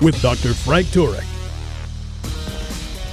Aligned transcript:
with 0.00 0.20
Dr. 0.22 0.54
Frank 0.54 0.86
Turek. 0.88 1.24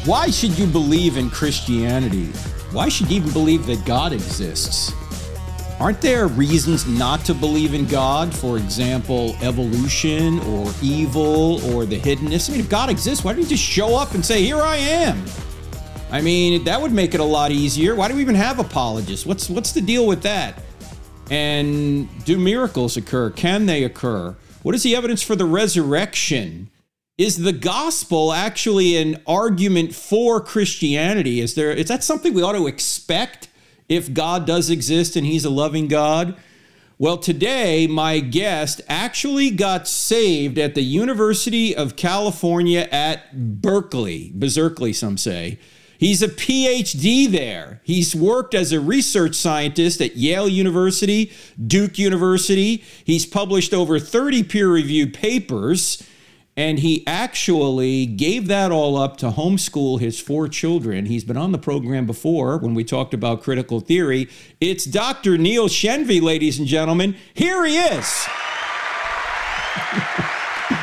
Why 0.05 0.29
should 0.29 0.57
you 0.57 0.67
believe 0.67 1.17
in 1.17 1.29
Christianity? 1.29 2.27
Why 2.71 2.89
should 2.89 3.09
you 3.09 3.17
even 3.17 3.31
believe 3.33 3.65
that 3.65 3.85
God 3.85 4.13
exists? 4.13 4.93
Aren't 5.79 5.99
there 5.99 6.27
reasons 6.27 6.85
not 6.87 7.25
to 7.25 7.33
believe 7.33 7.73
in 7.73 7.85
God? 7.85 8.33
For 8.33 8.57
example, 8.57 9.35
evolution 9.41 10.39
or 10.41 10.71
evil 10.81 11.59
or 11.73 11.85
the 11.85 11.99
hiddenness? 11.99 12.49
I 12.49 12.53
mean, 12.53 12.61
if 12.61 12.69
God 12.69 12.89
exists, 12.89 13.25
why 13.25 13.33
don't 13.33 13.41
you 13.41 13.47
just 13.47 13.63
show 13.63 13.95
up 13.95 14.13
and 14.13 14.25
say, 14.25 14.43
Here 14.43 14.61
I 14.61 14.77
am? 14.77 15.21
I 16.11 16.21
mean, 16.21 16.63
that 16.63 16.81
would 16.81 16.93
make 16.93 17.13
it 17.13 17.19
a 17.19 17.25
lot 17.25 17.51
easier. 17.51 17.95
Why 17.95 18.07
do 18.07 18.15
we 18.15 18.21
even 18.21 18.35
have 18.35 18.59
apologists? 18.59 19.25
What's 19.25 19.49
what's 19.49 19.73
the 19.73 19.81
deal 19.81 20.07
with 20.07 20.21
that? 20.21 20.61
And 21.29 22.07
do 22.23 22.37
miracles 22.37 22.95
occur? 22.95 23.31
Can 23.31 23.65
they 23.65 23.83
occur? 23.83 24.35
What 24.61 24.75
is 24.75 24.83
the 24.83 24.95
evidence 24.95 25.23
for 25.23 25.35
the 25.35 25.45
resurrection? 25.45 26.69
Is 27.17 27.37
the 27.37 27.53
gospel 27.53 28.33
actually 28.33 28.97
an 28.97 29.21
argument 29.25 29.95
for 29.95 30.41
Christianity? 30.41 31.39
Is 31.39 31.55
there 31.55 31.71
is 31.71 31.87
that 31.87 32.03
something 32.03 32.33
we 32.33 32.41
ought 32.41 32.53
to 32.53 32.67
expect 32.67 33.47
if 33.87 34.13
God 34.13 34.45
does 34.45 34.69
exist 34.69 35.15
and 35.15 35.25
he's 35.25 35.45
a 35.45 35.49
loving 35.49 35.87
God? 35.87 36.35
Well, 36.97 37.17
today 37.17 37.87
my 37.87 38.19
guest 38.19 38.81
actually 38.89 39.49
got 39.49 39.87
saved 39.87 40.57
at 40.57 40.75
the 40.75 40.81
University 40.81 41.73
of 41.73 41.95
California 41.95 42.87
at 42.91 43.61
Berkeley, 43.61 44.33
Berkeley 44.35 44.91
some 44.91 45.17
say. 45.17 45.57
He's 45.97 46.21
a 46.21 46.27
PhD 46.27 47.31
there. 47.31 47.79
He's 47.85 48.13
worked 48.13 48.53
as 48.53 48.73
a 48.73 48.81
research 48.81 49.35
scientist 49.35 50.01
at 50.01 50.17
Yale 50.17 50.49
University, 50.49 51.31
Duke 51.65 51.97
University. 51.97 52.83
He's 53.05 53.25
published 53.25 53.73
over 53.73 53.99
30 53.99 54.43
peer 54.43 54.69
reviewed 54.69 55.13
papers, 55.13 56.03
and 56.57 56.79
he 56.79 57.05
actually 57.05 58.05
gave 58.05 58.47
that 58.47 58.71
all 58.71 58.95
up 58.97 59.17
to 59.17 59.31
homeschool 59.31 59.99
his 59.99 60.19
four 60.19 60.47
children. 60.47 61.05
He's 61.07 61.23
been 61.23 61.37
on 61.37 61.51
the 61.51 61.57
program 61.57 62.05
before 62.05 62.57
when 62.57 62.73
we 62.73 62.83
talked 62.83 63.13
about 63.13 63.43
critical 63.43 63.79
theory. 63.79 64.29
It's 64.61 64.85
Dr. 64.85 65.37
Neil 65.37 65.67
Shenvi, 65.67 66.21
ladies 66.21 66.57
and 66.57 66.67
gentlemen. 66.67 67.15
Here 67.33 67.65
he 67.65 67.77
is. 67.77 68.25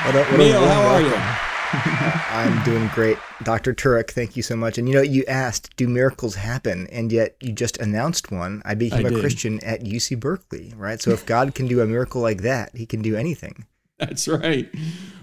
What 0.05 0.15
up, 0.15 0.31
what 0.31 0.39
Neil, 0.39 0.63
up, 0.63 0.71
how 0.71 0.83
are 0.83 1.01
you? 1.01 1.15
I'm 2.31 2.63
doing 2.65 2.89
great. 2.95 3.19
Dr. 3.43 3.75
Turek, 3.75 4.11
thank 4.11 4.37
you 4.37 4.43
so 4.43 4.55
much. 4.55 4.79
And 4.79 4.89
you 4.89 4.95
know, 4.95 5.03
you 5.03 5.25
asked, 5.27 5.77
do 5.77 5.89
miracles 5.89 6.37
happen? 6.37 6.87
And 6.93 7.11
yet 7.11 7.37
you 7.41 7.53
just 7.53 7.79
announced 7.79 8.31
one. 8.31 8.63
I 8.65 8.75
became 8.75 9.07
I 9.07 9.09
a 9.09 9.11
did. 9.11 9.21
Christian 9.21 9.63
at 9.65 9.83
UC 9.83 10.21
Berkeley, 10.21 10.73
right? 10.77 11.01
So 11.01 11.11
if 11.11 11.27
God 11.27 11.55
can 11.55 11.67
do 11.67 11.81
a 11.81 11.87
miracle 11.87 12.21
like 12.21 12.43
that, 12.43 12.77
he 12.77 12.87
can 12.87 13.03
do 13.03 13.17
anything. 13.17 13.67
That's 13.99 14.29
right. 14.29 14.69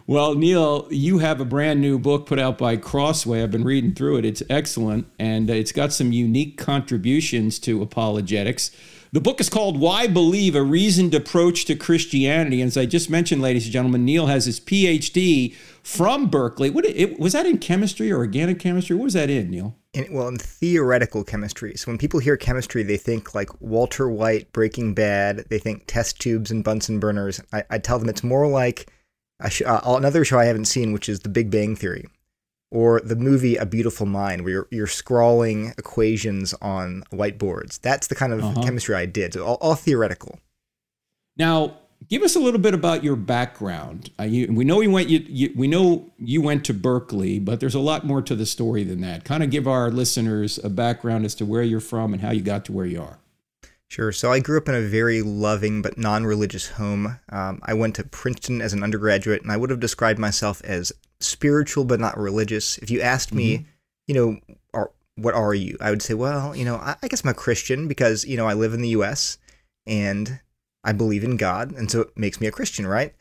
Well, 0.09 0.33
Neil, 0.33 0.87
you 0.89 1.19
have 1.19 1.39
a 1.39 1.45
brand 1.45 1.81
new 1.81 1.99
book 1.99 2.25
put 2.25 2.39
out 2.39 2.57
by 2.57 2.77
Crossway. 2.77 3.43
I've 3.43 3.51
been 3.51 3.63
reading 3.63 3.93
through 3.93 4.17
it. 4.17 4.25
It's 4.25 4.41
excellent, 4.49 5.05
and 5.19 5.51
uh, 5.51 5.53
it's 5.53 5.71
got 5.71 5.93
some 5.93 6.11
unique 6.11 6.57
contributions 6.57 7.59
to 7.59 7.83
apologetics. 7.83 8.71
The 9.11 9.21
book 9.21 9.39
is 9.39 9.49
called 9.49 9.79
Why 9.79 10.07
Believe 10.07 10.55
A 10.55 10.63
Reasoned 10.63 11.13
Approach 11.13 11.65
to 11.65 11.75
Christianity. 11.75 12.59
And 12.59 12.69
as 12.69 12.75
I 12.75 12.87
just 12.87 13.11
mentioned, 13.11 13.43
ladies 13.43 13.65
and 13.65 13.73
gentlemen, 13.73 14.03
Neil 14.03 14.25
has 14.25 14.45
his 14.45 14.59
PhD 14.59 15.53
from 15.83 16.27
Berkeley. 16.27 16.71
What 16.71 16.85
it, 16.85 17.19
was 17.19 17.33
that 17.33 17.45
in 17.45 17.59
chemistry 17.59 18.11
or 18.11 18.17
organic 18.17 18.57
chemistry? 18.57 18.95
What 18.95 19.03
was 19.03 19.13
that 19.13 19.29
in, 19.29 19.51
Neil? 19.51 19.75
In, 19.93 20.11
well, 20.11 20.27
in 20.27 20.39
theoretical 20.39 21.23
chemistry. 21.23 21.75
So 21.75 21.91
when 21.91 21.99
people 21.99 22.19
hear 22.19 22.35
chemistry, 22.35 22.81
they 22.81 22.97
think 22.97 23.35
like 23.35 23.61
Walter 23.61 24.09
White, 24.09 24.51
Breaking 24.53 24.95
Bad. 24.95 25.45
They 25.51 25.59
think 25.59 25.83
test 25.85 26.19
tubes 26.19 26.49
and 26.49 26.63
Bunsen 26.63 26.99
burners. 26.99 27.39
I, 27.53 27.63
I 27.69 27.77
tell 27.77 27.99
them 27.99 28.09
it's 28.09 28.23
more 28.23 28.47
like 28.47 28.91
sh- 29.47 29.61
uh, 29.65 29.79
another 29.85 30.25
show 30.25 30.37
I 30.39 30.45
haven't 30.45 30.65
seen, 30.65 30.91
which 30.91 31.07
is 31.07 31.21
The 31.21 31.29
Big 31.29 31.49
Bang 31.49 31.77
Theory, 31.77 32.05
or 32.71 32.99
the 32.99 33.15
movie 33.15 33.55
A 33.55 33.65
Beautiful 33.65 34.05
Mind, 34.05 34.43
where 34.43 34.51
you're, 34.51 34.67
you're 34.71 34.87
scrawling 34.87 35.73
equations 35.77 36.53
on 36.61 37.03
whiteboards. 37.13 37.79
That's 37.79 38.07
the 38.07 38.15
kind 38.15 38.33
of 38.33 38.41
Uh-huh. 38.43 38.61
chemistry 38.63 38.95
I 38.95 39.05
did. 39.05 39.33
So 39.35 39.45
all, 39.45 39.55
all 39.61 39.75
theoretical. 39.75 40.39
Now, 41.37 41.77
give 42.09 42.21
us 42.23 42.35
a 42.35 42.39
little 42.39 42.59
bit 42.59 42.73
about 42.73 43.03
your 43.03 43.15
background. 43.15 44.09
Uh, 44.19 44.23
you, 44.23 44.51
we 44.51 44.65
know 44.65 44.81
you 44.81 44.91
went. 44.91 45.07
You, 45.09 45.23
you, 45.27 45.53
we 45.55 45.67
know 45.67 46.11
you 46.17 46.41
went 46.41 46.65
to 46.65 46.73
Berkeley, 46.73 47.39
but 47.39 47.59
there's 47.61 47.75
a 47.75 47.79
lot 47.79 48.05
more 48.05 48.21
to 48.21 48.35
the 48.35 48.45
story 48.45 48.83
than 48.83 48.99
that. 49.01 49.23
Kind 49.23 49.43
of 49.43 49.49
give 49.49 49.67
our 49.67 49.89
listeners 49.89 50.59
a 50.63 50.69
background 50.69 51.23
as 51.25 51.35
to 51.35 51.45
where 51.45 51.63
you're 51.63 51.79
from 51.79 52.11
and 52.13 52.21
how 52.21 52.31
you 52.31 52.41
got 52.41 52.65
to 52.65 52.71
where 52.73 52.85
you 52.85 53.01
are. 53.01 53.19
Sure. 53.89 54.11
So 54.11 54.31
I 54.31 54.39
grew 54.39 54.57
up 54.57 54.69
in 54.69 54.75
a 54.75 54.81
very 54.81 55.21
loving 55.23 55.81
but 55.81 55.97
non 55.97 56.25
religious 56.25 56.67
home. 56.69 57.19
Um, 57.29 57.59
I 57.63 57.73
went 57.73 57.95
to 57.95 58.03
Princeton 58.03 58.61
as 58.61 58.71
an 58.71 58.83
undergraduate, 58.83 59.41
and 59.41 59.51
I 59.51 59.57
would 59.57 59.71
have 59.71 59.79
described 59.79 60.19
myself 60.19 60.61
as 60.63 60.93
spiritual 61.19 61.85
but 61.85 61.99
not 61.99 62.17
religious. 62.17 62.77
If 62.77 62.91
you 62.91 63.01
asked 63.01 63.33
me, 63.33 63.65
you 64.07 64.13
know, 64.13 64.39
are, 64.75 64.91
what 65.15 65.33
are 65.33 65.55
you? 65.55 65.75
I 65.81 65.89
would 65.89 66.03
say, 66.03 66.13
well, 66.13 66.55
you 66.55 66.65
know, 66.65 66.75
I, 66.75 66.97
I 67.01 67.07
guess 67.07 67.23
I'm 67.23 67.31
a 67.31 67.33
Christian 67.33 67.87
because, 67.87 68.25
you 68.25 68.37
know, 68.37 68.45
I 68.47 68.53
live 68.53 68.73
in 68.75 68.81
the 68.81 68.89
U.S. 68.89 69.39
and 69.87 70.39
I 70.83 70.91
believe 70.93 71.23
in 71.23 71.35
God, 71.35 71.71
and 71.71 71.89
so 71.89 72.01
it 72.01 72.17
makes 72.17 72.39
me 72.39 72.45
a 72.47 72.51
Christian, 72.51 72.85
right? 72.85 73.13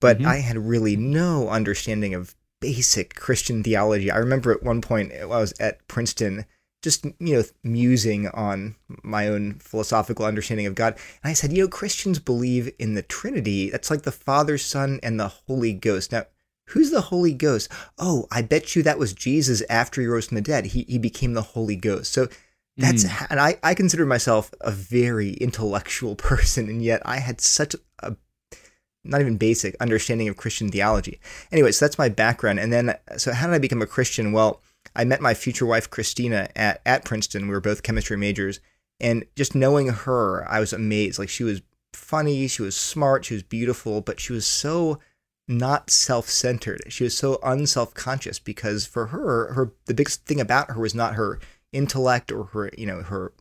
But 0.00 0.18
Mhm. 0.18 0.26
I 0.26 0.36
had 0.36 0.56
really 0.56 0.96
no 0.96 1.48
understanding 1.48 2.14
of 2.14 2.34
basic 2.60 3.16
Christian 3.16 3.62
theology. 3.64 4.10
I 4.10 4.18
remember 4.18 4.52
at 4.52 4.62
one 4.62 4.80
point 4.80 5.12
I 5.12 5.24
was 5.26 5.52
at 5.58 5.86
Princeton 5.88 6.46
just 6.82 7.04
you 7.04 7.36
know 7.36 7.42
musing 7.62 8.28
on 8.28 8.74
my 9.02 9.28
own 9.28 9.54
philosophical 9.54 10.26
understanding 10.26 10.66
of 10.66 10.74
God. 10.74 10.94
And 11.22 11.30
I 11.30 11.32
said, 11.32 11.52
you 11.52 11.62
know, 11.62 11.68
Christians 11.68 12.18
believe 12.18 12.70
in 12.78 12.94
the 12.94 13.02
Trinity. 13.02 13.70
That's 13.70 13.90
like 13.90 14.02
the 14.02 14.12
Father, 14.12 14.58
Son, 14.58 15.00
and 15.02 15.18
the 15.18 15.28
Holy 15.28 15.72
Ghost. 15.72 16.12
Now, 16.12 16.26
who's 16.66 16.90
the 16.90 17.00
Holy 17.00 17.32
Ghost? 17.32 17.70
Oh, 17.98 18.26
I 18.30 18.42
bet 18.42 18.74
you 18.74 18.82
that 18.82 18.98
was 18.98 19.12
Jesus 19.12 19.62
after 19.70 20.00
he 20.00 20.06
rose 20.06 20.26
from 20.26 20.34
the 20.34 20.42
dead. 20.42 20.66
He 20.66 20.84
he 20.88 20.98
became 20.98 21.34
the 21.34 21.42
Holy 21.42 21.76
Ghost. 21.76 22.12
So 22.12 22.28
that's 22.76 23.04
hmm. 23.04 23.24
and 23.30 23.40
I 23.40 23.58
I 23.62 23.74
consider 23.74 24.04
myself 24.04 24.52
a 24.60 24.72
very 24.72 25.34
intellectual 25.34 26.16
person, 26.16 26.68
and 26.68 26.82
yet 26.82 27.00
I 27.04 27.18
had 27.18 27.40
such 27.40 27.76
a 28.00 28.16
not 29.04 29.20
even 29.20 29.36
basic 29.36 29.76
understanding 29.80 30.28
of 30.28 30.36
Christian 30.36 30.70
theology. 30.70 31.20
Anyway, 31.50 31.72
so 31.72 31.84
that's 31.84 31.98
my 31.98 32.08
background. 32.08 32.60
And 32.60 32.72
then, 32.72 32.96
so 33.16 33.32
how 33.32 33.48
did 33.48 33.54
I 33.54 33.58
become 33.58 33.82
a 33.82 33.86
Christian? 33.86 34.32
Well, 34.32 34.62
I 34.94 35.04
met 35.04 35.20
my 35.20 35.34
future 35.34 35.66
wife, 35.66 35.90
Christina, 35.90 36.48
at, 36.54 36.80
at 36.84 37.04
Princeton. 37.04 37.46
We 37.46 37.54
were 37.54 37.60
both 37.60 37.82
chemistry 37.82 38.16
majors. 38.16 38.60
And 39.00 39.24
just 39.36 39.54
knowing 39.54 39.88
her, 39.88 40.48
I 40.48 40.60
was 40.60 40.72
amazed. 40.72 41.18
Like, 41.18 41.28
she 41.28 41.44
was 41.44 41.62
funny, 41.92 42.46
she 42.46 42.62
was 42.62 42.76
smart, 42.76 43.24
she 43.24 43.34
was 43.34 43.42
beautiful, 43.42 44.00
but 44.00 44.20
she 44.20 44.32
was 44.32 44.46
so 44.46 44.98
not 45.48 45.90
self-centered. 45.90 46.84
She 46.88 47.04
was 47.04 47.16
so 47.16 47.38
unself-conscious 47.42 48.38
because 48.38 48.86
for 48.86 49.06
her, 49.06 49.52
her 49.54 49.72
the 49.86 49.94
biggest 49.94 50.24
thing 50.24 50.40
about 50.40 50.70
her 50.70 50.80
was 50.80 50.94
not 50.94 51.14
her 51.14 51.40
intellect 51.72 52.30
or 52.30 52.44
her, 52.44 52.70
you 52.78 52.86
know, 52.86 53.02
her, 53.02 53.32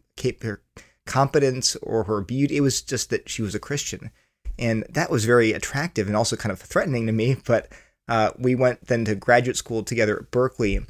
her 0.41 0.61
competence 1.05 1.75
or 1.77 2.05
her 2.05 2.21
beauty. 2.21 2.57
It 2.57 2.61
was 2.61 2.81
just 2.81 3.09
that 3.11 3.29
she 3.29 3.41
was 3.41 3.53
a 3.53 3.59
Christian 3.59 4.11
and 4.61 4.85
that 4.89 5.09
was 5.09 5.25
very 5.25 5.53
attractive 5.53 6.07
and 6.07 6.15
also 6.15 6.35
kind 6.35 6.51
of 6.51 6.59
threatening 6.59 7.07
to 7.07 7.11
me. 7.11 7.35
But 7.45 7.71
uh, 8.07 8.31
we 8.37 8.55
went 8.55 8.87
then 8.87 9.05
to 9.05 9.15
graduate 9.15 9.57
school 9.57 9.83
together 9.83 10.19
at 10.19 10.31
Berkeley, 10.31 10.81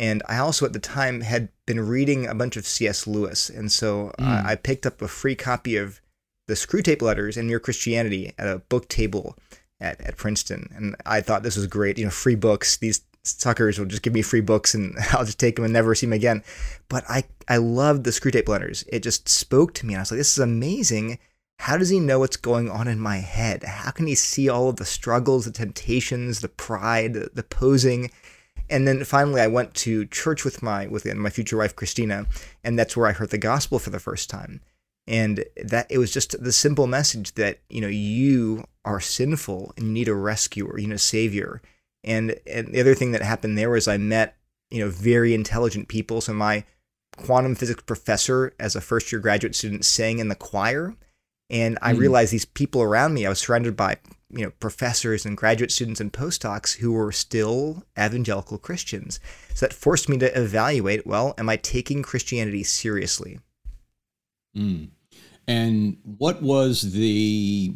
and 0.00 0.22
I 0.28 0.38
also 0.38 0.66
at 0.66 0.72
the 0.72 0.78
time 0.78 1.20
had 1.20 1.50
been 1.66 1.86
reading 1.86 2.26
a 2.26 2.34
bunch 2.34 2.56
of 2.56 2.66
C.S. 2.66 3.06
Lewis, 3.06 3.50
and 3.50 3.70
so 3.70 4.12
uh, 4.18 4.42
I 4.44 4.56
picked 4.56 4.86
up 4.86 5.02
a 5.02 5.08
free 5.08 5.34
copy 5.34 5.76
of 5.76 6.00
the 6.48 6.54
Screwtape 6.54 7.02
Letters 7.02 7.36
and 7.36 7.46
Mere 7.46 7.60
Christianity 7.60 8.32
at 8.38 8.48
a 8.48 8.58
book 8.58 8.88
table 8.88 9.36
at, 9.78 10.00
at 10.00 10.16
Princeton, 10.16 10.70
and 10.74 10.96
I 11.06 11.20
thought 11.20 11.42
this 11.42 11.56
was 11.56 11.66
great. 11.66 11.98
You 11.98 12.06
know, 12.06 12.10
free 12.10 12.34
books. 12.34 12.78
These 12.78 13.02
suckers 13.22 13.78
will 13.78 13.86
just 13.86 14.02
give 14.02 14.14
me 14.14 14.22
free 14.22 14.40
books 14.40 14.74
and 14.74 14.96
I'll 15.12 15.26
just 15.26 15.38
take 15.38 15.56
them 15.56 15.64
and 15.64 15.74
never 15.74 15.94
see 15.94 16.06
them 16.06 16.14
again. 16.14 16.42
But 16.88 17.04
I 17.08 17.24
I 17.46 17.58
loved 17.58 18.04
the 18.04 18.10
Screwtape 18.10 18.48
Letters. 18.48 18.84
It 18.88 19.02
just 19.02 19.28
spoke 19.28 19.74
to 19.74 19.86
me, 19.86 19.94
and 19.94 20.00
I 20.00 20.02
was 20.02 20.10
like, 20.10 20.18
this 20.18 20.32
is 20.32 20.42
amazing 20.42 21.18
how 21.60 21.76
does 21.76 21.90
he 21.90 22.00
know 22.00 22.20
what's 22.20 22.38
going 22.38 22.70
on 22.70 22.88
in 22.88 22.98
my 22.98 23.18
head? 23.18 23.64
How 23.64 23.90
can 23.90 24.06
he 24.06 24.14
see 24.14 24.48
all 24.48 24.70
of 24.70 24.76
the 24.76 24.86
struggles, 24.86 25.44
the 25.44 25.50
temptations, 25.50 26.40
the 26.40 26.48
pride, 26.48 27.12
the, 27.12 27.30
the 27.34 27.42
posing? 27.42 28.10
And 28.70 28.86
then 28.86 29.04
finally, 29.04 29.40
I 29.40 29.48
went 29.48 29.74
to 29.74 30.06
church 30.06 30.44
with 30.44 30.62
my 30.62 30.86
with 30.86 31.04
my 31.04 31.28
future 31.28 31.56
wife 31.56 31.74
Christina, 31.74 32.26
and 32.62 32.78
that's 32.78 32.96
where 32.96 33.08
I 33.08 33.12
heard 33.12 33.30
the 33.30 33.38
gospel 33.38 33.78
for 33.78 33.90
the 33.90 33.98
first 33.98 34.30
time. 34.30 34.60
And 35.06 35.44
that 35.64 35.88
it 35.90 35.98
was 35.98 36.12
just 36.12 36.42
the 36.42 36.52
simple 36.52 36.86
message 36.86 37.34
that 37.34 37.58
you 37.68 37.80
know 37.80 37.88
you 37.88 38.64
are 38.84 39.00
sinful 39.00 39.72
and 39.76 39.86
you 39.86 39.92
need 39.92 40.08
a 40.08 40.14
rescuer, 40.14 40.78
you 40.78 40.86
know, 40.86 40.96
savior. 40.96 41.60
And 42.04 42.36
and 42.46 42.68
the 42.68 42.80
other 42.80 42.94
thing 42.94 43.10
that 43.12 43.22
happened 43.22 43.58
there 43.58 43.70
was 43.70 43.88
I 43.88 43.96
met 43.96 44.36
you 44.70 44.78
know 44.78 44.88
very 44.88 45.34
intelligent 45.34 45.88
people. 45.88 46.20
So 46.20 46.32
my 46.32 46.64
quantum 47.16 47.56
physics 47.56 47.82
professor, 47.82 48.54
as 48.60 48.76
a 48.76 48.80
first 48.80 49.10
year 49.10 49.20
graduate 49.20 49.56
student, 49.56 49.84
sang 49.84 50.20
in 50.20 50.28
the 50.28 50.36
choir, 50.36 50.94
and 51.50 51.76
I 51.82 51.92
mm 51.92 51.98
realized 51.98 52.32
these 52.32 52.44
people 52.44 52.82
around 52.82 53.14
me. 53.14 53.26
I 53.26 53.30
was 53.30 53.40
surrounded 53.40 53.76
by 53.76 53.98
you 54.32 54.44
know 54.44 54.50
professors 54.60 55.26
and 55.26 55.36
graduate 55.36 55.70
students 55.70 56.00
and 56.00 56.12
postdocs 56.12 56.76
who 56.76 56.92
were 56.92 57.12
still 57.12 57.84
evangelical 57.98 58.58
Christians. 58.58 59.20
So 59.54 59.66
that 59.66 59.72
forced 59.72 60.08
me 60.08 60.18
to 60.18 60.40
evaluate. 60.40 61.06
Well, 61.06 61.34
am 61.38 61.48
I 61.48 61.56
taking 61.56 62.02
Christianity 62.02 62.62
seriously? 62.62 63.40
Mm. 64.56 64.90
And 65.46 65.96
what 66.04 66.42
was 66.42 66.92
the 66.92 67.74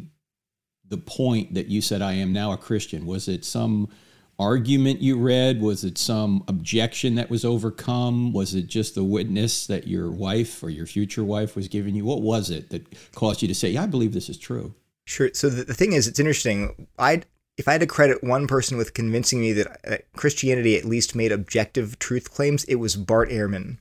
the 0.87 0.97
point 0.97 1.53
that 1.55 1.67
you 1.67 1.81
said 1.81 2.01
I 2.01 2.13
am 2.13 2.31
now 2.31 2.51
a 2.51 2.57
Christian? 2.57 3.05
Was 3.05 3.27
it 3.27 3.43
some 3.43 3.89
argument 4.37 5.01
you 5.01 5.17
read? 5.17 5.61
Was 5.61 5.83
it 5.83 5.97
some 5.97 6.43
objection 6.47 7.15
that 7.15 7.29
was 7.29 7.43
overcome? 7.43 8.33
Was 8.33 8.53
it 8.53 8.67
just 8.67 8.95
the 8.95 9.03
witness 9.03 9.67
that 9.67 9.87
your 9.87 10.11
wife 10.11 10.61
or 10.61 10.69
your 10.69 10.85
future 10.85 11.23
wife 11.23 11.55
was 11.55 11.67
giving 11.67 11.95
you? 11.95 12.05
What 12.05 12.21
was 12.21 12.49
it 12.49 12.69
that 12.69 12.87
caused 13.13 13.41
you 13.41 13.47
to 13.47 13.55
say, 13.55 13.71
"Yeah, 13.71 13.83
I 13.83 13.87
believe 13.87 14.13
this 14.13 14.29
is 14.29 14.37
true"? 14.37 14.73
Sure. 15.05 15.29
So 15.33 15.49
the, 15.49 15.63
the 15.63 15.73
thing 15.73 15.93
is, 15.93 16.07
it's 16.07 16.19
interesting. 16.19 16.87
I 16.97 17.21
if 17.57 17.67
I 17.67 17.73
had 17.73 17.81
to 17.81 17.87
credit 17.87 18.23
one 18.23 18.47
person 18.47 18.77
with 18.77 18.93
convincing 18.93 19.39
me 19.39 19.53
that, 19.53 19.81
that 19.83 20.11
Christianity 20.13 20.77
at 20.77 20.85
least 20.85 21.15
made 21.15 21.31
objective 21.31 21.97
truth 21.99 22.33
claims, 22.33 22.65
it 22.65 22.75
was 22.75 22.95
Bart 22.95 23.29
Ehrman. 23.29 23.77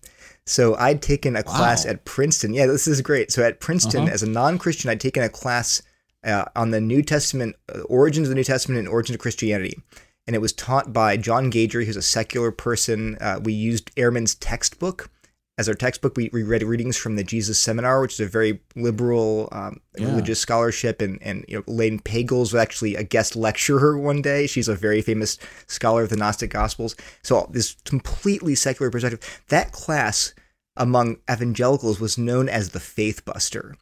So 0.46 0.76
I'd 0.76 1.02
taken 1.02 1.34
a 1.34 1.42
wow. 1.44 1.56
class 1.56 1.86
at 1.86 2.04
Princeton. 2.04 2.54
Yeah, 2.54 2.66
this 2.66 2.86
is 2.86 3.00
great. 3.00 3.32
So 3.32 3.42
at 3.42 3.60
Princeton, 3.60 4.02
uh-huh. 4.02 4.12
as 4.12 4.22
a 4.22 4.28
non-Christian, 4.28 4.90
I'd 4.90 5.00
taken 5.00 5.22
a 5.22 5.28
class 5.28 5.82
uh, 6.22 6.44
on 6.54 6.70
the 6.70 6.80
New 6.80 7.02
Testament, 7.02 7.56
uh, 7.74 7.80
origins 7.82 8.28
of 8.28 8.30
the 8.30 8.36
New 8.36 8.44
Testament, 8.44 8.78
and 8.78 8.88
origins 8.88 9.14
of 9.14 9.20
Christianity. 9.20 9.76
And 10.26 10.36
it 10.36 10.40
was 10.40 10.52
taught 10.52 10.92
by 10.92 11.16
John 11.16 11.50
Gager, 11.50 11.82
who's 11.82 11.96
a 11.96 12.02
secular 12.02 12.52
person. 12.52 13.16
Uh, 13.20 13.40
we 13.42 13.52
used 13.52 13.94
Ehrman's 13.96 14.34
textbook 14.36 15.10
as 15.56 15.68
our 15.68 15.74
textbook. 15.74 16.16
We, 16.16 16.30
we 16.32 16.42
read 16.42 16.62
readings 16.62 16.96
from 16.96 17.16
the 17.16 17.24
Jesus 17.24 17.58
Seminar, 17.58 18.00
which 18.00 18.14
is 18.14 18.20
a 18.20 18.26
very 18.26 18.60
liberal 18.74 19.48
um, 19.52 19.80
yeah. 19.96 20.06
religious 20.06 20.40
scholarship. 20.40 21.00
And, 21.00 21.22
and 21.22 21.44
you 21.48 21.58
know, 21.58 21.64
Elaine 21.68 22.00
Pagels 22.00 22.52
was 22.52 22.54
actually 22.56 22.96
a 22.96 23.04
guest 23.04 23.36
lecturer 23.36 23.98
one 24.00 24.22
day. 24.22 24.46
She's 24.46 24.68
a 24.68 24.74
very 24.74 25.02
famous 25.02 25.38
scholar 25.66 26.02
of 26.02 26.10
the 26.10 26.16
Gnostic 26.16 26.50
Gospels. 26.50 26.96
So 27.22 27.48
this 27.50 27.76
completely 27.84 28.54
secular 28.54 28.90
perspective. 28.90 29.42
That 29.48 29.72
class 29.72 30.34
among 30.76 31.18
evangelicals 31.30 32.00
was 32.00 32.18
known 32.18 32.48
as 32.48 32.70
the 32.70 32.80
Faith 32.80 33.24
Buster 33.24 33.76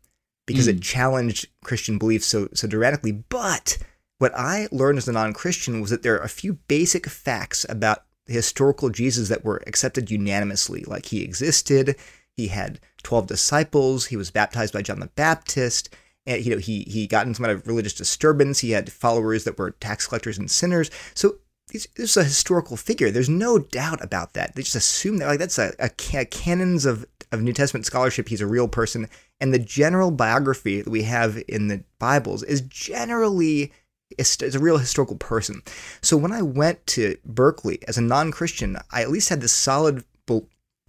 because 0.46 0.66
mm. 0.66 0.76
it 0.76 0.82
challenged 0.82 1.46
Christian 1.64 1.98
beliefs 1.98 2.26
so 2.26 2.48
so 2.52 2.66
dramatically. 2.66 3.12
But 3.12 3.78
what 4.18 4.32
I 4.36 4.68
learned 4.70 4.98
as 4.98 5.08
a 5.08 5.12
non-Christian 5.12 5.80
was 5.80 5.90
that 5.90 6.02
there 6.02 6.14
are 6.16 6.24
a 6.24 6.28
few 6.28 6.54
basic 6.68 7.06
facts 7.06 7.66
about 7.68 8.04
historical 8.26 8.90
Jesus 8.90 9.28
that 9.28 9.44
were 9.44 9.62
accepted 9.66 10.10
unanimously. 10.10 10.84
Like 10.84 11.06
he 11.06 11.22
existed, 11.22 11.96
he 12.32 12.48
had 12.48 12.80
12 13.02 13.26
disciples, 13.26 14.06
he 14.06 14.16
was 14.16 14.30
baptized 14.30 14.72
by 14.72 14.82
John 14.82 15.00
the 15.00 15.06
Baptist, 15.08 15.94
and 16.26 16.44
you 16.44 16.52
know, 16.52 16.58
he 16.58 16.82
he 16.82 17.06
got 17.06 17.26
into 17.26 17.36
some 17.36 17.46
kind 17.46 17.58
of 17.58 17.66
religious 17.66 17.94
disturbance, 17.94 18.60
he 18.60 18.70
had 18.70 18.92
followers 18.92 19.44
that 19.44 19.58
were 19.58 19.72
tax 19.72 20.06
collectors 20.06 20.38
and 20.38 20.50
sinners. 20.50 20.90
So 21.14 21.38
this 21.72 21.88
is 21.96 22.16
a 22.16 22.24
historical 22.24 22.76
figure. 22.76 23.10
There's 23.10 23.28
no 23.28 23.58
doubt 23.58 24.02
about 24.04 24.34
that. 24.34 24.54
They 24.54 24.62
just 24.62 24.76
assume 24.76 25.18
that 25.18 25.26
like 25.26 25.38
that's 25.38 25.58
a, 25.58 25.72
a, 25.78 25.90
a 26.14 26.24
canons 26.24 26.84
of, 26.84 27.06
of 27.32 27.42
New 27.42 27.52
Testament 27.52 27.86
scholarship. 27.86 28.28
He's 28.28 28.40
a 28.40 28.46
real 28.46 28.68
person, 28.68 29.08
and 29.40 29.52
the 29.52 29.58
general 29.58 30.10
biography 30.10 30.82
that 30.82 30.90
we 30.90 31.02
have 31.02 31.42
in 31.48 31.68
the 31.68 31.82
Bibles 31.98 32.42
is 32.42 32.60
generally 32.62 33.72
is 34.18 34.54
a 34.54 34.58
real 34.58 34.78
historical 34.78 35.16
person. 35.16 35.62
So 36.00 36.16
when 36.16 36.32
I 36.32 36.42
went 36.42 36.86
to 36.88 37.16
Berkeley 37.24 37.78
as 37.86 37.98
a 37.98 38.02
non-Christian, 38.02 38.76
I 38.90 39.02
at 39.02 39.10
least 39.10 39.28
had 39.28 39.40
this 39.40 39.52
solid 39.52 40.04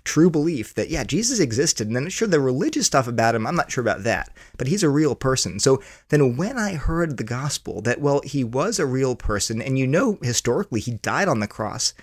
true 0.04 0.30
belief 0.30 0.74
that 0.74 0.90
yeah 0.90 1.04
jesus 1.04 1.40
existed 1.40 1.88
and 1.88 1.96
then 1.96 2.10
sure 2.10 2.28
the 2.28 2.40
religious 2.40 2.86
stuff 2.86 3.08
about 3.08 3.36
him. 3.36 3.48
I'm 3.48 3.56
not 3.56 3.72
sure 3.72 3.82
about 3.82 4.04
that 4.04 4.30
but 4.58 4.68
he's 4.68 4.84
a 4.84 4.90
real 4.90 5.16
person. 5.16 5.60
So 5.60 5.82
then 6.10 6.36
when 6.36 6.58
i 6.58 6.74
heard 6.74 7.18
the 7.18 7.24
gospel 7.24 7.82
that 7.82 8.02
well 8.02 8.22
he 8.24 8.44
was 8.44 8.80
a 8.80 8.86
real 8.86 9.16
person 9.16 9.62
and 9.62 9.80
you 9.80 9.88
know 9.88 10.18
historically 10.22 10.82
he 10.82 10.92
died 10.92 11.28
on 11.28 11.40
the 11.40 11.48
cross 11.48 11.94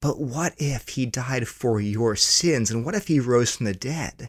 but 0.00 0.20
what 0.20 0.54
if 0.58 0.90
he 0.90 1.06
died 1.06 1.48
for 1.48 1.80
your 1.80 2.14
sins? 2.14 2.70
And 2.70 2.84
what 2.84 2.94
if 2.94 3.08
he 3.08 3.20
rose 3.20 3.56
from 3.56 3.64
the 3.64 3.72
dead? 3.72 4.28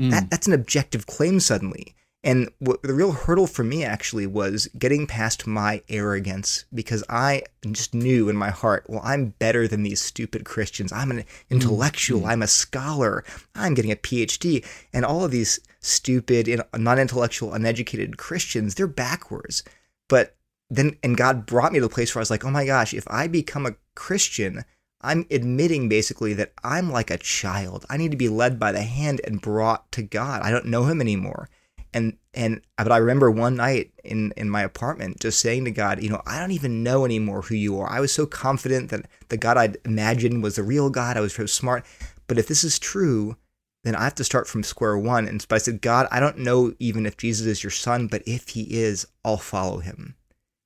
Mm. 0.00 0.10
that, 0.10 0.30
that's 0.30 0.46
an 0.46 0.54
objective 0.54 1.06
claim 1.06 1.38
suddenly 1.38 1.94
and 2.24 2.50
what, 2.58 2.82
the 2.82 2.94
real 2.94 3.12
hurdle 3.12 3.46
for 3.46 3.62
me 3.62 3.84
actually 3.84 4.26
was 4.26 4.66
getting 4.78 5.06
past 5.06 5.46
my 5.46 5.82
arrogance 5.90 6.64
because 6.72 7.04
I 7.10 7.42
just 7.70 7.92
knew 7.92 8.30
in 8.30 8.36
my 8.36 8.48
heart, 8.48 8.86
well, 8.88 9.02
I'm 9.04 9.34
better 9.38 9.68
than 9.68 9.82
these 9.82 10.00
stupid 10.00 10.46
Christians. 10.46 10.90
I'm 10.90 11.10
an 11.10 11.24
intellectual. 11.50 12.20
Mm-hmm. 12.20 12.30
I'm 12.30 12.42
a 12.42 12.46
scholar. 12.46 13.24
I'm 13.54 13.74
getting 13.74 13.92
a 13.92 13.96
PhD. 13.96 14.64
And 14.94 15.04
all 15.04 15.22
of 15.22 15.32
these 15.32 15.60
stupid, 15.80 16.62
non 16.74 16.98
intellectual, 16.98 17.52
uneducated 17.52 18.16
Christians, 18.16 18.74
they're 18.74 18.86
backwards. 18.86 19.62
But 20.08 20.34
then, 20.70 20.96
and 21.02 21.18
God 21.18 21.44
brought 21.44 21.74
me 21.74 21.80
to 21.80 21.84
a 21.84 21.90
place 21.90 22.14
where 22.14 22.20
I 22.20 22.22
was 22.22 22.30
like, 22.30 22.44
oh 22.46 22.50
my 22.50 22.64
gosh, 22.64 22.94
if 22.94 23.04
I 23.08 23.26
become 23.26 23.66
a 23.66 23.76
Christian, 23.94 24.64
I'm 25.02 25.26
admitting 25.30 25.90
basically 25.90 26.32
that 26.34 26.54
I'm 26.64 26.90
like 26.90 27.10
a 27.10 27.18
child. 27.18 27.84
I 27.90 27.98
need 27.98 28.12
to 28.12 28.16
be 28.16 28.30
led 28.30 28.58
by 28.58 28.72
the 28.72 28.82
hand 28.82 29.20
and 29.24 29.42
brought 29.42 29.92
to 29.92 30.02
God. 30.02 30.40
I 30.40 30.50
don't 30.50 30.64
know 30.64 30.84
him 30.84 31.02
anymore 31.02 31.50
and 31.94 32.16
and 32.34 32.60
but 32.76 32.92
I 32.92 32.98
remember 32.98 33.30
one 33.30 33.56
night 33.56 33.92
in 34.02 34.32
in 34.36 34.50
my 34.50 34.62
apartment 34.62 35.20
just 35.20 35.40
saying 35.40 35.64
to 35.64 35.70
God, 35.70 36.02
you 36.02 36.10
know, 36.10 36.20
I 36.26 36.38
don't 36.38 36.50
even 36.50 36.82
know 36.82 37.04
anymore 37.04 37.42
who 37.42 37.54
you 37.54 37.78
are. 37.80 37.88
I 37.88 38.00
was 38.00 38.12
so 38.12 38.26
confident 38.26 38.90
that 38.90 39.06
the 39.28 39.36
God 39.36 39.56
I'd 39.56 39.78
imagined 39.84 40.42
was 40.42 40.56
the 40.56 40.62
real 40.62 40.90
God. 40.90 41.16
I 41.16 41.20
was 41.20 41.34
so 41.34 41.46
smart, 41.46 41.86
but 42.26 42.36
if 42.36 42.48
this 42.48 42.64
is 42.64 42.78
true, 42.78 43.36
then 43.84 43.94
I 43.94 44.04
have 44.04 44.14
to 44.16 44.24
start 44.24 44.48
from 44.48 44.62
square 44.62 44.98
one. 44.98 45.28
And 45.28 45.40
so 45.40 45.48
I 45.52 45.58
said, 45.58 45.80
God, 45.80 46.08
I 46.10 46.18
don't 46.18 46.38
know 46.38 46.74
even 46.78 47.06
if 47.06 47.16
Jesus 47.16 47.46
is 47.46 47.62
your 47.62 47.70
son, 47.70 48.08
but 48.08 48.22
if 48.26 48.50
he 48.50 48.62
is, 48.62 49.06
I'll 49.24 49.36
follow 49.36 49.78
him. 49.78 50.16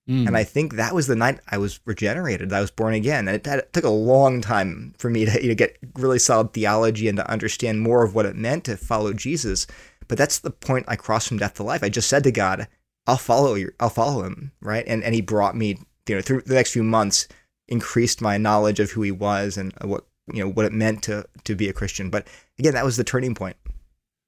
Mm. 0.09 0.27
And 0.27 0.37
I 0.37 0.45
think 0.45 0.75
that 0.75 0.95
was 0.95 1.07
the 1.07 1.17
night 1.17 1.41
I 1.49 1.59
was 1.59 1.81
regenerated. 1.85 2.53
I 2.53 2.61
was 2.61 2.71
born 2.71 2.95
again. 2.95 3.29
And 3.29 3.37
it, 3.37 3.47
it, 3.47 3.73
took 3.73 3.85
a 3.85 3.91
long 3.91 4.41
time 4.41 4.95
for 4.97 5.11
me 5.11 5.27
to 5.27 5.43
you 5.43 5.49
know, 5.49 5.55
get 5.55 5.77
really 5.97 6.19
solid 6.19 6.55
theology 6.55 7.09
and 7.09 7.19
to 7.19 7.31
understand 7.31 7.83
more 7.83 8.05
of 8.05 8.15
what 8.15 8.25
it 8.25 8.35
meant 8.35 8.65
to 8.65 8.77
follow 8.77 9.13
Jesus. 9.13 9.67
But 10.09 10.19
that's 10.19 10.39
the 10.39 10.51
point 10.51 10.87
I 10.89 10.97
crossed 10.97 11.29
from 11.29 11.39
death 11.39 11.55
to 11.55 11.63
life. 11.63 11.83
I 11.83 11.89
just 11.89 12.09
said 12.09 12.25
to 12.25 12.33
God, 12.33 12.67
I'll 13.07 13.17
follow 13.17 13.55
you. 13.55 13.73
I'll 13.79 13.91
follow 13.91 14.25
him. 14.25 14.53
Right. 14.61 14.85
And, 14.87 15.05
and 15.05 15.15
he 15.15 15.21
brought 15.21 15.57
me, 15.57 15.79
you 16.09 16.15
know, 16.15 16.21
through 16.21 16.43
the 16.43 16.55
next 16.55 16.73
few 16.73 16.83
months, 16.83 17.29
increased 17.69 18.21
my 18.21 18.39
knowledge 18.39 18.81
of 18.81 18.91
who 18.91 19.03
he 19.03 19.13
was 19.13 19.57
and 19.57 19.73
uh, 19.83 19.87
what, 19.87 20.07
you 20.33 20.43
know, 20.43 20.49
what 20.49 20.65
it 20.65 20.73
meant 20.73 21.03
to, 21.05 21.27
to 21.45 21.55
be 21.55 21.69
a 21.69 21.73
Christian. 21.73 22.11
But 22.11 22.27
again, 22.59 22.75
that 22.75 22.85
was 22.85 22.97
the 22.97 23.05
turning 23.05 23.35
point. 23.35 23.57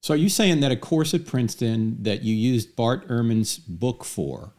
So 0.03 0.15
are 0.15 0.19
you 0.19 0.31
saying 0.31 0.61
that 0.61 0.73
a 0.73 0.77
course 0.77 1.13
at 1.13 1.27
Princeton 1.27 2.03
that 2.03 2.23
you 2.23 2.35
used 2.35 2.75
Bart 2.75 3.07
Ehrman's 3.09 3.59
book 3.59 4.05
for 4.05 4.55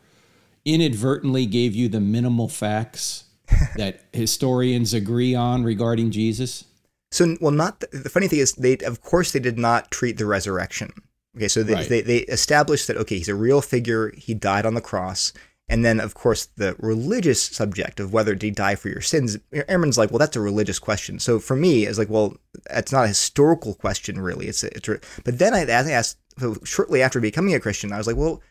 inadvertently 0.65 1.47
gave 1.47 1.73
you 1.73 1.89
the 1.89 1.99
minimal 1.99 2.47
facts 2.47 3.25
that 3.75 4.05
historians 4.13 4.93
agree 4.93 5.33
on 5.33 5.63
regarding 5.63 6.11
Jesus? 6.11 6.65
So, 7.11 7.35
well, 7.41 7.51
not 7.51 7.79
the, 7.79 7.87
the, 7.87 8.09
funny 8.09 8.27
thing 8.27 8.39
is, 8.39 8.53
they 8.53 8.77
of 8.77 9.01
course 9.01 9.31
they 9.31 9.39
did 9.39 9.57
not 9.57 9.91
treat 9.91 10.17
the 10.17 10.25
resurrection. 10.25 10.93
Okay, 11.35 11.47
so 11.47 11.63
they, 11.63 11.73
right. 11.73 11.89
they, 11.89 12.01
they 12.01 12.17
established 12.19 12.87
that 12.87 12.97
okay, 12.97 13.17
he's 13.17 13.29
a 13.29 13.35
real 13.35 13.61
figure. 13.61 14.13
He 14.17 14.33
died 14.33 14.65
on 14.65 14.73
the 14.73 14.81
cross, 14.81 15.31
and 15.69 15.85
then 15.85 15.99
of 15.99 16.13
course 16.13 16.47
the 16.57 16.75
religious 16.79 17.41
subject 17.41 17.99
of 17.99 18.11
whether 18.11 18.33
did 18.33 18.43
he 18.43 18.51
die 18.51 18.75
for 18.75 18.89
your 18.89 19.01
sins. 19.01 19.37
Ehrman's 19.53 19.97
like, 19.97 20.11
well, 20.11 20.19
that's 20.19 20.35
a 20.35 20.41
religious 20.41 20.79
question. 20.79 21.19
So 21.19 21.39
for 21.39 21.55
me, 21.55 21.85
it's 21.85 21.97
like, 21.97 22.09
well, 22.09 22.35
it's 22.69 22.91
not 22.91 23.05
a 23.05 23.09
historical 23.09 23.73
question 23.73 24.19
really. 24.19 24.47
It's 24.47 24.63
a, 24.63 24.75
it's 24.75 24.89
a, 24.89 24.99
but 25.23 25.39
then 25.39 25.53
I 25.53 25.63
asked 25.63 26.17
so 26.37 26.55
shortly 26.63 27.01
after 27.01 27.19
becoming 27.19 27.53
a 27.53 27.59
Christian, 27.59 27.93
I 27.93 27.97
was 27.97 28.07
like, 28.07 28.17
well, 28.17 28.41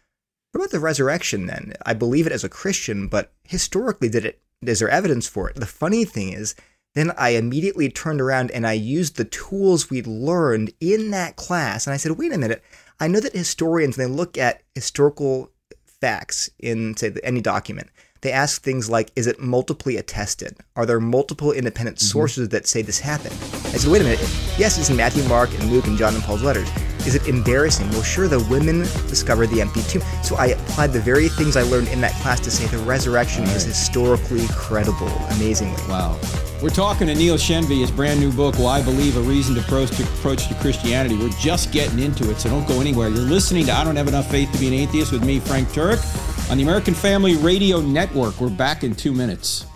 what 0.53 0.61
about 0.61 0.71
the 0.71 0.81
resurrection 0.81 1.47
then? 1.47 1.75
I 1.87 1.95
believe 1.95 2.27
it 2.27 2.33
as 2.33 2.45
a 2.45 2.49
Christian, 2.49 3.09
but 3.09 3.33
historically, 3.45 4.09
did 4.09 4.25
it? 4.25 4.41
Is 4.63 4.81
there 4.81 4.91
evidence 4.91 5.27
for 5.27 5.49
it? 5.49 5.57
The 5.57 5.67
funny 5.67 6.05
thing 6.05 6.33
is, 6.33 6.55
then 6.95 7.13
I 7.17 7.31
immediately 7.31 7.89
turned 7.89 8.21
around 8.21 8.51
and 8.51 8.67
I 8.67 8.73
used 8.73 9.17
the 9.17 9.25
tools 9.25 9.91
we'd 9.91 10.07
learned 10.07 10.73
in 10.81 11.11
that 11.13 11.37
class. 11.37 11.87
And 11.87 11.95
I 11.95 11.97
said, 11.97 12.13
wait 12.13 12.33
a 12.33 12.39
minute. 12.39 12.63
I 12.99 13.07
know 13.07 13.21
that 13.21 13.33
historians, 13.33 13.97
when 13.97 14.09
they 14.09 14.15
look 14.15 14.37
at 14.37 14.63
historical 14.75 15.51
facts 16.01 16.51
in, 16.59 16.97
say, 16.97 17.15
any 17.23 17.41
document, 17.41 17.89
they 18.23 18.33
ask 18.33 18.61
things 18.61 18.91
like, 18.91 19.11
is 19.17 19.27
it 19.27 19.41
multiply 19.41 19.93
attested? 19.93 20.59
Are 20.77 20.85
there 20.85 21.01
multiple 21.01 21.53
independent 21.53 21.99
mm-hmm. 21.99 22.07
sources 22.07 22.51
that 22.51 22.67
say 22.67 22.83
this 22.83 23.01
happened? 23.01 23.33
I 23.33 23.79
said, 23.79 23.91
wait 23.91 24.03
a 24.03 24.05
minute. 24.05 24.21
Yes, 24.59 24.79
it's 24.79 24.91
in 24.91 24.97
Matthew, 24.97 25.27
Mark, 25.29 25.51
and 25.55 25.71
Luke, 25.71 25.87
and 25.87 25.97
John 25.97 26.15
and 26.15 26.23
Paul's 26.23 26.43
letters. 26.43 26.69
Is 27.07 27.15
it 27.15 27.27
embarrassing? 27.27 27.89
Well, 27.91 28.03
sure, 28.03 28.29
the 28.29 28.41
women 28.51 28.81
discovered 29.09 29.49
the 29.49 29.61
empty 29.61 29.83
tomb. 29.83 30.03
So 30.23 30.37
I 30.37 30.47
applied 30.47 30.93
the 30.93 31.01
very 31.01 31.29
things 31.29 31.57
I 31.57 31.63
learned 31.63 31.89
in 31.89 32.01
that 32.03 32.13
class 32.23 32.41
to 32.41 32.51
say 32.51 32.67
the 32.67 32.79
resurrection 32.85 33.45
right. 33.45 33.57
is 33.57 33.65
historically 33.65 34.47
credible, 34.49 35.09
amazingly. 35.37 35.81
Wow. 35.89 36.19
We're 36.63 36.69
talking 36.69 37.07
to 37.07 37.15
Neil 37.15 37.37
Shenvi, 37.37 37.81
his 37.81 37.91
brand 37.91 38.21
new 38.21 38.31
book, 38.31 38.55
Why 38.59 38.83
Believe 38.83 39.17
A 39.17 39.21
Reason 39.21 39.55
to 39.55 39.63
approach, 39.63 39.91
to 39.97 40.03
approach 40.03 40.47
to 40.49 40.55
Christianity. 40.57 41.17
We're 41.17 41.31
just 41.31 41.73
getting 41.73 41.99
into 41.99 42.31
it, 42.31 42.39
so 42.39 42.51
don't 42.51 42.69
go 42.69 42.83
anywhere. 42.83 43.09
You're 43.09 43.19
listening 43.21 43.65
to 43.67 43.73
I 43.73 43.83
Don't 43.83 43.97
Have 43.97 44.09
Enough 44.09 44.31
Faith 44.31 44.53
to 44.53 44.59
Be 44.59 44.69
an 44.69 44.75
Atheist 44.75 45.11
with 45.11 45.25
me, 45.25 45.41
Frank 45.41 45.69
Turek, 45.69 46.51
on 46.51 46.59
the 46.59 46.63
American 46.63 46.93
Family 46.93 47.37
Radio 47.37 47.81
Network. 47.81 48.39
We're 48.41 48.51
back 48.51 48.85
in 48.85 48.95
two 48.95 49.13
minutes. 49.13 49.70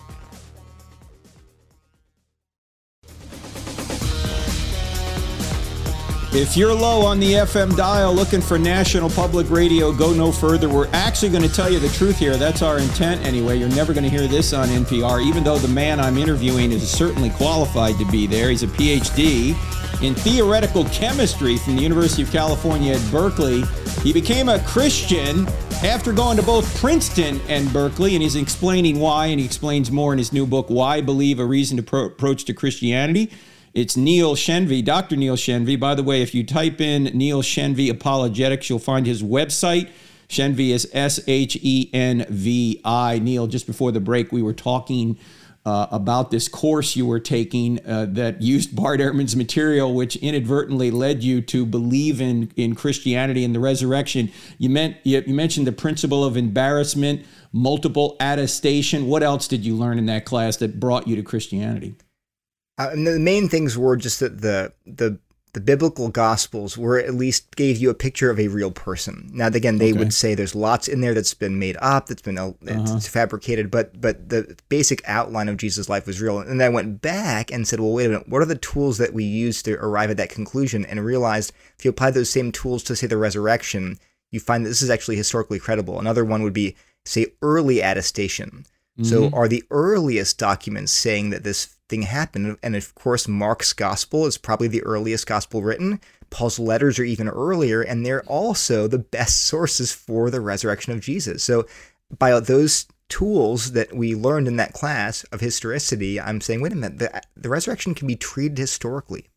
If 6.35 6.57
you're 6.57 6.73
low 6.73 7.05
on 7.05 7.21
the 7.21 7.31
FM 7.31 7.77
dial 7.77 8.13
looking 8.13 8.41
for 8.41 8.59
National 8.59 9.09
Public 9.09 9.49
Radio, 9.49 9.93
go 9.93 10.11
no 10.11 10.33
further. 10.33 10.67
We're 10.67 10.89
actually 10.91 11.29
going 11.29 11.47
to 11.47 11.49
tell 11.49 11.71
you 11.71 11.79
the 11.79 11.87
truth 11.87 12.19
here. 12.19 12.35
That's 12.35 12.61
our 12.61 12.77
intent 12.77 13.25
anyway. 13.25 13.57
You're 13.57 13.69
never 13.69 13.93
going 13.93 14.03
to 14.03 14.09
hear 14.09 14.27
this 14.27 14.51
on 14.51 14.67
NPR, 14.67 15.25
even 15.25 15.45
though 15.45 15.57
the 15.57 15.69
man 15.69 15.97
I'm 15.97 16.17
interviewing 16.17 16.73
is 16.73 16.91
certainly 16.91 17.29
qualified 17.29 17.97
to 17.99 18.05
be 18.11 18.27
there. 18.27 18.49
He's 18.49 18.63
a 18.63 18.67
PhD 18.67 19.55
in 20.03 20.13
theoretical 20.13 20.83
chemistry 20.89 21.55
from 21.55 21.77
the 21.77 21.81
University 21.81 22.23
of 22.23 22.31
California 22.33 22.95
at 22.95 23.11
Berkeley. 23.11 23.63
He 24.03 24.11
became 24.11 24.49
a 24.49 24.59
Christian 24.65 25.47
after 25.85 26.11
going 26.11 26.35
to 26.35 26.43
both 26.43 26.77
Princeton 26.81 27.39
and 27.47 27.71
Berkeley, 27.71 28.13
and 28.13 28.21
he's 28.21 28.35
explaining 28.35 28.99
why, 28.99 29.27
and 29.27 29.39
he 29.39 29.45
explains 29.45 29.89
more 29.89 30.11
in 30.11 30.17
his 30.17 30.33
new 30.33 30.45
book, 30.45 30.65
Why 30.67 30.99
Believe 30.99 31.39
a 31.39 31.45
Reason 31.45 31.77
to 31.77 31.83
Pro- 31.83 32.07
Approach 32.07 32.43
to 32.43 32.53
Christianity. 32.53 33.31
It's 33.75 33.97
Neil 33.97 34.35
Shenvi, 34.37 34.85
Dr. 34.85 35.17
Neil 35.17 35.35
Shenvi. 35.35 35.77
By 35.77 35.95
the 35.95 36.03
way, 36.03 36.21
if 36.21 36.33
you 36.33 36.45
type 36.45 36.79
in 36.79 37.03
Neil 37.13 37.41
Shenvi 37.41 37.89
Apologetics, 37.91 38.69
you'll 38.69 38.79
find 38.79 39.05
his 39.05 39.21
website. 39.21 39.89
Shenvi 40.29 40.69
is 40.69 40.89
S 40.93 41.19
H 41.27 41.57
E 41.61 41.89
N 41.91 42.25
V 42.29 42.79
I. 42.85 43.19
Neil, 43.19 43.47
just 43.47 43.67
before 43.67 43.91
the 43.91 43.99
break, 43.99 44.31
we 44.31 44.41
were 44.41 44.53
talking 44.53 45.19
uh, 45.65 45.87
about 45.91 46.31
this 46.31 46.47
course 46.47 46.95
you 46.95 47.05
were 47.05 47.19
taking 47.19 47.85
uh, 47.85 48.05
that 48.11 48.41
used 48.41 48.73
Bart 48.77 49.01
Ehrman's 49.01 49.35
material, 49.35 49.93
which 49.93 50.15
inadvertently 50.15 50.89
led 50.89 51.21
you 51.21 51.41
to 51.41 51.65
believe 51.65 52.21
in, 52.21 52.53
in 52.55 52.75
Christianity 52.75 53.43
and 53.43 53.53
the 53.53 53.59
resurrection. 53.59 54.31
You, 54.57 54.69
meant, 54.69 54.95
you, 55.03 55.21
you 55.27 55.33
mentioned 55.33 55.67
the 55.67 55.73
principle 55.73 56.23
of 56.23 56.37
embarrassment, 56.37 57.25
multiple 57.51 58.15
attestation. 58.21 59.07
What 59.07 59.21
else 59.21 59.49
did 59.49 59.65
you 59.65 59.75
learn 59.75 59.97
in 59.97 60.05
that 60.05 60.23
class 60.23 60.55
that 60.57 60.79
brought 60.79 61.09
you 61.09 61.17
to 61.17 61.23
Christianity? 61.23 61.97
Uh, 62.77 62.89
and 62.91 63.07
the 63.07 63.19
main 63.19 63.47
things 63.47 63.77
were 63.77 63.95
just 63.95 64.19
that 64.19 64.41
the 64.41 64.73
the 64.85 65.19
the 65.55 65.61
biblical 65.61 66.09
gospels 66.09 66.77
were 66.77 66.99
at 66.99 67.13
least 67.13 67.55
gave 67.55 67.77
you 67.77 67.89
a 67.89 67.93
picture 67.93 68.29
of 68.29 68.37
a 68.37 68.49
real 68.49 68.71
person. 68.71 69.29
Now, 69.31 69.47
again, 69.47 69.77
they 69.77 69.91
okay. 69.91 69.99
would 69.99 70.13
say 70.13 70.35
there's 70.35 70.53
lots 70.53 70.89
in 70.89 70.99
there 70.99 71.13
that's 71.13 71.33
been 71.33 71.57
made 71.57 71.77
up, 71.79 72.07
that's 72.07 72.21
been 72.21 72.37
uh, 72.37 72.51
uh-huh. 72.67 72.99
fabricated, 72.99 73.71
but 73.71 74.01
but 74.01 74.27
the 74.27 74.57
basic 74.67 75.01
outline 75.07 75.47
of 75.47 75.55
Jesus' 75.55 75.87
life 75.87 76.07
was 76.07 76.21
real. 76.21 76.39
And 76.39 76.59
then 76.59 76.67
I 76.67 76.75
went 76.75 77.01
back 77.01 77.53
and 77.53 77.65
said, 77.65 77.79
well, 77.79 77.93
wait 77.93 78.07
a 78.07 78.09
minute, 78.09 78.27
what 78.27 78.41
are 78.41 78.45
the 78.45 78.55
tools 78.55 78.97
that 78.97 79.13
we 79.13 79.23
use 79.23 79.63
to 79.63 79.75
arrive 79.75 80.09
at 80.09 80.17
that 80.17 80.29
conclusion? 80.29 80.85
And 80.85 81.05
realized 81.05 81.53
if 81.79 81.85
you 81.85 81.89
apply 81.89 82.11
those 82.11 82.29
same 82.29 82.51
tools 82.51 82.83
to 82.83 82.95
say 82.95 83.07
the 83.07 83.15
resurrection, 83.15 83.97
you 84.31 84.41
find 84.41 84.65
that 84.65 84.69
this 84.69 84.81
is 84.81 84.89
actually 84.89 85.15
historically 85.15 85.59
credible. 85.59 86.01
Another 86.01 86.25
one 86.25 86.43
would 86.43 86.51
be 86.51 86.75
say 87.05 87.27
early 87.41 87.79
attestation. 87.79 88.65
Mm-hmm. 88.97 89.09
So, 89.09 89.29
are 89.33 89.47
the 89.47 89.63
earliest 89.71 90.37
documents 90.37 90.93
saying 90.93 91.31
that 91.31 91.43
this 91.43 91.75
thing 91.87 92.03
happened. 92.03 92.57
And 92.63 92.75
of 92.75 92.95
course, 92.95 93.27
Mark's 93.27 93.73
gospel 93.73 94.25
is 94.25 94.37
probably 94.37 94.67
the 94.67 94.83
earliest 94.83 95.27
gospel 95.27 95.63
written. 95.63 95.99
Paul's 96.29 96.59
letters 96.59 96.99
are 96.99 97.03
even 97.03 97.29
earlier, 97.29 97.81
and 97.81 98.05
they're 98.05 98.23
also 98.23 98.87
the 98.87 98.99
best 98.99 99.41
sources 99.41 99.91
for 99.91 100.29
the 100.29 100.41
resurrection 100.41 100.93
of 100.93 101.01
Jesus. 101.01 101.43
So, 101.43 101.65
by 102.17 102.39
those 102.39 102.87
tools 103.07 103.73
that 103.73 103.93
we 103.95 104.15
learned 104.15 104.47
in 104.47 104.57
that 104.57 104.73
class 104.73 105.23
of 105.25 105.39
historicity, 105.39 106.19
I'm 106.19 106.41
saying, 106.41 106.61
wait 106.61 106.71
a 106.71 106.75
minute, 106.75 106.99
the, 106.99 107.21
the 107.35 107.49
resurrection 107.49 107.93
can 107.93 108.07
be 108.07 108.15
treated 108.15 108.57
historically. 108.57 109.27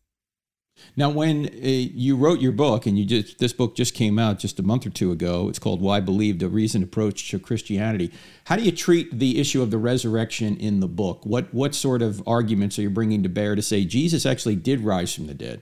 Now, 0.95 1.09
when 1.09 1.47
uh, 1.47 1.49
you 1.61 2.15
wrote 2.15 2.41
your 2.41 2.51
book, 2.51 2.85
and 2.85 2.97
you 2.97 3.05
just 3.05 3.39
this 3.39 3.53
book 3.53 3.75
just 3.75 3.93
came 3.93 4.19
out 4.19 4.39
just 4.39 4.59
a 4.59 4.63
month 4.63 4.85
or 4.85 4.89
two 4.89 5.11
ago, 5.11 5.49
it's 5.49 5.59
called 5.59 5.81
"Why 5.81 5.99
Believe: 5.99 6.41
A 6.41 6.47
Reasoned 6.47 6.83
Approach 6.83 7.29
to 7.29 7.39
Christianity." 7.39 8.11
How 8.45 8.55
do 8.55 8.63
you 8.63 8.71
treat 8.71 9.17
the 9.17 9.39
issue 9.39 9.61
of 9.61 9.71
the 9.71 9.77
resurrection 9.77 10.57
in 10.57 10.79
the 10.79 10.87
book? 10.87 11.25
What 11.25 11.53
what 11.53 11.75
sort 11.75 12.01
of 12.01 12.21
arguments 12.27 12.77
are 12.79 12.83
you 12.83 12.89
bringing 12.89 13.23
to 13.23 13.29
bear 13.29 13.55
to 13.55 13.61
say 13.61 13.85
Jesus 13.85 14.25
actually 14.25 14.55
did 14.55 14.81
rise 14.81 15.13
from 15.13 15.27
the 15.27 15.33
dead? 15.33 15.61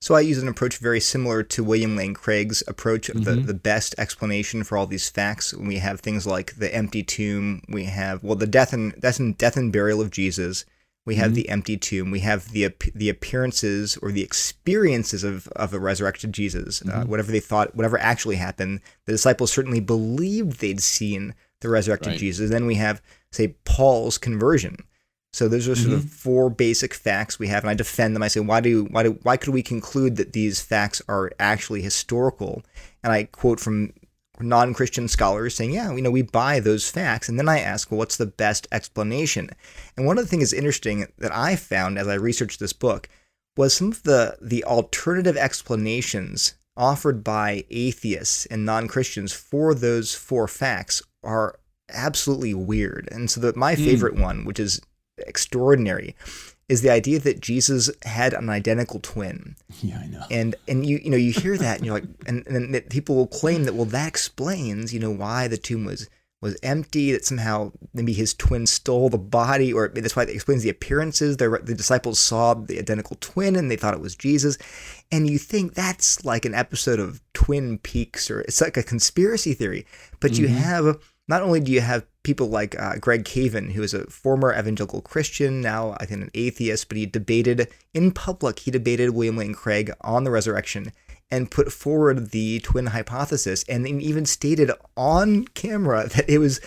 So 0.00 0.14
I 0.14 0.20
use 0.20 0.42
an 0.42 0.48
approach 0.48 0.76
very 0.76 1.00
similar 1.00 1.42
to 1.42 1.64
William 1.64 1.96
Lane 1.96 2.12
Craig's 2.12 2.62
approach 2.68 3.08
of 3.08 3.22
mm-hmm. 3.22 3.40
the, 3.40 3.40
the 3.40 3.54
best 3.54 3.94
explanation 3.96 4.62
for 4.62 4.76
all 4.76 4.86
these 4.86 5.08
facts. 5.08 5.54
We 5.54 5.78
have 5.78 6.00
things 6.00 6.26
like 6.26 6.56
the 6.56 6.74
empty 6.74 7.02
tomb. 7.02 7.62
We 7.70 7.84
have 7.84 8.22
well 8.22 8.36
the 8.36 8.46
death 8.46 8.74
and 8.74 9.00
death 9.00 9.18
and 9.18 9.38
death 9.38 9.56
and 9.56 9.72
burial 9.72 10.02
of 10.02 10.10
Jesus 10.10 10.66
we 11.06 11.16
have 11.16 11.28
mm-hmm. 11.28 11.34
the 11.34 11.48
empty 11.48 11.76
tomb. 11.76 12.10
We 12.10 12.20
have 12.20 12.50
the 12.52 12.72
the 12.94 13.08
appearances 13.08 13.96
or 13.98 14.10
the 14.10 14.22
experiences 14.22 15.22
of, 15.22 15.48
of 15.48 15.74
a 15.74 15.78
resurrected 15.78 16.32
Jesus. 16.32 16.82
Uh, 16.82 16.84
mm-hmm. 16.84 17.00
Uh, 17.00 17.04
whatever 17.04 17.30
they 17.30 17.40
thought, 17.40 17.74
whatever 17.74 17.98
actually 17.98 18.36
happened, 18.36 18.80
the 19.06 19.12
disciples 19.12 19.52
certainly 19.52 19.80
believed 19.80 20.60
they'd 20.60 20.82
seen 20.82 21.34
the 21.60 21.68
resurrected 21.68 22.12
right. 22.12 22.18
Jesus. 22.18 22.50
Then 22.50 22.66
we 22.66 22.76
have, 22.76 23.02
say, 23.32 23.54
Paul's 23.64 24.18
conversion. 24.18 24.76
So 25.32 25.48
those 25.48 25.66
are 25.66 25.74
sort 25.74 25.88
mm-hmm. 25.88 25.96
of 25.96 26.10
four 26.10 26.48
basic 26.48 26.94
facts 26.94 27.40
we 27.40 27.48
have, 27.48 27.64
and 27.64 27.70
I 27.70 27.74
defend 27.74 28.14
them. 28.14 28.22
I 28.22 28.28
say, 28.28 28.40
why 28.40 28.60
do 28.60 28.84
why 28.84 29.02
do 29.02 29.18
why 29.24 29.36
could 29.36 29.52
we 29.52 29.62
conclude 29.62 30.16
that 30.16 30.32
these 30.32 30.60
facts 30.60 31.02
are 31.08 31.32
actually 31.40 31.82
historical? 31.82 32.62
And 33.02 33.12
I 33.12 33.24
quote 33.24 33.58
from 33.58 33.92
non-Christian 34.40 35.08
scholars 35.08 35.54
saying, 35.54 35.72
yeah, 35.72 35.94
you 35.94 36.02
know, 36.02 36.10
we 36.10 36.22
buy 36.22 36.60
those 36.60 36.90
facts. 36.90 37.28
And 37.28 37.38
then 37.38 37.48
I 37.48 37.60
ask, 37.60 37.90
well, 37.90 37.98
what's 37.98 38.16
the 38.16 38.26
best 38.26 38.66
explanation? 38.72 39.50
And 39.96 40.06
one 40.06 40.18
of 40.18 40.24
the 40.24 40.28
things 40.28 40.50
that's 40.50 40.52
interesting 40.52 41.06
that 41.18 41.34
I 41.34 41.56
found 41.56 41.98
as 41.98 42.08
I 42.08 42.14
researched 42.14 42.60
this 42.60 42.72
book 42.72 43.08
was 43.56 43.74
some 43.74 43.92
of 43.92 44.02
the 44.02 44.36
the 44.42 44.64
alternative 44.64 45.36
explanations 45.36 46.54
offered 46.76 47.22
by 47.22 47.64
atheists 47.70 48.46
and 48.46 48.64
non-Christians 48.64 49.32
for 49.32 49.74
those 49.74 50.14
four 50.14 50.48
facts 50.48 51.00
are 51.22 51.58
absolutely 51.88 52.54
weird. 52.54 53.08
And 53.12 53.30
so 53.30 53.40
the, 53.40 53.52
my 53.56 53.74
hmm. 53.74 53.84
favorite 53.84 54.16
mm. 54.16 54.22
one, 54.22 54.44
which 54.44 54.58
is 54.58 54.80
extraordinary, 55.18 56.16
is 56.68 56.82
the 56.82 56.90
idea 56.90 57.18
that 57.18 57.40
Jesus 57.40 57.90
had 58.04 58.32
an 58.32 58.48
identical 58.48 59.00
twin. 59.00 59.56
Yeah, 59.80 59.98
I 59.98 60.06
know. 60.06 60.24
And 60.30 60.54
and 60.66 60.86
you 60.86 60.98
you 61.02 61.10
know 61.10 61.16
you 61.16 61.32
hear 61.32 61.56
that 61.56 61.78
and 61.78 61.86
you're 61.86 61.94
like 61.94 62.08
and 62.26 62.46
and 62.46 62.88
people 62.90 63.16
will 63.16 63.26
claim 63.26 63.64
that 63.64 63.74
well 63.74 63.84
that 63.86 64.08
explains 64.08 64.92
you 64.92 65.00
know 65.00 65.10
why 65.10 65.48
the 65.48 65.58
tomb 65.58 65.84
was 65.84 66.08
was 66.44 66.58
empty 66.62 67.10
that 67.10 67.24
somehow 67.24 67.72
maybe 67.94 68.12
his 68.12 68.34
twin 68.34 68.66
stole 68.66 69.08
the 69.08 69.16
body 69.16 69.72
or 69.72 69.88
that's 69.88 70.14
why 70.14 70.24
it 70.24 70.28
explains 70.28 70.62
the 70.62 70.68
appearances 70.68 71.38
the, 71.38 71.58
the 71.62 71.74
disciples 71.74 72.20
saw 72.20 72.52
the 72.52 72.78
identical 72.78 73.16
twin 73.20 73.56
and 73.56 73.70
they 73.70 73.76
thought 73.76 73.94
it 73.94 74.00
was 74.00 74.14
jesus 74.14 74.58
and 75.10 75.30
you 75.30 75.38
think 75.38 75.72
that's 75.72 76.22
like 76.22 76.44
an 76.44 76.52
episode 76.52 77.00
of 77.00 77.22
twin 77.32 77.78
peaks 77.78 78.30
or 78.30 78.42
it's 78.42 78.60
like 78.60 78.76
a 78.76 78.82
conspiracy 78.82 79.54
theory 79.54 79.86
but 80.20 80.32
mm-hmm. 80.32 80.42
you 80.42 80.48
have 80.48 80.98
not 81.28 81.42
only 81.42 81.60
do 81.60 81.72
you 81.72 81.80
have 81.80 82.06
people 82.22 82.48
like 82.48 82.78
uh, 82.80 82.96
Greg 82.96 83.24
Cavin, 83.24 83.72
who 83.72 83.82
is 83.82 83.94
a 83.94 84.06
former 84.10 84.52
evangelical 84.52 85.00
Christian, 85.00 85.60
now 85.60 85.96
I 85.98 86.06
think 86.06 86.22
an 86.22 86.30
atheist, 86.34 86.88
but 86.88 86.96
he 86.96 87.06
debated 87.06 87.68
in 87.92 88.12
public, 88.12 88.60
he 88.60 88.70
debated 88.70 89.10
William 89.10 89.36
Lane 89.36 89.54
Craig 89.54 89.92
on 90.02 90.24
the 90.24 90.30
resurrection 90.30 90.92
and 91.30 91.50
put 91.50 91.72
forward 91.72 92.30
the 92.30 92.60
twin 92.60 92.86
hypothesis 92.86 93.64
and 93.68 93.86
even 93.86 94.26
stated 94.26 94.70
on 94.96 95.46
camera 95.48 96.08
that 96.08 96.28
it 96.28 96.38
was 96.38 96.60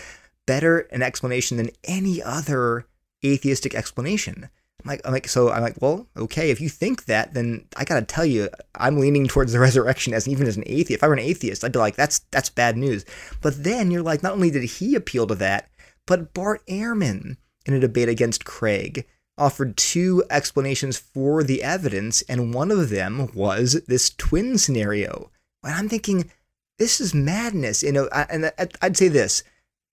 better 0.46 0.80
an 0.90 1.02
explanation 1.02 1.56
than 1.56 1.70
any 1.84 2.22
other 2.22 2.86
atheistic 3.24 3.74
explanation. 3.74 4.48
I'm 4.84 4.88
like, 4.88 5.00
I'm 5.04 5.12
like, 5.12 5.26
so 5.26 5.50
I'm 5.50 5.62
like, 5.62 5.76
well, 5.80 6.06
okay, 6.16 6.50
if 6.50 6.60
you 6.60 6.68
think 6.68 7.06
that, 7.06 7.34
then 7.34 7.66
I 7.76 7.84
gotta 7.84 8.04
tell 8.04 8.24
you, 8.24 8.48
I'm 8.76 9.00
leaning 9.00 9.26
towards 9.26 9.52
the 9.52 9.60
resurrection 9.68 10.14
as 10.14 10.28
even 10.28 10.46
as 10.46 10.56
an 10.56 10.64
atheist. 10.66 10.92
If 10.92 11.02
I 11.02 11.08
were 11.08 11.14
an 11.14 11.18
atheist, 11.20 11.64
I'd 11.64 11.72
be 11.72 11.78
like, 11.78 11.96
that's 11.96 12.20
that's 12.30 12.48
bad 12.48 12.76
news. 12.76 13.04
But 13.40 13.64
then 13.64 13.90
you're 13.90 14.02
like, 14.02 14.22
not 14.22 14.32
only 14.32 14.50
did 14.50 14.64
he 14.64 14.94
appeal 14.94 15.26
to 15.26 15.34
that, 15.36 15.68
but 16.06 16.32
Bart 16.32 16.64
Ehrman 16.66 17.36
in 17.66 17.74
a 17.74 17.80
debate 17.80 18.08
against 18.08 18.44
Craig 18.44 19.06
offered 19.36 19.76
two 19.76 20.24
explanations 20.30 20.96
for 20.96 21.42
the 21.44 21.62
evidence, 21.62 22.22
and 22.22 22.52
one 22.52 22.70
of 22.70 22.90
them 22.90 23.30
was 23.34 23.80
this 23.86 24.10
twin 24.10 24.58
scenario. 24.58 25.30
And 25.62 25.74
I'm 25.74 25.88
thinking, 25.88 26.30
this 26.78 27.00
is 27.00 27.14
madness. 27.14 27.82
You 27.82 27.92
know, 27.92 28.08
and 28.08 28.52
I'd 28.82 28.96
say 28.96 29.08
this 29.08 29.42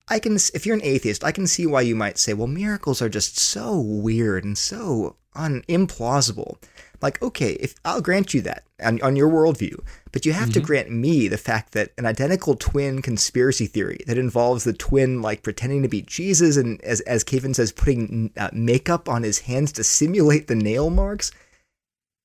I 0.08 0.20
can, 0.20 0.36
if 0.36 0.66
you're 0.66 0.76
an 0.76 0.84
atheist, 0.84 1.24
I 1.24 1.32
can 1.32 1.48
see 1.48 1.66
why 1.66 1.82
you 1.82 1.96
might 1.96 2.18
say, 2.18 2.34
well, 2.34 2.48
miracles 2.48 3.02
are 3.02 3.10
just 3.10 3.38
so 3.38 3.80
weird 3.80 4.44
and 4.44 4.58
so 4.58 5.16
un, 5.34 5.64
implausible. 5.68 6.58
Like, 7.02 7.22
okay, 7.22 7.54
if 7.54 7.76
I'll 7.84 8.02
grant 8.02 8.34
you 8.34 8.42
that 8.42 8.64
on, 8.84 9.02
on 9.02 9.16
your 9.16 9.30
worldview, 9.30 9.80
but 10.12 10.26
you 10.26 10.34
have 10.34 10.50
mm-hmm. 10.50 10.54
to 10.54 10.60
grant 10.62 10.92
me 10.92 11.28
the 11.28 11.38
fact 11.38 11.74
that 11.74 11.92
an 11.98 12.06
identical 12.06 12.56
twin 12.56 13.02
conspiracy 13.02 13.68
theory 13.68 14.00
that 14.08 14.18
involves 14.18 14.64
the 14.64 14.74
twin 14.74 15.22
like 15.22 15.44
pretending 15.44 15.82
to 15.82 15.88
be 15.88 16.02
Jesus 16.02 16.58
and, 16.58 16.82
as 16.84 17.02
as 17.02 17.24
Cavin 17.24 17.54
says, 17.54 17.72
putting 17.72 18.32
uh, 18.38 18.50
makeup 18.54 19.10
on 19.10 19.24
his 19.24 19.40
hands 19.40 19.72
to 19.74 19.84
simulate 19.84 20.48
the 20.48 20.56
nail 20.56 20.90
marks. 20.90 21.32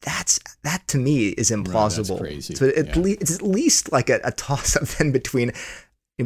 That's 0.03 0.41
that 0.63 0.87
to 0.89 0.99
me 0.99 1.29
is 1.31 1.51
implausible. 1.51 2.23
Right, 2.23 2.43
so 2.43 2.69
at 2.69 2.97
yeah. 2.97 3.03
least 3.03 3.21
it's 3.21 3.35
at 3.35 3.43
least 3.43 3.93
like 3.93 4.09
a, 4.09 4.21
a 4.25 4.33
toss 4.33 4.77
up 4.77 4.83
then 4.99 5.13
between 5.13 5.53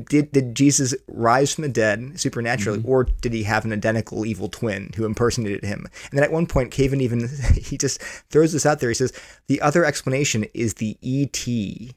did, 0.03 0.33
did 0.33 0.55
Jesus 0.55 0.95
rise 1.09 1.55
from 1.55 1.63
the 1.63 1.69
dead 1.69 2.19
supernaturally, 2.19 2.79
mm-hmm. 2.79 2.89
or 2.89 3.05
did 3.05 3.33
he 3.33 3.45
have 3.45 3.65
an 3.65 3.73
identical 3.73 4.27
evil 4.27 4.49
twin 4.49 4.91
who 4.97 5.05
impersonated 5.05 5.65
him? 5.65 5.87
And 6.11 6.19
then 6.19 6.25
at 6.25 6.33
one 6.33 6.47
point, 6.47 6.73
Cavin 6.73 7.01
even 7.01 7.29
he 7.55 7.79
just 7.79 8.01
throws 8.31 8.53
this 8.53 8.67
out 8.67 8.81
there. 8.81 8.91
He 8.91 8.95
says 8.95 9.13
the 9.47 9.61
other 9.61 9.85
explanation 9.85 10.45
is 10.55 10.75
the 10.75 10.97
ET 11.03 11.95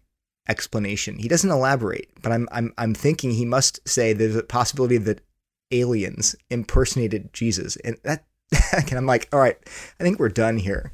explanation. 0.49 1.19
He 1.19 1.27
doesn't 1.27 1.49
elaborate, 1.49 2.09
but 2.21 2.31
I'm 2.31 2.47
I'm 2.51 2.73
I'm 2.77 2.93
thinking 2.93 3.31
he 3.31 3.45
must 3.45 3.87
say 3.87 4.13
there's 4.13 4.35
a 4.35 4.43
possibility 4.43 4.97
that 4.97 5.21
aliens 5.71 6.35
impersonated 6.49 7.33
Jesus, 7.33 7.75
and 7.77 7.97
that 8.03 8.25
and 8.73 8.93
I'm 8.93 9.05
like, 9.05 9.27
all 9.33 9.39
right, 9.39 9.57
I 9.99 10.03
think 10.03 10.19
we're 10.19 10.29
done 10.29 10.57
here. 10.57 10.91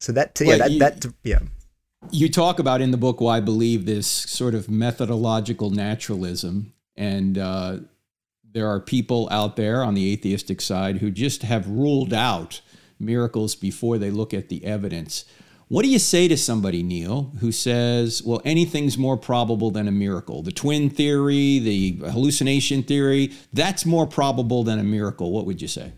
So 0.00 0.12
that 0.12 0.38
yeah, 0.40 0.46
well, 0.46 0.58
that 0.58 0.70
you, 0.70 0.78
that 0.78 1.06
yeah. 1.24 1.40
You 2.10 2.28
talk 2.28 2.58
about 2.58 2.80
in 2.80 2.92
the 2.92 2.96
book 2.96 3.20
why 3.20 3.38
I 3.38 3.40
believe 3.40 3.84
this 3.84 4.06
sort 4.06 4.54
of 4.54 4.68
methodological 4.68 5.70
naturalism, 5.70 6.72
and 6.96 7.36
uh, 7.36 7.78
there 8.44 8.68
are 8.68 8.80
people 8.80 9.28
out 9.30 9.56
there 9.56 9.82
on 9.82 9.94
the 9.94 10.12
atheistic 10.12 10.60
side 10.60 10.98
who 10.98 11.10
just 11.10 11.42
have 11.42 11.68
ruled 11.68 12.14
out 12.14 12.60
miracles 12.98 13.54
before 13.54 13.98
they 13.98 14.10
look 14.10 14.32
at 14.32 14.48
the 14.48 14.64
evidence. 14.64 15.24
What 15.68 15.82
do 15.82 15.88
you 15.88 15.98
say 15.98 16.28
to 16.28 16.36
somebody, 16.36 16.84
Neil, 16.84 17.32
who 17.40 17.50
says, 17.50 18.22
well, 18.22 18.40
anything's 18.44 18.96
more 18.96 19.16
probable 19.16 19.72
than 19.72 19.88
a 19.88 19.92
miracle? 19.92 20.42
The 20.42 20.52
twin 20.52 20.88
theory, 20.88 21.58
the 21.58 21.98
hallucination 22.10 22.84
theory, 22.84 23.32
that's 23.52 23.84
more 23.84 24.06
probable 24.06 24.62
than 24.62 24.78
a 24.78 24.84
miracle. 24.84 25.32
What 25.32 25.44
would 25.44 25.60
you 25.60 25.68
say? 25.68 25.92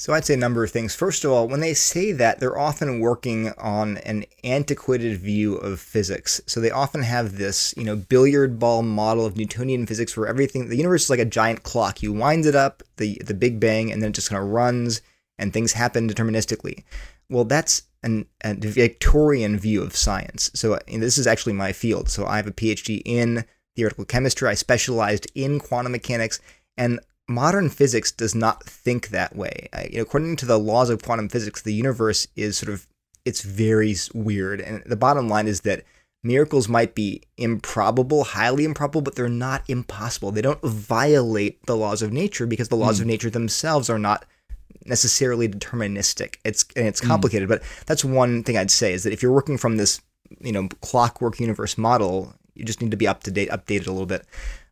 So 0.00 0.14
I'd 0.14 0.24
say 0.24 0.32
a 0.32 0.38
number 0.38 0.64
of 0.64 0.70
things. 0.70 0.94
First 0.94 1.24
of 1.24 1.30
all, 1.30 1.46
when 1.46 1.60
they 1.60 1.74
say 1.74 2.12
that, 2.12 2.40
they're 2.40 2.58
often 2.58 3.00
working 3.00 3.52
on 3.58 3.98
an 3.98 4.24
antiquated 4.42 5.18
view 5.18 5.56
of 5.56 5.78
physics. 5.78 6.40
So 6.46 6.58
they 6.58 6.70
often 6.70 7.02
have 7.02 7.36
this, 7.36 7.74
you 7.76 7.84
know, 7.84 7.96
billiard 7.96 8.58
ball 8.58 8.80
model 8.80 9.26
of 9.26 9.36
Newtonian 9.36 9.84
physics 9.84 10.16
where 10.16 10.26
everything 10.26 10.70
the 10.70 10.78
universe 10.78 11.04
is 11.04 11.10
like 11.10 11.18
a 11.18 11.26
giant 11.26 11.64
clock. 11.64 12.02
You 12.02 12.14
wind 12.14 12.46
it 12.46 12.54
up, 12.54 12.82
the 12.96 13.20
the 13.22 13.34
Big 13.34 13.60
Bang, 13.60 13.92
and 13.92 14.00
then 14.00 14.08
it 14.08 14.14
just 14.14 14.30
kind 14.30 14.42
of 14.42 14.48
runs 14.48 15.02
and 15.38 15.52
things 15.52 15.74
happen 15.74 16.08
deterministically. 16.08 16.82
Well, 17.28 17.44
that's 17.44 17.82
an, 18.02 18.24
a 18.42 18.54
Victorian 18.54 19.58
view 19.58 19.82
of 19.82 19.94
science. 19.94 20.50
So 20.54 20.78
this 20.88 21.18
is 21.18 21.26
actually 21.26 21.52
my 21.52 21.74
field. 21.74 22.08
So 22.08 22.24
I 22.24 22.36
have 22.36 22.46
a 22.46 22.52
PhD 22.52 23.02
in 23.04 23.44
theoretical 23.76 24.06
chemistry. 24.06 24.48
I 24.48 24.54
specialized 24.54 25.30
in 25.34 25.60
quantum 25.60 25.92
mechanics, 25.92 26.40
and 26.78 27.00
modern 27.30 27.70
physics 27.70 28.10
does 28.10 28.34
not 28.34 28.64
think 28.64 29.08
that 29.08 29.36
way. 29.36 29.68
you 29.88 29.96
know, 29.96 30.02
according 30.02 30.36
to 30.36 30.46
the 30.46 30.58
laws 30.58 30.90
of 30.90 31.02
quantum 31.02 31.28
physics, 31.28 31.62
the 31.62 31.72
universe 31.72 32.26
is 32.36 32.58
sort 32.58 32.72
of 32.72 32.86
it's 33.24 33.42
very 33.42 33.94
weird. 34.14 34.60
And 34.60 34.82
the 34.84 34.96
bottom 34.96 35.28
line 35.28 35.46
is 35.46 35.60
that 35.60 35.84
miracles 36.22 36.68
might 36.68 36.94
be 36.94 37.22
improbable, 37.36 38.24
highly 38.24 38.64
improbable, 38.64 39.02
but 39.02 39.14
they're 39.14 39.28
not 39.28 39.62
impossible. 39.68 40.30
They 40.30 40.42
don't 40.42 40.62
violate 40.62 41.64
the 41.66 41.76
laws 41.76 42.02
of 42.02 42.12
nature 42.12 42.46
because 42.46 42.68
the 42.68 42.76
laws 42.76 42.98
mm. 42.98 43.02
of 43.02 43.06
nature 43.06 43.30
themselves 43.30 43.88
are 43.88 43.98
not 43.98 44.24
necessarily 44.86 45.48
deterministic. 45.48 46.36
It's 46.44 46.64
and 46.76 46.86
it's 46.86 47.00
hmm. 47.00 47.08
complicated, 47.08 47.46
mm. 47.46 47.52
but 47.52 47.62
that's 47.86 48.04
one 48.04 48.42
thing 48.42 48.56
I'd 48.56 48.70
say 48.70 48.92
is 48.92 49.04
that 49.04 49.12
if 49.12 49.22
you're 49.22 49.32
working 49.32 49.58
from 49.58 49.76
this, 49.76 50.00
you 50.40 50.52
know, 50.52 50.68
clockwork 50.80 51.38
universe 51.38 51.76
model, 51.78 52.34
you 52.54 52.64
just 52.64 52.80
need 52.80 52.90
to 52.90 52.96
be 52.96 53.08
up 53.08 53.22
to 53.24 53.30
date, 53.30 53.50
updated 53.50 53.86
a 53.86 53.92
little 53.92 54.06
bit. 54.06 54.26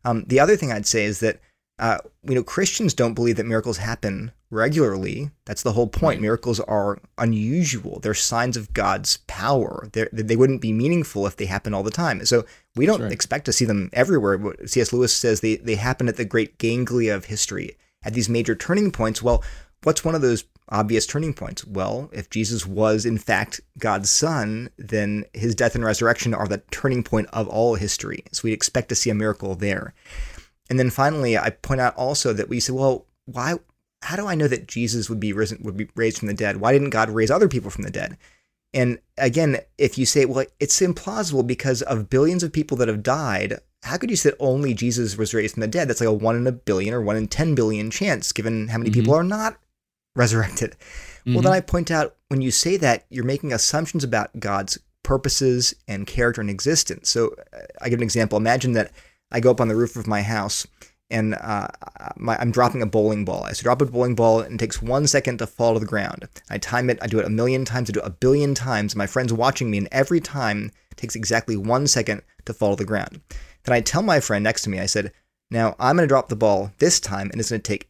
Um, 0.05 0.23
the 0.27 0.39
other 0.39 0.55
thing 0.55 0.71
I'd 0.71 0.87
say 0.87 1.05
is 1.05 1.19
that 1.19 1.39
uh, 1.79 1.97
you 2.23 2.35
know, 2.35 2.43
Christians 2.43 2.93
don't 2.93 3.13
believe 3.13 3.37
that 3.37 3.45
miracles 3.45 3.77
happen 3.77 4.31
regularly. 4.51 5.31
That's 5.45 5.63
the 5.63 5.71
whole 5.71 5.87
point. 5.87 6.17
Right. 6.17 6.21
Miracles 6.21 6.59
are 6.59 6.99
unusual. 7.17 7.99
They're 7.99 8.13
signs 8.13 8.57
of 8.57 8.73
God's 8.73 9.17
power. 9.27 9.87
They're, 9.93 10.09
they 10.11 10.35
would 10.35 10.49
not 10.49 10.61
be 10.61 10.73
meaningful 10.73 11.25
if 11.25 11.37
they 11.37 11.45
happen 11.45 11.73
all 11.73 11.83
the 11.83 11.89
time. 11.89 12.25
So 12.25 12.45
we 12.75 12.85
don't 12.85 13.01
right. 13.01 13.11
expect 13.11 13.45
to 13.45 13.53
see 13.53 13.65
them 13.65 13.89
everywhere. 13.93 14.39
C.S. 14.65 14.91
Lewis 14.91 15.15
says 15.15 15.39
they, 15.39 15.55
they 15.55 15.75
happen 15.75 16.09
at 16.09 16.17
the 16.17 16.25
great 16.25 16.57
ganglia 16.57 17.15
of 17.15 17.25
history, 17.25 17.77
at 18.03 18.13
these 18.13 18.27
major 18.27 18.55
turning 18.55 18.91
points. 18.91 19.23
Well, 19.23 19.43
what's 19.83 20.03
one 20.03 20.15
of 20.15 20.21
those 20.21 20.43
obvious 20.67 21.05
turning 21.05 21.33
points? 21.33 21.65
Well, 21.65 22.09
if 22.11 22.29
Jesus 22.29 22.65
was 22.65 23.05
in 23.05 23.17
fact 23.17 23.61
God's 23.77 24.09
son, 24.09 24.69
then 24.77 25.23
his 25.33 25.55
death 25.55 25.75
and 25.75 25.85
resurrection 25.85 26.33
are 26.33 26.47
the 26.47 26.61
turning 26.71 27.03
point 27.03 27.29
of 27.31 27.47
all 27.47 27.75
history. 27.75 28.25
So 28.33 28.41
we'd 28.43 28.53
expect 28.53 28.89
to 28.89 28.95
see 28.95 29.09
a 29.09 29.15
miracle 29.15 29.55
there. 29.55 29.93
And 30.69 30.79
then 30.79 30.89
finally, 30.89 31.37
I 31.37 31.49
point 31.49 31.81
out 31.81 31.95
also 31.95 32.33
that 32.33 32.49
we 32.49 32.59
say, 32.59 32.73
well, 32.73 33.05
why? 33.25 33.55
How 34.01 34.15
do 34.15 34.27
I 34.27 34.35
know 34.35 34.47
that 34.47 34.67
Jesus 34.67 35.09
would 35.09 35.19
be 35.19 35.33
risen, 35.33 35.59
would 35.63 35.75
be 35.75 35.89
raised 35.95 36.19
from 36.19 36.27
the 36.27 36.33
dead? 36.33 36.57
Why 36.57 36.71
didn't 36.71 36.91
God 36.91 37.09
raise 37.09 37.31
other 37.31 37.49
people 37.49 37.69
from 37.69 37.83
the 37.83 37.91
dead? 37.91 38.17
And 38.73 38.99
again, 39.17 39.57
if 39.77 39.97
you 39.97 40.05
say, 40.05 40.25
well, 40.25 40.45
it's 40.59 40.79
implausible 40.79 41.45
because 41.45 41.81
of 41.81 42.09
billions 42.09 42.43
of 42.43 42.53
people 42.53 42.77
that 42.77 42.87
have 42.87 43.03
died, 43.03 43.59
how 43.83 43.97
could 43.97 44.09
you 44.09 44.15
say 44.15 44.29
that 44.29 44.37
only 44.39 44.73
Jesus 44.73 45.17
was 45.17 45.33
raised 45.33 45.55
from 45.55 45.61
the 45.61 45.67
dead? 45.67 45.87
That's 45.87 46.01
like 46.01 46.07
a 46.07 46.13
one 46.13 46.35
in 46.35 46.47
a 46.47 46.51
billion 46.51 46.93
or 46.93 47.01
one 47.01 47.17
in 47.17 47.27
10 47.27 47.55
billion 47.55 47.89
chance, 47.89 48.31
given 48.31 48.67
how 48.67 48.77
many 48.77 48.89
mm-hmm. 48.89 49.01
people 49.01 49.15
are 49.15 49.23
not 49.23 49.57
resurrected. 50.15 50.75
Mm-hmm. 51.19 51.33
Well, 51.33 51.41
then 51.41 51.51
mm-hmm. 51.51 51.57
I 51.57 51.61
point 51.61 51.91
out 51.91 52.15
when 52.27 52.41
you 52.41 52.51
say 52.51 52.77
that, 52.77 53.05
you're 53.09 53.25
making 53.25 53.51
assumptions 53.53 54.03
about 54.03 54.39
God's 54.39 54.77
purposes 55.03 55.73
and 55.87 56.05
character 56.05 56.41
and 56.41 56.49
existence. 56.49 57.09
So 57.09 57.35
uh, 57.53 57.61
I 57.81 57.89
give 57.89 57.99
an 57.99 58.03
example. 58.03 58.37
Imagine 58.37 58.73
that 58.73 58.91
I 59.31 59.39
go 59.39 59.51
up 59.51 59.61
on 59.61 59.67
the 59.67 59.75
roof 59.75 59.95
of 59.95 60.07
my 60.07 60.21
house 60.21 60.65
and 61.11 61.35
uh, 61.35 61.67
my, 62.17 62.37
I'm 62.37 62.51
dropping 62.51 62.81
a 62.81 62.85
bowling 62.85 63.25
ball. 63.25 63.43
I 63.43 63.53
drop 63.53 63.81
a 63.81 63.85
bowling 63.85 64.15
ball 64.15 64.41
and 64.41 64.55
it 64.55 64.57
takes 64.59 64.81
one 64.81 65.07
second 65.07 65.39
to 65.39 65.47
fall 65.47 65.73
to 65.73 65.79
the 65.79 65.85
ground. 65.85 66.27
I 66.49 66.57
time 66.57 66.89
it. 66.89 66.99
I 67.01 67.07
do 67.07 67.19
it 67.19 67.25
a 67.25 67.29
million 67.29 67.65
times. 67.65 67.89
I 67.89 67.93
do 67.93 67.99
it 67.99 68.05
a 68.05 68.11
billion 68.11 68.53
times. 68.53 68.95
My 68.95 69.07
friend's 69.07 69.33
watching 69.33 69.71
me, 69.71 69.79
and 69.79 69.87
every 69.91 70.19
time 70.19 70.71
it 70.91 70.97
takes 70.97 71.15
exactly 71.15 71.57
one 71.57 71.87
second 71.87 72.21
to 72.45 72.53
fall 72.53 72.75
to 72.75 72.83
the 72.83 72.87
ground. 72.87 73.21
Then 73.63 73.73
I 73.75 73.81
tell 73.81 74.01
my 74.01 74.19
friend 74.19 74.43
next 74.43 74.63
to 74.63 74.69
me, 74.69 74.79
I 74.79 74.85
said, 74.85 75.11
"Now 75.49 75.75
I'm 75.79 75.95
going 75.95 76.07
to 76.07 76.11
drop 76.11 76.29
the 76.29 76.35
ball 76.35 76.71
this 76.77 76.99
time, 76.99 77.29
and 77.31 77.39
it's 77.39 77.49
going 77.49 77.61
to 77.61 77.67
take 77.67 77.89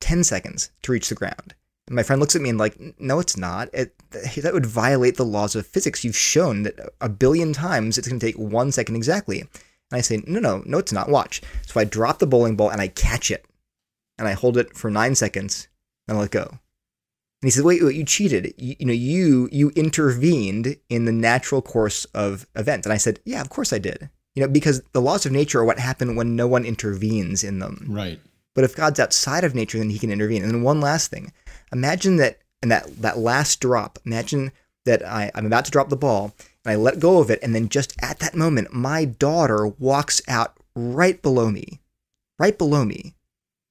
10 0.00 0.24
seconds 0.24 0.70
to 0.82 0.92
reach 0.92 1.08
the 1.08 1.14
ground." 1.16 1.54
And 1.88 1.96
my 1.96 2.04
friend 2.04 2.20
looks 2.20 2.36
at 2.36 2.42
me 2.42 2.50
and 2.50 2.58
like, 2.58 2.78
"No, 3.00 3.18
it's 3.18 3.36
not. 3.36 3.70
It, 3.72 3.94
that 4.10 4.54
would 4.54 4.66
violate 4.66 5.16
the 5.16 5.24
laws 5.24 5.56
of 5.56 5.66
physics. 5.66 6.04
You've 6.04 6.16
shown 6.16 6.62
that 6.62 6.78
a 7.00 7.08
billion 7.08 7.52
times 7.52 7.98
it's 7.98 8.06
going 8.06 8.20
to 8.20 8.26
take 8.26 8.38
one 8.38 8.70
second 8.70 8.94
exactly." 8.94 9.48
And 9.92 9.98
I 9.98 10.00
say, 10.00 10.22
no, 10.26 10.40
no, 10.40 10.62
no, 10.64 10.78
it's 10.78 10.92
not. 10.92 11.10
Watch. 11.10 11.42
So 11.66 11.78
I 11.78 11.84
drop 11.84 12.18
the 12.18 12.26
bowling 12.26 12.56
ball 12.56 12.70
and 12.70 12.80
I 12.80 12.88
catch 12.88 13.30
it. 13.30 13.44
And 14.18 14.26
I 14.26 14.32
hold 14.32 14.56
it 14.56 14.74
for 14.74 14.90
nine 14.90 15.14
seconds 15.14 15.68
and 16.08 16.16
I 16.16 16.20
let 16.20 16.30
go. 16.30 16.46
And 16.48 16.58
he 17.48 17.50
says, 17.50 17.62
wait, 17.62 17.82
wait, 17.82 17.94
you 17.94 18.04
cheated. 18.04 18.54
You, 18.56 18.76
you 18.78 18.86
know, 18.86 18.92
you 18.92 19.50
you 19.52 19.70
intervened 19.76 20.76
in 20.88 21.04
the 21.04 21.12
natural 21.12 21.60
course 21.60 22.06
of 22.06 22.46
events. 22.56 22.86
And 22.86 22.92
I 22.92 22.96
said, 22.96 23.20
yeah, 23.26 23.42
of 23.42 23.50
course 23.50 23.70
I 23.72 23.78
did. 23.78 24.08
You 24.34 24.42
know, 24.42 24.48
because 24.48 24.80
the 24.92 25.02
laws 25.02 25.26
of 25.26 25.32
nature 25.32 25.60
are 25.60 25.64
what 25.64 25.78
happen 25.78 26.16
when 26.16 26.36
no 26.36 26.46
one 26.46 26.64
intervenes 26.64 27.44
in 27.44 27.58
them. 27.58 27.86
Right. 27.90 28.18
But 28.54 28.64
if 28.64 28.74
God's 28.74 28.98
outside 28.98 29.44
of 29.44 29.54
nature, 29.54 29.76
then 29.76 29.90
he 29.90 29.98
can 29.98 30.10
intervene. 30.10 30.42
And 30.42 30.54
then 30.54 30.62
one 30.62 30.80
last 30.80 31.10
thing. 31.10 31.32
Imagine 31.70 32.16
that 32.16 32.38
and 32.62 32.70
that 32.70 32.96
that 33.02 33.18
last 33.18 33.60
drop, 33.60 33.98
imagine 34.06 34.52
that 34.86 35.06
I, 35.06 35.30
I'm 35.34 35.46
about 35.46 35.66
to 35.66 35.70
drop 35.70 35.90
the 35.90 35.96
ball 35.96 36.32
and 36.64 36.72
I 36.72 36.76
let 36.76 37.00
go 37.00 37.18
of 37.18 37.30
it. 37.30 37.40
And 37.42 37.54
then 37.54 37.68
just 37.68 37.94
at 38.02 38.18
that 38.20 38.34
moment, 38.34 38.72
my 38.72 39.04
daughter 39.04 39.66
walks 39.66 40.22
out 40.28 40.56
right 40.74 41.20
below 41.20 41.50
me, 41.50 41.80
right 42.38 42.56
below 42.56 42.84
me, 42.84 43.14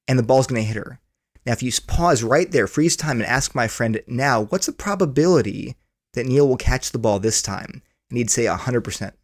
and 0.07 0.17
the 0.17 0.23
ball's 0.23 0.47
going 0.47 0.61
to 0.61 0.67
hit 0.67 0.77
her. 0.77 0.99
Now, 1.45 1.53
if 1.53 1.63
you 1.63 1.71
pause 1.87 2.23
right 2.23 2.51
there, 2.51 2.67
freeze 2.67 2.95
time, 2.95 3.19
and 3.19 3.25
ask 3.25 3.55
my 3.55 3.67
friend, 3.67 4.01
now, 4.07 4.43
what's 4.43 4.67
the 4.67 4.71
probability 4.71 5.75
that 6.13 6.27
Neil 6.27 6.47
will 6.47 6.57
catch 6.57 6.91
the 6.91 6.99
ball 6.99 7.19
this 7.19 7.41
time? 7.41 7.81
And 8.09 8.17
he'd 8.17 8.29
say 8.29 8.45
100%. 8.45 8.83
percent 8.83 9.15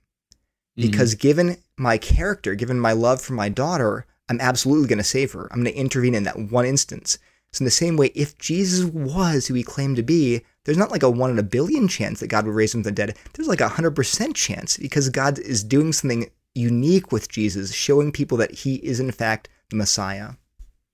Because 0.75 1.13
mm-hmm. 1.13 1.27
given 1.27 1.57
my 1.77 1.97
character, 1.97 2.55
given 2.55 2.79
my 2.79 2.93
love 2.93 3.21
for 3.21 3.33
my 3.33 3.49
daughter, 3.49 4.05
I'm 4.29 4.41
absolutely 4.41 4.87
going 4.87 4.97
to 4.97 5.03
save 5.03 5.33
her. 5.33 5.47
I'm 5.51 5.63
going 5.63 5.73
to 5.73 5.79
intervene 5.79 6.15
in 6.15 6.23
that 6.23 6.39
one 6.39 6.65
instance. 6.65 7.19
So, 7.53 7.61
in 7.61 7.65
the 7.65 7.71
same 7.71 7.97
way, 7.97 8.07
if 8.15 8.37
Jesus 8.37 8.85
was 8.85 9.47
who 9.47 9.53
he 9.53 9.63
claimed 9.63 9.97
to 9.97 10.03
be, 10.03 10.41
there's 10.67 10.77
not 10.77 10.91
like 10.91 11.01
a 11.01 11.09
one 11.09 11.31
in 11.31 11.39
a 11.39 11.43
billion 11.43 11.87
chance 11.87 12.19
that 12.19 12.27
God 12.27 12.45
would 12.45 12.53
raise 12.53 12.75
him 12.75 12.83
from 12.83 12.91
the 12.91 12.95
dead. 12.95 13.17
There's 13.33 13.47
like 13.47 13.61
a 13.61 13.69
hundred 13.69 13.95
percent 13.95 14.35
chance 14.35 14.75
because 14.75 15.07
God 15.09 15.39
is 15.39 15.63
doing 15.63 15.93
something 15.93 16.29
unique 16.55 17.09
with 17.09 17.29
Jesus, 17.29 17.73
showing 17.73 18.11
people 18.11 18.37
that 18.39 18.51
he 18.51 18.75
is 18.75 18.99
in 18.99 19.11
fact 19.13 19.47
the 19.69 19.77
Messiah. 19.77 20.31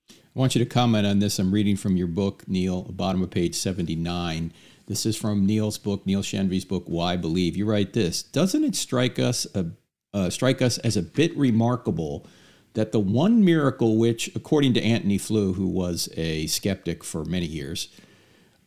I 0.10 0.14
want 0.36 0.54
you 0.54 0.64
to 0.64 0.70
comment 0.70 1.08
on 1.08 1.18
this. 1.18 1.40
I'm 1.40 1.52
reading 1.52 1.76
from 1.76 1.98
your 1.98 2.06
book, 2.06 2.44
Neil, 2.48 2.84
bottom 2.84 3.24
of 3.24 3.32
page 3.32 3.56
79. 3.56 4.54
This 4.86 5.08
is 5.08 5.18
from 5.18 5.48
Neil's 5.48 5.80
book, 5.80 6.06
Neil 6.06 6.22
Shenvi's 6.22 6.66
book, 6.66 6.84
Why 6.86 7.18
Believe. 7.18 7.58
You 7.58 7.66
write 7.66 7.94
this: 7.94 8.22
Doesn't 8.22 8.64
it 8.64 8.76
strike 8.76 9.18
us 9.18 9.48
a, 9.56 9.72
uh, 10.14 10.30
strike 10.30 10.62
us 10.62 10.78
as 10.80 10.96
a 10.96 11.02
bit 11.02 11.36
remarkable 11.36 12.28
that 12.76 12.92
the 12.92 13.00
one 13.00 13.44
miracle 13.44 13.98
which, 13.98 14.30
according 14.36 14.76
to 14.76 14.84
Antony 14.84 15.18
Flew, 15.18 15.54
who 15.54 15.68
was 15.68 16.10
a 16.16 16.46
skeptic 16.46 17.04
for 17.04 17.26
many 17.26 17.48
years, 17.48 17.88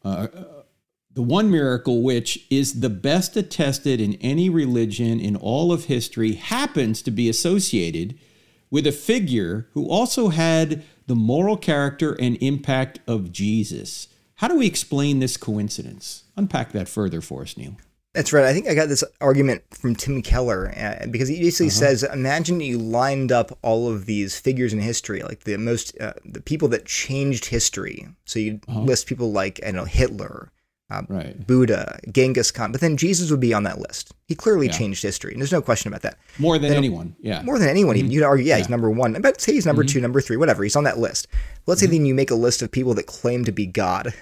uh, 0.05 0.27
the 1.17 1.23
one 1.23 1.51
miracle 1.51 2.03
which 2.03 2.47
is 2.51 2.81
the 2.81 2.91
best 2.91 3.39
attested 3.39 4.03
in 4.03 4.15
any 4.21 4.51
religion 4.51 5.19
in 5.19 5.35
all 5.35 5.73
of 5.73 5.87
history 5.87 6.35
happens 6.35 7.01
to 7.01 7.11
be 7.11 7.27
associated 7.27 8.19
with 8.71 8.87
a 8.87 8.93
figure 8.93 9.67
who 9.73 9.89
also 9.89 10.29
had 10.29 10.85
the 11.07 11.15
moral 11.17 11.57
character 11.57 12.13
and 12.21 12.37
impact 12.43 13.01
of 13.07 13.33
Jesus. 13.33 14.09
How 14.37 14.49
do 14.49 14.59
we 14.59 14.67
explain 14.67 15.21
this 15.21 15.39
coincidence? 15.39 16.25
Unpack 16.37 16.73
that 16.73 16.87
further 16.87 17.23
for 17.23 17.41
us, 17.41 17.57
Neil. 17.57 17.79
That's 18.13 18.35
right. 18.35 18.45
I 18.45 18.53
think 18.53 18.69
I 18.69 18.75
got 18.75 18.91
this 18.91 19.05
argument 19.23 19.63
from 19.71 19.97
Tim 19.97 20.21
Keller 20.21 20.71
uh, 20.77 21.07
because 21.07 21.29
he 21.31 21.39
basically 21.39 21.69
uh-huh. 21.69 21.77
says, 21.77 22.03
imagine 22.03 22.61
you 22.61 22.77
lined 22.77 23.33
up 23.33 23.59
all 23.63 23.91
of 23.91 24.05
these 24.05 24.39
figures 24.39 24.75
in 24.75 24.81
history, 24.81 25.23
like 25.23 25.45
the 25.45 25.57
most, 25.57 25.99
uh, 25.99 26.13
the 26.27 26.43
people 26.43 26.69
that 26.69 26.85
changed 26.85 27.47
history. 27.47 28.07
So 28.27 28.39
you 28.39 28.61
uh-huh. 28.69 28.81
list 28.81 29.07
people 29.07 29.33
like, 29.33 29.61
I 29.67 29.71
know, 29.71 29.85
Hitler, 29.85 30.53
uh, 30.89 31.03
right. 31.09 31.47
Buddha, 31.47 31.99
Genghis 32.13 32.51
Khan, 32.51 32.71
but 32.71 32.81
then 32.81 32.97
Jesus 32.97 33.31
would 33.31 33.41
be 33.41 33.53
on 33.53 33.65
that 33.65 33.81
list. 33.81 34.15
He 34.29 34.35
clearly 34.35 34.67
yeah. 34.67 34.73
changed 34.73 35.03
history, 35.03 35.33
and 35.33 35.41
there's 35.41 35.53
no 35.53 35.63
question 35.63 35.89
about 35.89 36.03
that. 36.03 36.17
More 36.39 36.59
than 36.59 36.69
then, 36.69 36.79
anyone, 36.79 37.17
yeah. 37.21 37.43
More 37.43 37.59
than 37.59 37.69
anyone, 37.69 37.97
mm-hmm. 37.97 38.11
you'd 38.11 38.23
argue, 38.23 38.45
yeah, 38.45 38.55
yeah, 38.55 38.59
he's 38.59 38.69
number 38.69 38.91
one. 38.91 39.21
But 39.21 39.41
say 39.41 39.53
he's 39.53 39.67
number 39.67 39.83
mm-hmm. 39.83 39.95
two, 39.95 40.01
number 40.01 40.21
three, 40.21 40.37
whatever. 40.37 40.63
He's 40.63 40.77
on 40.77 40.85
that 40.85 40.99
list. 40.99 41.27
Let's 41.67 41.83
mm-hmm. 41.83 41.93
say 41.93 41.99
then 41.99 42.07
you 42.07 42.15
make 42.15 42.31
a 42.31 42.37
list 42.37 42.63
of 42.63 42.71
people 42.71 42.95
that 42.95 43.07
claim 43.07 43.45
to 43.45 43.53
be 43.53 43.67
God. 43.67 44.15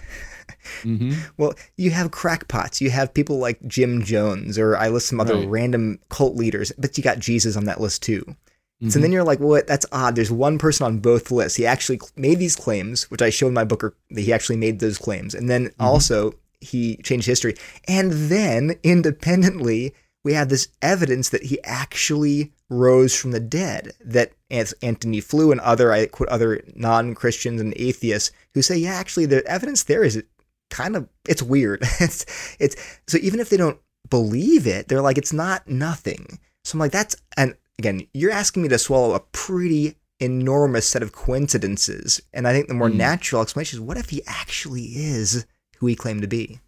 mm-hmm. 0.83 1.13
Well, 1.37 1.55
you 1.77 1.91
have 1.91 2.11
crackpots. 2.11 2.81
You 2.81 2.91
have 2.91 3.13
people 3.13 3.39
like 3.39 3.61
Jim 3.67 4.03
Jones, 4.03 4.59
or 4.59 4.77
I 4.77 4.89
list 4.89 5.09
some 5.09 5.21
other 5.21 5.37
right. 5.37 5.49
random 5.49 5.99
cult 6.09 6.35
leaders, 6.35 6.73
but 6.79 6.97
you 6.97 7.05
got 7.05 7.19
Jesus 7.19 7.57
on 7.57 7.65
that 7.65 7.81
list 7.81 8.03
too. 8.03 8.25
Mm-hmm. 8.25 8.89
So 8.89 8.99
then 9.01 9.13
you're 9.13 9.25
like, 9.25 9.41
well, 9.41 9.63
that's 9.67 9.87
odd. 9.93 10.17
There's 10.17 10.33
one 10.33 10.59
person 10.59 10.87
on 10.87 10.99
both 10.99 11.31
lists. 11.31 11.57
He 11.57 11.67
actually 11.67 12.01
made 12.17 12.39
these 12.39 12.57
claims, 12.57 13.11
which 13.11 13.23
I 13.23 13.29
showed 13.29 13.49
in 13.49 13.55
my 13.55 13.65
book, 13.65 13.85
or 13.85 13.95
that 14.11 14.23
he 14.23 14.33
actually 14.33 14.57
made 14.57 14.81
those 14.81 14.97
claims. 14.97 15.35
And 15.35 15.51
then 15.51 15.67
mm-hmm. 15.67 15.83
also 15.83 16.35
he 16.65 16.97
changed 16.99 17.27
history. 17.27 17.55
And 17.87 18.13
then 18.13 18.79
independently, 18.83 19.95
we 20.25 20.33
have 20.33 20.49
this 20.49 20.69
evidence 20.81 21.29
that 21.29 21.45
he 21.45 21.63
actually 21.65 22.53
rose 22.71 23.15
from 23.15 23.33
the 23.33 23.41
dead. 23.41 23.93
That 24.05 24.33
Antony 24.51 25.21
Flew 25.21 25.53
and 25.53 25.61
other, 25.61 25.93
I 25.93 26.07
quote, 26.07 26.29
other 26.29 26.63
non-Christians 26.75 27.61
and 27.61 27.75
atheists 27.77 28.33
who 28.55 28.63
say, 28.63 28.77
yeah, 28.77 28.95
actually, 28.95 29.27
the 29.27 29.45
evidence 29.47 29.85
there 29.85 30.05
is 30.05 30.23
kind 30.71 30.97
of 30.97 31.09
it's 31.29 31.43
weird. 31.43 31.81
it's 32.01 32.25
it's 32.59 32.77
so 33.07 33.19
even 33.21 33.41
if 33.41 33.51
they 33.51 33.57
don't 33.57 33.79
believe 34.11 34.67
it, 34.67 34.89
they're 34.89 35.03
like, 35.03 35.19
it's 35.19 35.33
not 35.33 35.69
nothing. 35.69 36.39
So 36.65 36.77
I'm 36.77 36.81
like, 36.81 36.93
that's 36.93 37.17
and 37.37 37.55
again, 37.79 38.07
you're 38.15 38.31
asking 38.31 38.63
me 38.63 38.69
to 38.71 38.79
swallow 38.79 39.15
a 39.15 39.21
pretty 39.21 39.97
enormous 40.21 40.89
set 40.89 41.03
of 41.03 41.13
coincidences. 41.13 42.21
And 42.33 42.47
I 42.47 42.53
think 42.53 42.69
the 42.69 42.75
more 42.75 42.89
mm. 42.89 42.97
natural 42.97 43.43
explanation 43.43 43.79
is 43.79 43.81
what 43.81 43.99
if 43.99 44.11
he 44.11 44.23
actually 44.27 44.85
is 44.85 45.47
who 45.85 45.89
he 45.89 45.97
claimed 45.97 46.23
to 46.23 46.29
be? 46.29 46.61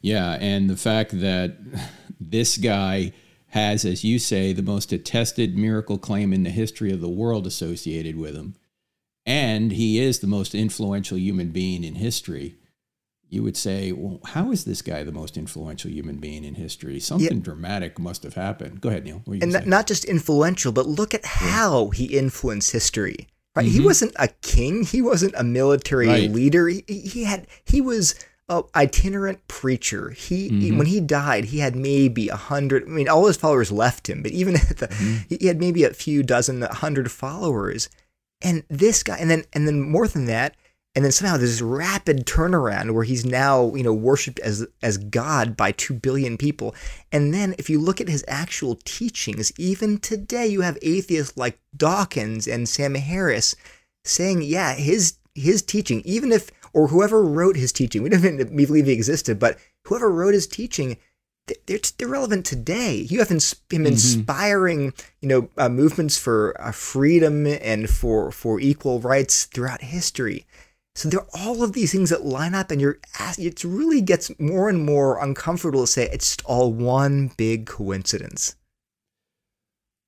Yeah, 0.00 0.38
and 0.40 0.70
the 0.70 0.76
fact 0.76 1.18
that 1.20 1.56
this 2.20 2.56
guy 2.56 3.12
has, 3.48 3.84
as 3.84 4.04
you 4.04 4.18
say, 4.18 4.52
the 4.52 4.62
most 4.62 4.92
attested 4.92 5.56
miracle 5.56 5.98
claim 5.98 6.32
in 6.32 6.44
the 6.44 6.50
history 6.50 6.92
of 6.92 7.00
the 7.00 7.08
world 7.08 7.46
associated 7.46 8.16
with 8.16 8.36
him, 8.36 8.54
and 9.26 9.72
he 9.72 9.98
is 9.98 10.20
the 10.20 10.26
most 10.26 10.54
influential 10.54 11.18
human 11.18 11.50
being 11.50 11.84
in 11.84 11.96
history 11.96 12.56
you 13.32 13.42
would 13.42 13.56
say, 13.56 13.92
well, 13.92 14.20
how 14.26 14.50
is 14.50 14.66
this 14.66 14.82
guy 14.82 15.02
the 15.04 15.10
most 15.10 15.38
influential 15.38 15.90
human 15.90 16.18
being 16.18 16.44
in 16.44 16.54
history? 16.54 17.00
Something 17.00 17.38
yeah. 17.38 17.42
dramatic 17.42 17.98
must 17.98 18.24
have 18.24 18.34
happened. 18.34 18.82
Go 18.82 18.90
ahead, 18.90 19.04
Neil. 19.04 19.22
And 19.26 19.66
not 19.66 19.86
just 19.86 20.04
influential, 20.04 20.70
but 20.70 20.86
look 20.86 21.14
at 21.14 21.24
how 21.24 21.88
he 21.88 22.04
influenced 22.04 22.72
history. 22.72 23.28
Right? 23.54 23.66
Mm-hmm. 23.66 23.74
He 23.74 23.84
wasn't 23.84 24.12
a 24.18 24.28
king. 24.28 24.84
He 24.84 25.02
wasn't 25.02 25.34
a 25.36 25.44
military 25.44 26.08
right. 26.08 26.30
leader. 26.30 26.68
He, 26.68 26.82
he, 26.86 27.24
had 27.24 27.46
he 27.64 27.80
was 27.80 28.14
a 28.48 28.62
itinerant 28.74 29.46
preacher. 29.46 30.10
He, 30.10 30.48
mm-hmm. 30.48 30.60
he, 30.60 30.72
when 30.72 30.86
he 30.86 31.00
died, 31.00 31.46
he 31.46 31.58
had 31.58 31.76
maybe 31.76 32.28
a 32.28 32.36
hundred. 32.36 32.84
I 32.84 32.86
mean, 32.86 33.08
all 33.08 33.26
his 33.26 33.36
followers 33.36 33.70
left 33.70 34.08
him, 34.08 34.22
but 34.22 34.32
even 34.32 34.56
at 34.70 34.78
the, 34.78 34.88
mm-hmm. 34.88 35.34
he 35.34 35.46
had 35.46 35.60
maybe 35.60 35.84
a 35.84 35.92
few 35.92 36.22
dozen, 36.22 36.62
a 36.62 36.74
hundred 36.74 37.10
followers. 37.10 37.88
And 38.40 38.64
this 38.68 39.02
guy, 39.02 39.18
and 39.18 39.30
then 39.30 39.44
and 39.52 39.68
then 39.68 39.80
more 39.80 40.08
than 40.08 40.24
that, 40.26 40.56
and 40.94 41.04
then 41.04 41.12
somehow 41.12 41.36
there's 41.36 41.52
this 41.52 41.62
rapid 41.62 42.26
turnaround 42.26 42.92
where 42.92 43.04
he's 43.04 43.24
now 43.24 43.74
you 43.74 43.82
know 43.82 43.92
worshipped 43.92 44.38
as 44.40 44.66
as 44.82 44.98
god 44.98 45.56
by 45.56 45.72
2 45.72 45.94
billion 45.94 46.36
people 46.36 46.74
and 47.10 47.32
then 47.32 47.54
if 47.58 47.70
you 47.70 47.78
look 47.80 48.00
at 48.00 48.08
his 48.08 48.24
actual 48.28 48.78
teachings 48.84 49.52
even 49.58 49.98
today 49.98 50.46
you 50.46 50.60
have 50.60 50.78
atheists 50.82 51.36
like 51.36 51.58
dawkins 51.76 52.46
and 52.46 52.68
sam 52.68 52.94
harris 52.94 53.54
saying 54.04 54.42
yeah 54.42 54.74
his 54.74 55.18
his 55.34 55.62
teaching 55.62 56.02
even 56.04 56.32
if 56.32 56.50
or 56.74 56.88
whoever 56.88 57.22
wrote 57.22 57.56
his 57.56 57.72
teaching 57.72 58.02
we 58.02 58.08
don't 58.08 58.24
even 58.24 58.56
believe 58.56 58.86
he 58.86 58.92
existed 58.92 59.38
but 59.38 59.58
whoever 59.84 60.10
wrote 60.10 60.34
his 60.34 60.46
teaching 60.46 60.96
they're, 61.66 61.80
they're 61.98 62.08
relevant 62.08 62.46
today. 62.46 62.94
You 62.94 63.18
have 63.18 63.30
ins- 63.30 63.56
him 63.70 63.82
mm-hmm. 63.82 63.86
inspiring, 63.86 64.94
you 65.20 65.28
know, 65.28 65.48
uh, 65.58 65.68
movements 65.68 66.16
for 66.16 66.54
uh, 66.60 66.70
freedom 66.70 67.46
and 67.46 67.90
for 67.90 68.30
for 68.30 68.60
equal 68.60 69.00
rights 69.00 69.46
throughout 69.46 69.82
history. 69.82 70.46
So 70.94 71.08
there 71.08 71.20
are 71.20 71.28
all 71.34 71.62
of 71.62 71.72
these 71.72 71.92
things 71.92 72.10
that 72.10 72.24
line 72.24 72.54
up, 72.54 72.70
and 72.70 72.80
you're 72.80 72.98
it 73.38 73.64
really 73.64 74.00
gets 74.00 74.30
more 74.38 74.68
and 74.68 74.84
more 74.84 75.22
uncomfortable 75.22 75.82
to 75.82 75.86
say 75.86 76.08
it's 76.12 76.36
just 76.36 76.44
all 76.44 76.72
one 76.72 77.32
big 77.36 77.66
coincidence. 77.66 78.56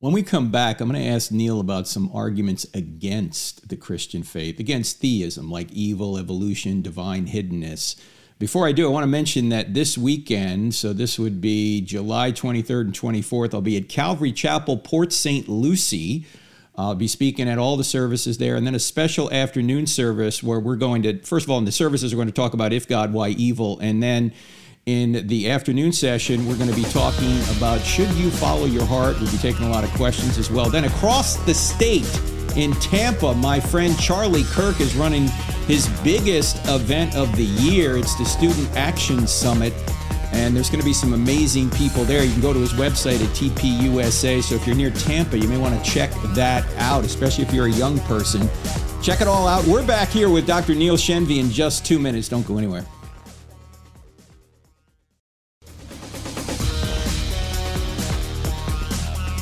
When 0.01 0.13
we 0.13 0.23
come 0.23 0.51
back, 0.51 0.81
I'm 0.81 0.91
going 0.91 1.03
to 1.03 1.09
ask 1.09 1.31
Neil 1.31 1.61
about 1.61 1.89
some 1.89 2.11
arguments 2.13 2.67
against 2.75 3.71
the 3.71 3.77
Christian 3.77 4.23
faith, 4.23 4.61
against 4.61 4.99
theism, 4.99 5.51
like 5.51 5.73
evil, 5.73 6.19
evolution, 6.19 6.83
divine 6.83 7.29
hiddenness. 7.29 7.99
Before 8.39 8.67
I 8.67 8.73
do, 8.73 8.87
I 8.87 8.91
want 8.91 9.05
to 9.05 9.09
mention 9.09 9.49
that 9.49 9.73
this 9.73 9.97
weekend, 9.97 10.75
so 10.75 10.93
this 10.93 11.19
would 11.19 11.41
be 11.41 11.81
July 11.81 12.33
23rd 12.33 12.81
and 12.83 12.93
24th, 12.93 13.55
I'll 13.55 13.63
be 13.63 13.79
at 13.79 13.89
Calvary 13.89 14.33
Chapel, 14.33 14.77
Port 14.77 15.15
St. 15.15 15.49
Lucie 15.49 16.27
I'll 16.77 16.97
be 16.97 17.07
speaking 17.07 17.49
at 17.49 17.57
all 17.57 17.77
the 17.77 17.85
services 17.85 18.39
there, 18.39 18.57
and 18.57 18.67
then 18.67 18.75
a 18.75 18.81
special 18.81 19.31
afternoon 19.33 19.87
service 19.87 20.43
where 20.43 20.59
we're 20.59 20.77
going 20.77 21.03
to, 21.03 21.19
first 21.23 21.47
of 21.47 21.51
all, 21.51 21.59
in 21.59 21.65
the 21.65 21.73
services, 21.73 22.13
we're 22.13 22.19
going 22.19 22.29
to 22.29 22.33
talk 22.33 22.53
about 22.53 22.73
if 22.73 22.89
God, 22.89 23.13
why 23.13 23.29
evil, 23.29 23.79
and 23.79 24.03
then 24.03 24.33
in 24.87 25.27
the 25.29 25.51
afternoon 25.51 25.93
session, 25.93 26.47
we're 26.47 26.57
going 26.57 26.69
to 26.69 26.77
be 26.77 26.85
talking 26.85 27.41
about 27.57 27.81
should 27.81 28.11
you 28.15 28.31
follow 28.31 28.67
your 28.67 28.85
heart. 28.85 29.19
We'll 29.21 29.31
be 29.31 29.39
taking 29.39 29.67
a 29.67 29.71
lot 29.71 29.85
of 29.85 29.91
questions 29.91 30.37
as 30.37 30.51
well. 30.51 30.69
Then 30.69 30.85
across 30.85 31.37
the 31.47 31.55
state 31.55 32.21
in 32.57 32.73
Tampa, 32.75 33.35
my 33.35 33.61
friend 33.61 33.99
Charlie 33.99 34.45
Kirk 34.45 34.81
is 34.81 34.95
running 34.95 35.29
his 35.67 35.89
biggest 36.03 36.59
event 36.69 37.17
of 37.17 37.35
the 37.37 37.45
year. 37.45 37.97
It's 37.97 38.15
the 38.19 38.25
Student 38.25 38.69
Action 38.77 39.27
Summit 39.27 39.73
and 40.35 40.55
there's 40.55 40.69
going 40.69 40.81
to 40.81 40.85
be 40.85 40.93
some 40.93 41.13
amazing 41.13 41.71
people 41.71 42.05
there. 42.05 42.25
You 42.25 42.33
can 42.33 42.43
go 42.43 42.53
to 42.53 42.59
his 42.59 42.73
website 42.73 43.23
at 43.23 43.31
TPUSA. 43.37 44.43
So 44.43 44.57
if 44.57 44.67
you're 44.67 44.75
near 44.75 44.91
Tampa, 44.91 45.39
you 45.39 45.47
may 45.47 45.57
want 45.57 45.83
to 45.83 45.91
check 45.91 46.11
that 46.35 46.67
out, 46.77 47.05
especially 47.05 47.45
if 47.45 47.53
you're 47.53 47.67
a 47.67 47.71
young 47.71 48.01
person. 48.01 48.49
Check 49.01 49.21
it 49.21 49.29
all 49.29 49.47
out. 49.47 49.65
We're 49.65 49.87
back 49.87 50.09
here 50.09 50.29
with 50.29 50.45
Dr. 50.47 50.75
Neil 50.75 50.97
Shenvi 50.97 51.39
in 51.39 51.51
just 51.51 51.87
two 51.87 52.01
minutes. 52.01 52.29
Don't 52.29 52.47
go 52.47 52.59
anywhere. 52.59 52.85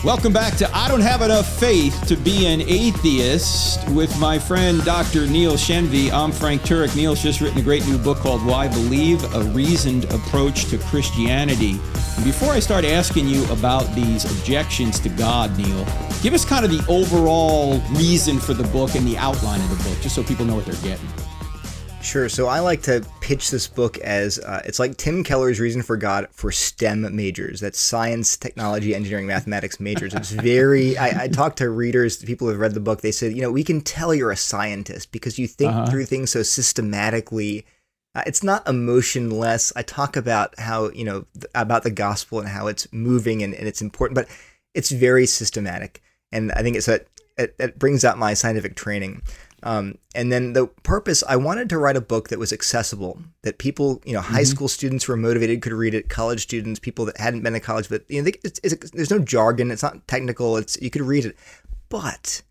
Welcome 0.04 0.32
back 0.32 0.56
to 0.56 0.68
I 0.82 0.88
Don't 0.88 1.00
Have 1.00 1.22
Enough 1.22 1.46
Faith 1.60 2.08
to 2.08 2.16
Be 2.16 2.44
an 2.46 2.60
Atheist 2.62 3.88
with 3.90 4.18
my 4.18 4.36
friend 4.36 4.84
Dr. 4.84 5.28
Neil 5.28 5.52
Shenvi. 5.52 6.10
I'm 6.10 6.32
Frank 6.32 6.62
Turek. 6.62 6.96
Neil's 6.96 7.22
just 7.22 7.40
written 7.40 7.58
a 7.58 7.62
great 7.62 7.86
new 7.86 7.96
book 7.96 8.18
called 8.18 8.44
Why 8.44 8.66
Believe 8.66 9.22
A 9.32 9.44
Reasoned 9.44 10.06
Approach 10.06 10.64
to 10.70 10.78
Christianity. 10.78 11.78
And 12.16 12.24
before 12.24 12.50
I 12.50 12.58
start 12.58 12.84
asking 12.84 13.28
you 13.28 13.44
about 13.52 13.94
these 13.94 14.24
objections 14.24 14.98
to 15.00 15.08
God, 15.08 15.56
Neil, 15.56 15.86
give 16.20 16.34
us 16.34 16.44
kind 16.44 16.64
of 16.64 16.72
the 16.72 16.84
overall 16.88 17.78
reason 17.92 18.40
for 18.40 18.52
the 18.52 18.64
book 18.64 18.96
and 18.96 19.06
the 19.06 19.16
outline 19.18 19.60
of 19.60 19.70
the 19.70 19.88
book, 19.88 20.02
just 20.02 20.16
so 20.16 20.24
people 20.24 20.44
know 20.44 20.56
what 20.56 20.66
they're 20.66 20.74
getting. 20.82 21.06
Sure. 22.02 22.28
So 22.28 22.48
I 22.48 22.58
like 22.58 22.82
to 22.82 23.06
pitch 23.20 23.50
this 23.50 23.68
book 23.68 23.96
as 23.98 24.38
uh, 24.40 24.60
it's 24.64 24.80
like 24.80 24.96
Tim 24.96 25.22
Keller's 25.22 25.60
Reason 25.60 25.82
for 25.82 25.96
God 25.96 26.26
for 26.32 26.50
STEM 26.50 27.14
majors. 27.14 27.60
That's 27.60 27.78
science, 27.78 28.36
technology, 28.36 28.94
engineering, 28.94 29.26
mathematics 29.26 29.78
majors. 29.78 30.12
It's 30.12 30.30
very. 30.30 30.98
I, 30.98 31.24
I 31.24 31.28
talk 31.28 31.56
to 31.56 31.70
readers, 31.70 32.16
people 32.16 32.48
who 32.48 32.52
have 32.52 32.60
read 32.60 32.74
the 32.74 32.80
book. 32.80 33.00
They 33.00 33.12
said, 33.12 33.34
you 33.34 33.40
know, 33.40 33.52
we 33.52 33.62
can 33.62 33.80
tell 33.80 34.12
you're 34.12 34.32
a 34.32 34.36
scientist 34.36 35.12
because 35.12 35.38
you 35.38 35.46
think 35.46 35.72
uh-huh. 35.72 35.86
through 35.86 36.06
things 36.06 36.32
so 36.32 36.42
systematically. 36.42 37.64
Uh, 38.14 38.24
it's 38.26 38.42
not 38.42 38.68
emotionless. 38.68 39.72
I 39.76 39.82
talk 39.82 40.16
about 40.16 40.58
how 40.58 40.90
you 40.90 41.04
know 41.04 41.24
th- 41.34 41.46
about 41.54 41.84
the 41.84 41.90
gospel 41.90 42.40
and 42.40 42.48
how 42.48 42.66
it's 42.66 42.92
moving 42.92 43.42
and, 43.42 43.54
and 43.54 43.66
it's 43.66 43.80
important, 43.80 44.16
but 44.16 44.28
it's 44.74 44.90
very 44.90 45.24
systematic. 45.24 46.02
And 46.32 46.50
I 46.52 46.62
think 46.62 46.76
it's 46.76 46.88
a 46.88 47.00
it, 47.38 47.54
it 47.58 47.78
brings 47.78 48.04
out 48.04 48.18
my 48.18 48.34
scientific 48.34 48.74
training. 48.74 49.22
Um, 49.62 49.98
and 50.14 50.32
then 50.32 50.54
the 50.54 50.66
purpose, 50.82 51.22
I 51.28 51.36
wanted 51.36 51.68
to 51.70 51.78
write 51.78 51.96
a 51.96 52.00
book 52.00 52.28
that 52.28 52.38
was 52.38 52.52
accessible, 52.52 53.20
that 53.42 53.58
people, 53.58 54.02
you 54.04 54.12
know, 54.12 54.20
high 54.20 54.40
mm-hmm. 54.40 54.44
school 54.44 54.68
students 54.68 55.04
who 55.04 55.12
are 55.12 55.16
motivated 55.16 55.62
could 55.62 55.72
read 55.72 55.94
it, 55.94 56.08
college 56.08 56.42
students, 56.42 56.80
people 56.80 57.04
that 57.04 57.18
hadn't 57.18 57.42
been 57.42 57.52
to 57.52 57.60
college, 57.60 57.88
but 57.88 58.04
you 58.08 58.20
know, 58.20 58.30
it's, 58.42 58.60
it's, 58.64 58.90
there's 58.90 59.10
no 59.10 59.20
jargon, 59.20 59.70
it's 59.70 59.82
not 59.82 60.06
technical, 60.08 60.56
it's 60.56 60.80
you 60.80 60.90
could 60.90 61.02
read 61.02 61.24
it. 61.24 61.36
But 61.88 62.42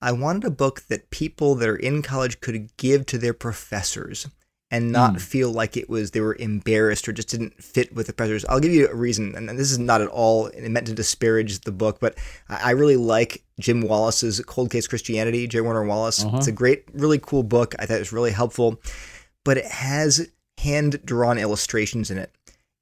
I 0.00 0.12
wanted 0.12 0.44
a 0.44 0.50
book 0.50 0.82
that 0.88 1.10
people 1.10 1.54
that 1.56 1.68
are 1.68 1.76
in 1.76 2.02
college 2.02 2.40
could 2.40 2.76
give 2.76 3.06
to 3.06 3.18
their 3.18 3.34
professors 3.34 4.28
and 4.72 4.90
not 4.90 5.12
mm. 5.12 5.20
feel 5.20 5.52
like 5.52 5.76
it 5.76 5.90
was 5.90 6.10
they 6.10 6.20
were 6.22 6.34
embarrassed 6.36 7.06
or 7.06 7.12
just 7.12 7.28
didn't 7.28 7.62
fit 7.62 7.94
with 7.94 8.06
the 8.06 8.12
professors. 8.12 8.46
I'll 8.46 8.58
give 8.58 8.72
you 8.72 8.88
a 8.88 8.94
reason, 8.94 9.34
and 9.36 9.46
this 9.50 9.70
is 9.70 9.78
not 9.78 10.00
at 10.00 10.08
all 10.08 10.50
meant 10.58 10.86
to 10.86 10.94
disparage 10.94 11.60
the 11.60 11.70
book, 11.70 12.00
but 12.00 12.16
I 12.48 12.70
really 12.70 12.96
like 12.96 13.44
Jim 13.60 13.82
Wallace's 13.82 14.40
Cold 14.40 14.70
Case 14.70 14.88
Christianity. 14.88 15.46
J. 15.46 15.60
Warner 15.60 15.84
Wallace. 15.84 16.24
Uh-huh. 16.24 16.38
It's 16.38 16.46
a 16.46 16.52
great, 16.52 16.86
really 16.94 17.18
cool 17.18 17.42
book. 17.42 17.74
I 17.78 17.84
thought 17.84 17.96
it 17.96 18.00
was 18.00 18.14
really 18.14 18.32
helpful, 18.32 18.80
but 19.44 19.58
it 19.58 19.66
has 19.66 20.26
hand 20.56 21.04
drawn 21.04 21.38
illustrations 21.38 22.10
in 22.10 22.16
it. 22.16 22.34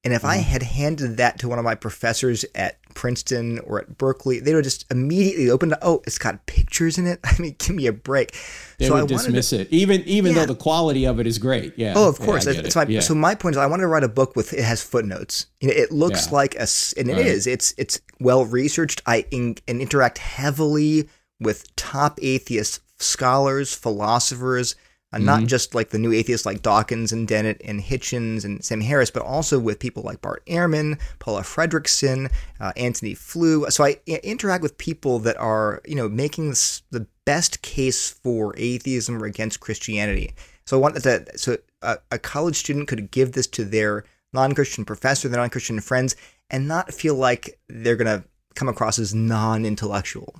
And 0.02 0.14
if 0.14 0.24
I 0.24 0.38
mm-hmm. 0.38 0.50
had 0.50 0.62
handed 0.62 1.18
that 1.18 1.38
to 1.40 1.48
one 1.48 1.58
of 1.58 1.64
my 1.64 1.74
professors 1.74 2.46
at 2.54 2.78
Princeton 2.94 3.58
or 3.58 3.80
at 3.80 3.98
Berkeley, 3.98 4.40
they 4.40 4.54
would 4.54 4.64
just 4.64 4.90
immediately 4.90 5.50
open 5.50 5.72
it. 5.72 5.78
Oh, 5.82 6.02
it's 6.06 6.16
got 6.16 6.46
pictures 6.46 6.96
in 6.96 7.06
it. 7.06 7.20
I 7.24 7.36
mean, 7.38 7.54
give 7.58 7.76
me 7.76 7.86
a 7.86 7.92
break. 7.92 8.34
They 8.78 8.86
so 8.86 8.94
would 8.94 9.04
I 9.04 9.06
dismiss 9.06 9.50
to, 9.50 9.60
it, 9.60 9.68
even 9.70 10.00
even 10.04 10.32
yeah. 10.32 10.40
though 10.40 10.54
the 10.54 10.58
quality 10.58 11.04
of 11.04 11.20
it 11.20 11.26
is 11.26 11.38
great. 11.38 11.74
Yeah. 11.76 11.92
Oh, 11.96 12.08
of 12.08 12.18
course. 12.18 12.46
Yeah, 12.46 12.62
my, 12.74 12.86
yeah. 12.86 13.00
So 13.00 13.14
my 13.14 13.34
point 13.34 13.56
is, 13.56 13.58
I 13.58 13.66
wanted 13.66 13.82
to 13.82 13.88
write 13.88 14.04
a 14.04 14.08
book 14.08 14.36
with 14.36 14.54
it 14.54 14.64
has 14.64 14.82
footnotes. 14.82 15.46
You 15.60 15.68
know, 15.68 15.74
it 15.74 15.92
looks 15.92 16.32
like 16.32 16.54
a, 16.54 16.66
and 16.96 17.10
it 17.10 17.12
right. 17.12 17.26
is. 17.26 17.46
It's 17.46 17.74
it's 17.76 18.00
well 18.20 18.46
researched. 18.46 19.02
I 19.04 19.26
in, 19.30 19.56
and 19.68 19.82
interact 19.82 20.16
heavily 20.16 21.10
with 21.40 21.76
top 21.76 22.18
atheist 22.22 22.80
scholars, 22.98 23.74
philosophers 23.74 24.76
uh, 25.12 25.18
not 25.18 25.44
just 25.44 25.74
like 25.74 25.90
the 25.90 25.98
new 25.98 26.12
atheists 26.12 26.46
like 26.46 26.62
Dawkins 26.62 27.12
and 27.12 27.26
Dennett 27.26 27.60
and 27.64 27.80
Hitchens 27.80 28.44
and 28.44 28.64
Sam 28.64 28.80
Harris, 28.80 29.10
but 29.10 29.22
also 29.22 29.58
with 29.58 29.80
people 29.80 30.02
like 30.02 30.20
Bart 30.20 30.44
Ehrman, 30.46 31.00
Paula 31.18 31.42
Fredriksen, 31.42 32.30
uh, 32.60 32.72
Antony 32.76 33.14
Flew. 33.14 33.68
So 33.70 33.84
I 33.84 33.96
I 34.08 34.20
interact 34.22 34.62
with 34.62 34.78
people 34.78 35.18
that 35.20 35.36
are, 35.36 35.82
you 35.86 35.96
know, 35.96 36.08
making 36.08 36.50
this, 36.50 36.82
the 36.90 37.06
best 37.24 37.62
case 37.62 38.10
for 38.10 38.54
atheism 38.56 39.20
or 39.20 39.26
against 39.26 39.60
Christianity. 39.60 40.34
So 40.66 40.76
I 40.76 40.80
want 40.80 40.94
that 41.02 41.40
so 41.40 41.56
a, 41.82 41.98
a 42.12 42.18
college 42.18 42.56
student 42.56 42.88
could 42.88 43.10
give 43.10 43.32
this 43.32 43.48
to 43.48 43.64
their 43.64 44.04
non-Christian 44.32 44.84
professor, 44.84 45.28
their 45.28 45.40
non-Christian 45.40 45.80
friends, 45.80 46.14
and 46.50 46.68
not 46.68 46.94
feel 46.94 47.16
like 47.16 47.58
they're 47.68 47.96
gonna 47.96 48.22
come 48.54 48.68
across 48.68 48.98
as 48.98 49.14
non-intellectual. 49.14 50.36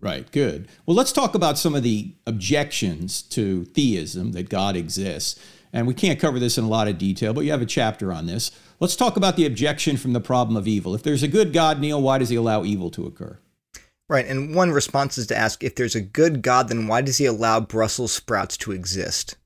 Right, 0.00 0.30
good. 0.32 0.68
Well, 0.86 0.96
let's 0.96 1.12
talk 1.12 1.34
about 1.34 1.58
some 1.58 1.74
of 1.74 1.82
the 1.82 2.14
objections 2.26 3.20
to 3.22 3.64
theism 3.66 4.32
that 4.32 4.48
God 4.48 4.74
exists. 4.74 5.38
And 5.72 5.86
we 5.86 5.94
can't 5.94 6.18
cover 6.18 6.38
this 6.38 6.58
in 6.58 6.64
a 6.64 6.68
lot 6.68 6.88
of 6.88 6.98
detail, 6.98 7.32
but 7.32 7.42
you 7.42 7.50
have 7.50 7.62
a 7.62 7.66
chapter 7.66 8.12
on 8.12 8.26
this. 8.26 8.50
Let's 8.80 8.96
talk 8.96 9.16
about 9.16 9.36
the 9.36 9.46
objection 9.46 9.96
from 9.96 10.14
the 10.14 10.20
problem 10.20 10.56
of 10.56 10.66
evil. 10.66 10.94
If 10.94 11.02
there's 11.02 11.22
a 11.22 11.28
good 11.28 11.52
God, 11.52 11.78
Neil, 11.80 12.00
why 12.00 12.18
does 12.18 12.30
he 12.30 12.36
allow 12.36 12.64
evil 12.64 12.90
to 12.92 13.06
occur? 13.06 13.38
Right, 14.08 14.26
and 14.26 14.56
one 14.56 14.72
response 14.72 15.18
is 15.18 15.28
to 15.28 15.36
ask 15.36 15.62
if 15.62 15.76
there's 15.76 15.94
a 15.94 16.00
good 16.00 16.42
God, 16.42 16.68
then 16.68 16.88
why 16.88 17.02
does 17.02 17.18
he 17.18 17.26
allow 17.26 17.60
Brussels 17.60 18.10
sprouts 18.10 18.56
to 18.56 18.72
exist? 18.72 19.36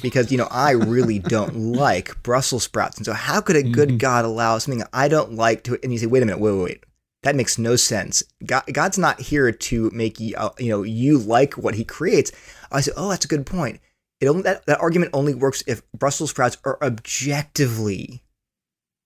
Because, 0.00 0.32
you 0.32 0.38
know, 0.38 0.48
I 0.50 0.70
really 0.70 1.18
don't 1.18 1.72
like 1.72 2.22
Brussels 2.22 2.62
sprouts. 2.62 2.96
And 2.96 3.04
so, 3.04 3.12
how 3.12 3.42
could 3.42 3.56
a 3.56 3.62
good 3.62 3.90
mm-hmm. 3.90 3.98
God 3.98 4.24
allow 4.24 4.56
something 4.56 4.86
I 4.94 5.08
don't 5.08 5.34
like 5.34 5.64
to? 5.64 5.78
And 5.82 5.92
you 5.92 5.98
say, 5.98 6.06
wait 6.06 6.22
a 6.22 6.26
minute, 6.26 6.40
wait, 6.40 6.52
wait, 6.52 6.62
wait. 6.62 6.84
That 7.22 7.36
makes 7.36 7.58
no 7.58 7.76
sense. 7.76 8.22
God, 8.46 8.64
God's 8.72 8.98
not 8.98 9.20
here 9.20 9.50
to 9.50 9.90
make 9.90 10.20
you, 10.20 10.36
uh, 10.36 10.50
you 10.58 10.68
know, 10.68 10.82
you 10.82 11.18
like 11.18 11.54
what 11.54 11.74
He 11.74 11.84
creates. 11.84 12.30
I 12.70 12.80
say, 12.80 12.92
oh, 12.96 13.10
that's 13.10 13.24
a 13.24 13.28
good 13.28 13.46
point. 13.46 13.80
It 14.20 14.28
only, 14.28 14.42
that, 14.42 14.66
that 14.66 14.80
argument 14.80 15.10
only 15.12 15.34
works 15.34 15.62
if 15.66 15.82
Brussels 15.92 16.30
sprouts 16.30 16.58
are 16.64 16.78
objectively 16.82 18.24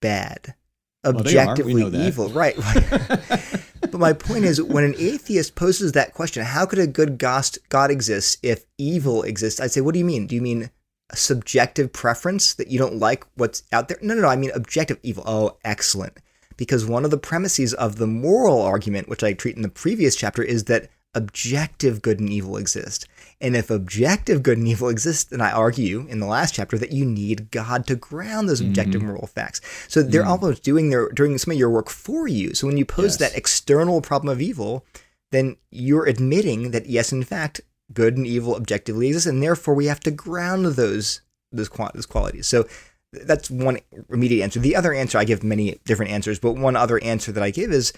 bad, 0.01 0.55
they 1.03 1.11
are. 1.11 1.12
We 1.12 1.20
objectively 1.20 1.90
that. 1.90 2.07
evil. 2.07 2.29
Right. 2.29 2.57
but 3.81 3.94
my 3.94 4.12
point 4.12 4.44
is, 4.44 4.61
when 4.61 4.85
an 4.85 4.94
atheist 4.98 5.55
poses 5.55 5.92
that 5.92 6.12
question, 6.12 6.44
how 6.44 6.66
could 6.66 6.79
a 6.79 6.87
good 6.87 7.18
God 7.18 7.90
exist 7.90 8.38
if 8.42 8.64
evil 8.77 9.22
exists? 9.22 9.61
I'd 9.61 9.72
say, 9.72 9.81
what 9.81 9.94
do 9.94 9.98
you 9.98 10.05
mean? 10.05 10.27
Do 10.27 10.35
you 10.35 10.42
mean 10.42 10.70
a 11.11 11.16
subjective 11.16 11.92
preference 11.92 12.55
that 12.55 12.68
you 12.68 12.79
don't 12.79 12.98
like 12.98 13.27
what's 13.37 13.62
out 13.72 13.88
there? 13.88 13.98
No, 14.03 14.14
no, 14.14 14.22
no. 14.22 14.29
I 14.29 14.37
mean 14.37 14.51
objective 14.55 14.98
evil. 15.03 15.25
Oh, 15.27 15.57
excellent 15.64 16.18
because 16.62 16.87
one 16.87 17.05
of 17.05 17.11
the 17.11 17.18
premises 17.18 17.75
of 17.75 17.96
the 17.96 18.07
moral 18.07 18.62
argument, 18.62 19.09
which 19.09 19.25
I 19.25 19.33
treat 19.33 19.57
in 19.57 19.62
the 19.62 19.68
previous 19.68 20.14
chapter, 20.14 20.44
is 20.44 20.64
that 20.64 20.88
objective 21.12 22.03
good 22.03 22.20
and 22.20 22.31
evil 22.31 22.57
exist. 22.57 23.09
And 23.40 23.57
if 23.57 23.68
objective 23.68 24.44
good 24.44 24.59
and 24.59 24.68
evil 24.68 24.88
exist, 24.88 25.31
then 25.31 25.40
I 25.40 25.51
argue 25.51 26.07
in 26.09 26.20
the 26.20 26.27
last 26.27 26.55
chapter 26.55 26.79
that 26.79 26.92
you 26.92 27.05
need 27.05 27.51
God 27.51 27.85
to 27.88 27.96
ground 27.96 28.48
those 28.48 28.61
objective 28.61 29.01
Mm-hmm. 29.01 29.09
moral 29.09 29.27
facts. 29.27 29.61
So 29.88 30.03
they're 30.05 30.25
almost 30.25 30.62
doing 30.62 30.90
their 30.90 31.09
doing 31.09 31.37
some 31.37 31.51
of 31.51 31.59
your 31.59 31.68
work 31.68 31.90
for 31.90 32.29
you. 32.29 32.55
So 32.55 32.68
when 32.68 32.77
you 32.79 32.85
pose 32.85 33.18
Yes. 33.18 33.31
that 33.33 33.37
external 33.37 34.01
problem 34.01 34.33
of 34.33 34.40
evil, 34.40 34.87
then 35.33 35.57
you're 35.72 36.07
admitting 36.07 36.70
that 36.70 36.87
yes, 36.87 37.12
in 37.12 37.25
fact, 37.25 37.61
good 37.92 38.16
and 38.16 38.27
evil 38.27 38.55
objectively 38.55 39.09
exist, 39.09 39.27
and 39.27 39.42
therefore 39.42 39.75
we 39.75 39.87
have 39.87 40.01
to 40.01 40.12
ground 40.12 40.64
those 40.66 41.22
those, 41.51 41.68
those 41.94 42.07
qualities. 42.07 42.46
So 42.46 42.66
that's 43.12 43.51
one 43.51 43.79
immediate 44.09 44.42
answer. 44.42 44.61
The 44.61 44.77
other 44.77 44.92
answer, 44.92 45.18
I 45.18 45.25
give 45.25 45.44
many 45.44 45.79
different 45.85 46.12
answers, 46.12 46.38
but 46.38 46.57
one 46.57 46.77
other 46.77 47.03
answer 47.03 47.33
that 47.33 47.42
I 47.42 47.51
give 47.51 47.70
is, 47.70 47.92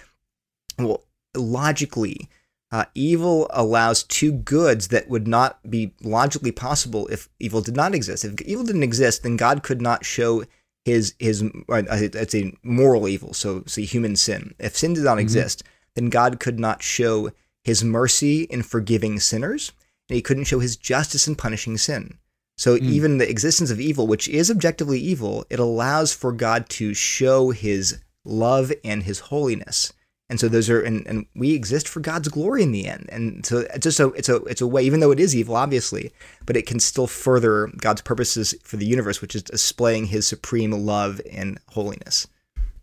well, 0.79 1.05
logically, 1.35 2.29
uh, 2.73 2.87
evil 2.95 3.47
allows 3.51 4.03
two 4.03 4.33
goods 4.33 4.89
that 4.89 5.09
would 5.09 5.29
not 5.29 5.59
be 5.71 5.93
logically 6.03 6.51
possible 6.51 7.07
if 7.09 7.29
evil 7.39 7.61
did 7.61 7.77
not 7.77 7.95
exist. 7.95 8.25
If 8.25 8.41
evil 8.43 8.65
didn't 8.65 8.83
exist, 8.83 9.23
then 9.23 9.37
God 9.37 9.63
could 9.63 9.81
not 9.81 10.05
show 10.05 10.45
his 10.85 11.15
his 11.19 11.43
uh, 11.43 11.83
it's 11.89 12.35
a 12.35 12.53
moral 12.63 13.09
evil, 13.09 13.33
so 13.33 13.63
so 13.67 13.81
human 13.81 14.17
sin. 14.17 14.55
If 14.59 14.77
sin 14.77 14.95
did 14.95 15.05
not 15.05 15.19
exist, 15.19 15.63
then 15.95 16.11
God 16.11 16.41
could 16.41 16.59
not 16.59 16.83
show 16.83 17.31
his 17.63 17.83
mercy 17.83 18.43
in 18.43 18.63
forgiving 18.63 19.19
sinners, 19.21 19.73
and 20.09 20.17
he 20.17 20.23
couldn't 20.23 20.45
show 20.45 20.59
his 20.59 20.77
justice 20.77 21.27
in 21.27 21.37
punishing 21.37 21.79
sin. 21.79 22.19
So 22.57 22.77
hmm. 22.77 22.89
even 22.89 23.19
the 23.19 23.29
existence 23.29 23.71
of 23.71 23.81
evil, 23.81 24.07
which 24.07 24.29
is 24.29 24.51
objectively 24.51 25.01
evil, 25.01 25.45
it 25.51 25.59
allows 25.59 26.13
for 26.13 26.33
God 26.33 26.69
to 26.71 26.95
show 26.95 27.51
his 27.51 28.01
love 28.25 28.73
and 28.85 29.03
his 29.03 29.21
holiness. 29.21 29.93
And 30.31 30.41
so 30.41 30.49
those 30.49 30.71
are 30.71 30.81
and, 30.81 31.07
and 31.07 31.27
we 31.35 31.53
exist 31.55 31.87
for 31.87 32.01
God's 32.01 32.29
glory 32.29 32.63
in 32.63 32.73
the 32.73 32.87
end. 32.87 33.09
And 33.13 33.45
so 33.45 33.59
it's 33.59 33.85
just 33.85 34.01
a 34.01 34.09
it's 34.15 34.29
a 34.29 34.37
it's 34.45 34.63
a 34.63 34.67
way, 34.67 34.83
even 34.83 35.01
though 35.01 35.11
it 35.11 35.21
is 35.21 35.37
evil, 35.37 35.55
obviously, 35.55 36.13
but 36.47 36.57
it 36.57 36.67
can 36.67 36.81
still 36.81 37.07
further 37.07 37.71
God's 37.77 38.01
purposes 38.01 38.55
for 38.63 38.77
the 38.77 38.87
universe, 38.87 39.21
which 39.21 39.35
is 39.35 39.43
displaying 39.43 40.07
his 40.07 40.27
supreme 40.27 40.71
love 40.73 41.21
and 41.31 41.59
holiness. 41.71 42.27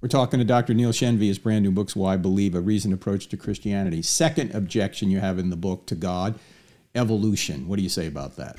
We're 0.01 0.07
talking 0.07 0.39
to 0.39 0.45
Dr. 0.45 0.73
Neil 0.73 0.91
Shenvi, 0.91 1.27
his 1.27 1.38
brand 1.38 1.63
new 1.63 1.71
books, 1.71 1.95
Why 1.95 2.13
I 2.13 2.17
Believe, 2.17 2.55
A 2.55 2.62
Reasoned 2.62 2.93
Approach 2.93 3.27
to 3.27 3.38
Christianity. 3.38 4.01
Second 4.01 4.53
objection 4.55 5.12
you 5.12 5.19
have 5.19 5.38
in 5.38 5.51
the 5.51 5.55
book 5.55 5.86
to 5.88 5.95
God, 5.95 6.39
evolution. 6.95 7.67
What 7.67 7.75
do 7.75 7.84
you 7.84 7.89
say 7.89 8.07
about 8.07 8.36
that? 8.38 8.57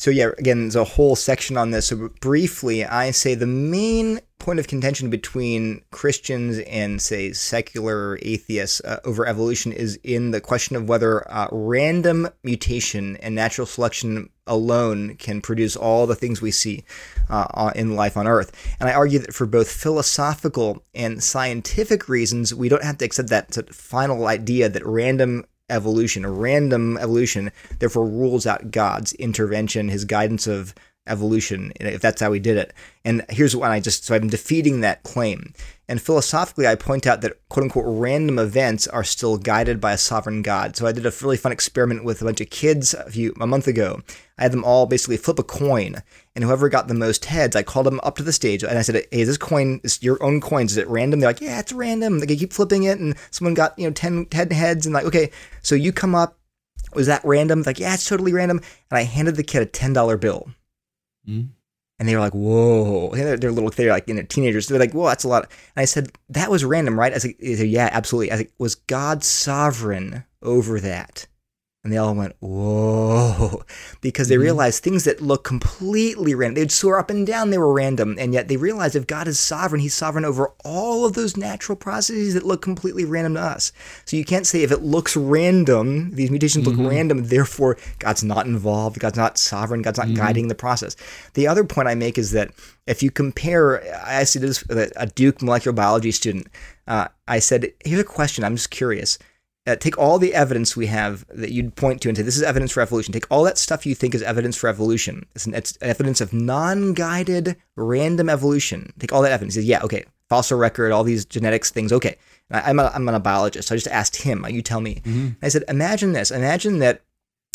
So 0.00 0.10
yeah, 0.10 0.30
again, 0.38 0.60
there's 0.62 0.76
a 0.76 0.84
whole 0.84 1.14
section 1.14 1.58
on 1.58 1.72
this. 1.72 1.88
So 1.88 2.08
briefly, 2.22 2.86
I 2.86 3.10
say 3.10 3.34
the 3.34 3.46
main 3.46 4.20
point 4.38 4.58
of 4.58 4.66
contention 4.66 5.10
between 5.10 5.82
Christians 5.90 6.58
and 6.60 7.02
say 7.02 7.34
secular 7.34 8.18
atheists 8.22 8.80
uh, 8.80 9.00
over 9.04 9.26
evolution 9.26 9.72
is 9.72 10.00
in 10.02 10.30
the 10.30 10.40
question 10.40 10.74
of 10.74 10.88
whether 10.88 11.30
uh, 11.30 11.48
random 11.52 12.30
mutation 12.42 13.18
and 13.18 13.34
natural 13.34 13.66
selection 13.66 14.30
alone 14.46 15.16
can 15.16 15.42
produce 15.42 15.76
all 15.76 16.06
the 16.06 16.16
things 16.16 16.40
we 16.40 16.50
see 16.50 16.82
uh, 17.28 17.70
in 17.74 17.94
life 17.94 18.16
on 18.16 18.26
Earth. 18.26 18.52
And 18.80 18.88
I 18.88 18.94
argue 18.94 19.18
that 19.18 19.34
for 19.34 19.44
both 19.44 19.70
philosophical 19.70 20.82
and 20.94 21.22
scientific 21.22 22.08
reasons, 22.08 22.54
we 22.54 22.70
don't 22.70 22.84
have 22.84 22.96
to 22.98 23.04
accept 23.04 23.28
that 23.28 23.74
final 23.74 24.28
idea 24.28 24.70
that 24.70 24.86
random 24.86 25.44
evolution, 25.70 26.26
random 26.26 26.96
evolution, 26.98 27.52
therefore 27.78 28.06
rules 28.06 28.46
out 28.46 28.70
God's 28.70 29.12
intervention, 29.14 29.88
his 29.88 30.04
guidance 30.04 30.46
of 30.46 30.74
evolution, 31.10 31.72
if 31.80 32.00
that's 32.00 32.20
how 32.20 32.30
we 32.30 32.38
did 32.38 32.56
it. 32.56 32.72
And 33.04 33.24
here's 33.28 33.56
what 33.56 33.70
I 33.70 33.80
just, 33.80 34.04
so 34.04 34.14
I'm 34.14 34.28
defeating 34.28 34.80
that 34.80 35.02
claim. 35.02 35.52
And 35.90 36.00
philosophically, 36.00 36.68
I 36.68 36.76
point 36.76 37.04
out 37.04 37.20
that 37.22 37.36
quote 37.48 37.64
unquote 37.64 37.84
random 37.86 38.38
events 38.38 38.86
are 38.86 39.02
still 39.02 39.38
guided 39.38 39.80
by 39.80 39.92
a 39.92 39.98
sovereign 39.98 40.40
God. 40.40 40.76
So 40.76 40.86
I 40.86 40.92
did 40.92 41.04
a 41.04 41.12
really 41.20 41.36
fun 41.36 41.50
experiment 41.50 42.04
with 42.04 42.22
a 42.22 42.24
bunch 42.24 42.40
of 42.40 42.48
kids 42.48 42.94
a 42.94 43.10
few, 43.10 43.34
a 43.40 43.46
month 43.46 43.66
ago. 43.66 44.00
I 44.38 44.44
had 44.44 44.52
them 44.52 44.64
all 44.64 44.86
basically 44.86 45.16
flip 45.16 45.40
a 45.40 45.42
coin, 45.42 45.96
and 46.36 46.44
whoever 46.44 46.68
got 46.68 46.86
the 46.86 46.94
most 46.94 47.24
heads, 47.24 47.56
I 47.56 47.64
called 47.64 47.86
them 47.86 47.98
up 48.04 48.16
to 48.16 48.22
the 48.22 48.32
stage 48.32 48.62
and 48.62 48.78
I 48.78 48.82
said, 48.82 48.94
"Hey, 49.10 49.20
is 49.20 49.26
this 49.28 49.36
coin 49.36 49.80
is 49.82 50.00
your 50.00 50.22
own 50.22 50.40
coins? 50.40 50.70
Is 50.70 50.78
it 50.78 50.88
random?" 50.88 51.18
They're 51.18 51.28
like, 51.28 51.40
"Yeah, 51.40 51.58
it's 51.58 51.72
random." 51.72 52.20
They 52.20 52.36
keep 52.36 52.52
flipping 52.52 52.84
it, 52.84 53.00
and 53.00 53.16
someone 53.32 53.54
got 53.54 53.76
you 53.76 53.88
know 53.88 53.92
10, 53.92 54.26
10 54.26 54.50
heads, 54.52 54.86
and 54.86 54.94
like, 54.94 55.06
okay, 55.06 55.32
so 55.62 55.74
you 55.74 55.92
come 55.92 56.14
up. 56.14 56.38
Was 56.94 57.08
that 57.08 57.24
random? 57.24 57.62
Like, 57.62 57.80
yeah, 57.80 57.94
it's 57.94 58.08
totally 58.08 58.32
random. 58.32 58.58
And 58.90 58.98
I 58.98 59.02
handed 59.02 59.36
the 59.36 59.42
kid 59.42 59.62
a 59.62 59.66
ten 59.66 59.92
dollar 59.92 60.16
bill, 60.16 60.50
Mhm. 61.28 61.50
and 61.98 62.08
they 62.08 62.14
were 62.14 62.20
like, 62.20 62.32
"Whoa!" 62.34 63.10
They're, 63.14 63.36
they're 63.36 63.52
little, 63.52 63.70
they're 63.70 63.90
like 63.90 64.08
you 64.08 64.14
know 64.14 64.22
teenagers. 64.22 64.66
They're 64.68 64.78
like, 64.78 64.92
"Whoa, 64.92 65.08
that's 65.08 65.24
a 65.24 65.28
lot." 65.28 65.44
And 65.76 65.82
I 65.82 65.84
said, 65.84 66.10
"That 66.30 66.50
was 66.50 66.64
random, 66.64 66.98
right?" 66.98 67.12
I 67.12 67.18
said, 67.18 67.34
said, 67.40 67.68
"Yeah, 67.68 67.90
absolutely." 67.92 68.32
I 68.32 68.36
said, 68.38 68.48
"Was 68.58 68.74
God 68.74 69.22
sovereign 69.24 70.24
over 70.42 70.80
that?" 70.80 71.26
And 71.82 71.90
they 71.90 71.96
all 71.96 72.14
went, 72.14 72.36
whoa, 72.40 73.62
because 74.02 74.28
they 74.28 74.34
mm-hmm. 74.34 74.42
realized 74.42 74.82
things 74.82 75.04
that 75.04 75.22
look 75.22 75.44
completely 75.44 76.34
random. 76.34 76.56
They'd 76.56 76.70
soar 76.70 76.98
up 76.98 77.08
and 77.08 77.26
down, 77.26 77.48
they 77.48 77.56
were 77.56 77.72
random. 77.72 78.16
And 78.18 78.34
yet 78.34 78.48
they 78.48 78.58
realized 78.58 78.96
if 78.96 79.06
God 79.06 79.26
is 79.26 79.40
sovereign, 79.40 79.80
he's 79.80 79.94
sovereign 79.94 80.26
over 80.26 80.52
all 80.62 81.06
of 81.06 81.14
those 81.14 81.38
natural 81.38 81.76
processes 81.76 82.34
that 82.34 82.44
look 82.44 82.60
completely 82.60 83.06
random 83.06 83.34
to 83.34 83.40
us. 83.40 83.72
So 84.04 84.18
you 84.18 84.26
can't 84.26 84.46
say 84.46 84.62
if 84.62 84.72
it 84.72 84.82
looks 84.82 85.16
random, 85.16 86.10
these 86.14 86.30
mutations 86.30 86.66
look 86.66 86.74
mm-hmm. 86.74 86.88
random, 86.88 87.24
therefore 87.24 87.78
God's 87.98 88.22
not 88.22 88.44
involved, 88.44 89.00
God's 89.00 89.16
not 89.16 89.38
sovereign, 89.38 89.80
God's 89.80 89.98
not 89.98 90.08
mm-hmm. 90.08 90.16
guiding 90.16 90.48
the 90.48 90.54
process. 90.54 90.96
The 91.32 91.48
other 91.48 91.64
point 91.64 91.88
I 91.88 91.94
make 91.94 92.18
is 92.18 92.32
that 92.32 92.50
if 92.86 93.02
you 93.02 93.10
compare, 93.10 93.82
I 94.04 94.24
see 94.24 94.38
this 94.38 94.62
a 94.96 95.06
Duke 95.06 95.40
molecular 95.40 95.74
biology 95.74 96.10
student. 96.10 96.48
Uh, 96.86 97.08
I 97.26 97.38
said, 97.38 97.72
here's 97.86 98.00
a 98.00 98.04
question, 98.04 98.44
I'm 98.44 98.56
just 98.56 98.70
curious 98.70 99.18
uh, 99.66 99.76
take 99.76 99.98
all 99.98 100.18
the 100.18 100.34
evidence 100.34 100.76
we 100.76 100.86
have 100.86 101.24
that 101.28 101.52
you'd 101.52 101.76
point 101.76 102.00
to 102.00 102.08
and 102.08 102.16
say 102.16 102.22
this 102.22 102.36
is 102.36 102.42
evidence 102.42 102.72
for 102.72 102.80
evolution. 102.80 103.12
Take 103.12 103.30
all 103.30 103.44
that 103.44 103.58
stuff 103.58 103.84
you 103.84 103.94
think 103.94 104.14
is 104.14 104.22
evidence 104.22 104.56
for 104.56 104.68
evolution. 104.68 105.26
It's, 105.34 105.46
an, 105.46 105.54
it's 105.54 105.76
evidence 105.80 106.20
of 106.20 106.32
non-guided 106.32 107.56
random 107.76 108.28
evolution. 108.28 108.92
Take 108.98 109.12
all 109.12 109.22
that 109.22 109.32
evidence. 109.32 109.54
He 109.54 109.60
says, 109.60 109.68
yeah, 109.68 109.82
okay, 109.82 110.04
fossil 110.28 110.58
record, 110.58 110.92
all 110.92 111.04
these 111.04 111.24
genetics 111.24 111.70
things. 111.70 111.92
Okay, 111.92 112.16
I, 112.50 112.70
I'm 112.70 112.78
a, 112.78 112.90
I'm 112.94 113.08
a 113.08 113.20
biologist, 113.20 113.68
so 113.68 113.74
I 113.74 113.76
just 113.76 113.88
asked 113.88 114.16
him. 114.16 114.46
You 114.48 114.62
tell 114.62 114.80
me. 114.80 115.02
I 115.42 115.48
said, 115.48 115.64
imagine 115.68 116.12
this. 116.12 116.30
Imagine 116.30 116.78
that 116.78 117.02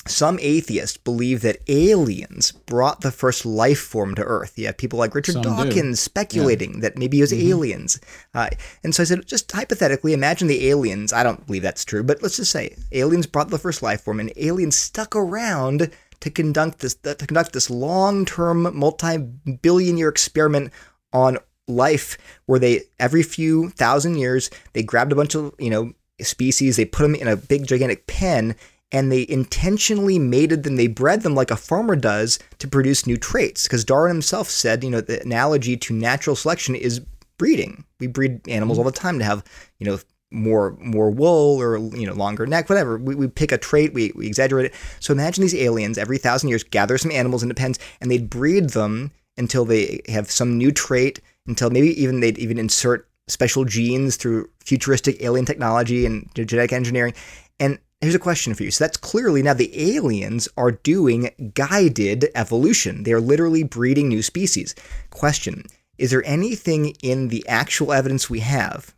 some 0.07 0.37
atheists 0.39 0.97
believe 0.97 1.41
that 1.41 1.57
aliens 1.67 2.51
brought 2.51 3.01
the 3.01 3.11
first 3.11 3.45
life 3.45 3.79
form 3.79 4.13
to 4.15 4.23
Earth. 4.23 4.57
You 4.57 4.67
have 4.67 4.77
people 4.77 4.99
like 4.99 5.15
Richard 5.15 5.33
Some 5.33 5.41
do. 5.41 5.49
Dawkins 5.49 5.99
speculating 5.99 6.81
that 6.81 6.97
maybe 6.97 7.17
it 7.17 7.21
was 7.21 7.33
aliens. 7.33 7.99
Uh, 8.33 8.49
and 8.83 8.93
so 8.93 9.01
I 9.01 9.05
said, 9.05 9.25
just 9.25 9.51
hypothetically, 9.51 10.13
imagine 10.13 10.47
the 10.47 10.69
aliens. 10.69 11.11
I 11.11 11.23
don't 11.23 11.45
believe 11.47 11.63
that's 11.63 11.83
true, 11.83 12.03
but 12.03 12.21
let's 12.21 12.37
just 12.37 12.51
say 12.51 12.75
aliens 12.91 13.25
brought 13.25 13.49
the 13.49 13.57
first 13.57 13.81
life 13.81 14.01
form, 14.01 14.19
and 14.19 14.31
aliens 14.35 14.75
stuck 14.75 15.15
around 15.15 15.91
to 16.19 16.29
conduct 16.29 16.79
this 16.79 16.95
to 16.95 17.15
conduct 17.15 17.53
this 17.53 17.69
long-term, 17.69 18.77
multi-billion-year 18.77 20.09
experiment 20.09 20.71
on 21.13 21.37
life, 21.67 22.17
where 22.45 22.59
they 22.59 22.81
every 22.99 23.23
few 23.23 23.69
thousand 23.71 24.15
years 24.15 24.51
they 24.73 24.83
grabbed 24.83 25.11
a 25.11 25.15
bunch 25.15 25.33
of 25.33 25.53
you 25.57 25.71
know 25.71 25.93
species, 26.21 26.77
they 26.77 26.85
put 26.85 27.03
them 27.03 27.15
in 27.15 27.27
a 27.27 27.35
big 27.35 27.67
gigantic 27.67 28.07
pen, 28.07 28.55
and 28.91 29.11
they 29.11 29.25
intentionally 29.27 30.19
mated 30.19 30.63
them. 30.63 30.75
They 30.75 30.87
bred 30.87 31.21
them 31.21 31.35
like 31.35 31.51
a 31.51 31.55
farmer 31.55 31.95
does 31.95 32.39
to 32.59 32.67
produce 32.67 33.07
new 33.07 33.17
traits. 33.17 33.63
Because 33.63 33.83
Darwin 33.83 34.11
himself 34.11 34.49
said, 34.49 34.83
you 34.83 34.89
know, 34.89 35.01
the 35.01 35.21
analogy 35.21 35.75
to 35.77 35.93
natural 35.93 36.35
selection 36.35 36.75
is 36.75 37.01
breeding. 37.37 37.83
We 37.99 38.07
breed 38.07 38.47
animals 38.47 38.77
all 38.77 38.83
the 38.83 38.91
time 38.91 39.19
to 39.19 39.25
have, 39.25 39.43
you 39.79 39.85
know, 39.85 39.99
more 40.31 40.75
more 40.79 41.09
wool 41.11 41.61
or 41.61 41.77
you 41.77 42.05
know 42.05 42.13
longer 42.13 42.45
neck, 42.45 42.69
whatever. 42.69 42.97
We, 42.97 43.15
we 43.15 43.27
pick 43.27 43.51
a 43.51 43.57
trait, 43.57 43.93
we, 43.93 44.11
we 44.15 44.27
exaggerate 44.27 44.65
it. 44.65 44.73
So 44.99 45.13
imagine 45.13 45.43
these 45.43 45.55
aliens 45.55 45.97
every 45.97 46.17
thousand 46.17 46.49
years 46.49 46.63
gather 46.63 46.97
some 46.97 47.11
animals 47.11 47.43
into 47.43 47.55
pens 47.55 47.79
and 48.01 48.11
they'd 48.11 48.29
breed 48.29 48.71
them 48.71 49.11
until 49.37 49.65
they 49.65 50.01
have 50.07 50.31
some 50.31 50.57
new 50.57 50.71
trait, 50.71 51.21
until 51.47 51.69
maybe 51.69 52.01
even 52.01 52.19
they'd 52.19 52.37
even 52.37 52.57
insert 52.57 53.07
special 53.27 53.65
genes 53.65 54.17
through 54.17 54.49
futuristic 54.63 55.21
alien 55.21 55.45
technology 55.45 56.05
and 56.05 56.29
genetic 56.33 56.73
engineering. 56.73 57.13
And 57.59 57.79
here's 58.01 58.15
a 58.15 58.19
question 58.19 58.53
for 58.53 58.63
you. 58.63 58.71
So 58.71 58.83
that's 58.83 58.97
clearly 58.97 59.41
now 59.41 59.53
the 59.53 59.95
aliens 59.95 60.47
are 60.57 60.71
doing 60.71 61.51
guided 61.53 62.29
evolution. 62.35 63.03
They 63.03 63.13
are 63.13 63.21
literally 63.21 63.63
breeding 63.63 64.07
new 64.07 64.21
species. 64.21 64.75
Question 65.09 65.63
Is 65.97 66.11
there 66.11 66.25
anything 66.25 66.95
in 67.01 67.29
the 67.29 67.45
actual 67.47 67.93
evidence 67.93 68.29
we 68.29 68.41
have 68.41 68.93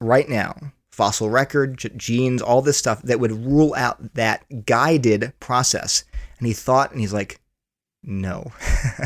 right 0.00 0.28
now, 0.28 0.72
fossil 0.90 1.30
record, 1.30 1.78
genes, 1.96 2.42
all 2.42 2.62
this 2.62 2.78
stuff, 2.78 3.02
that 3.02 3.20
would 3.20 3.32
rule 3.32 3.74
out 3.74 4.14
that 4.14 4.66
guided 4.66 5.32
process? 5.40 6.04
And 6.38 6.46
he 6.46 6.52
thought, 6.52 6.90
and 6.90 7.00
he's 7.00 7.12
like, 7.12 7.40
no. 8.02 8.52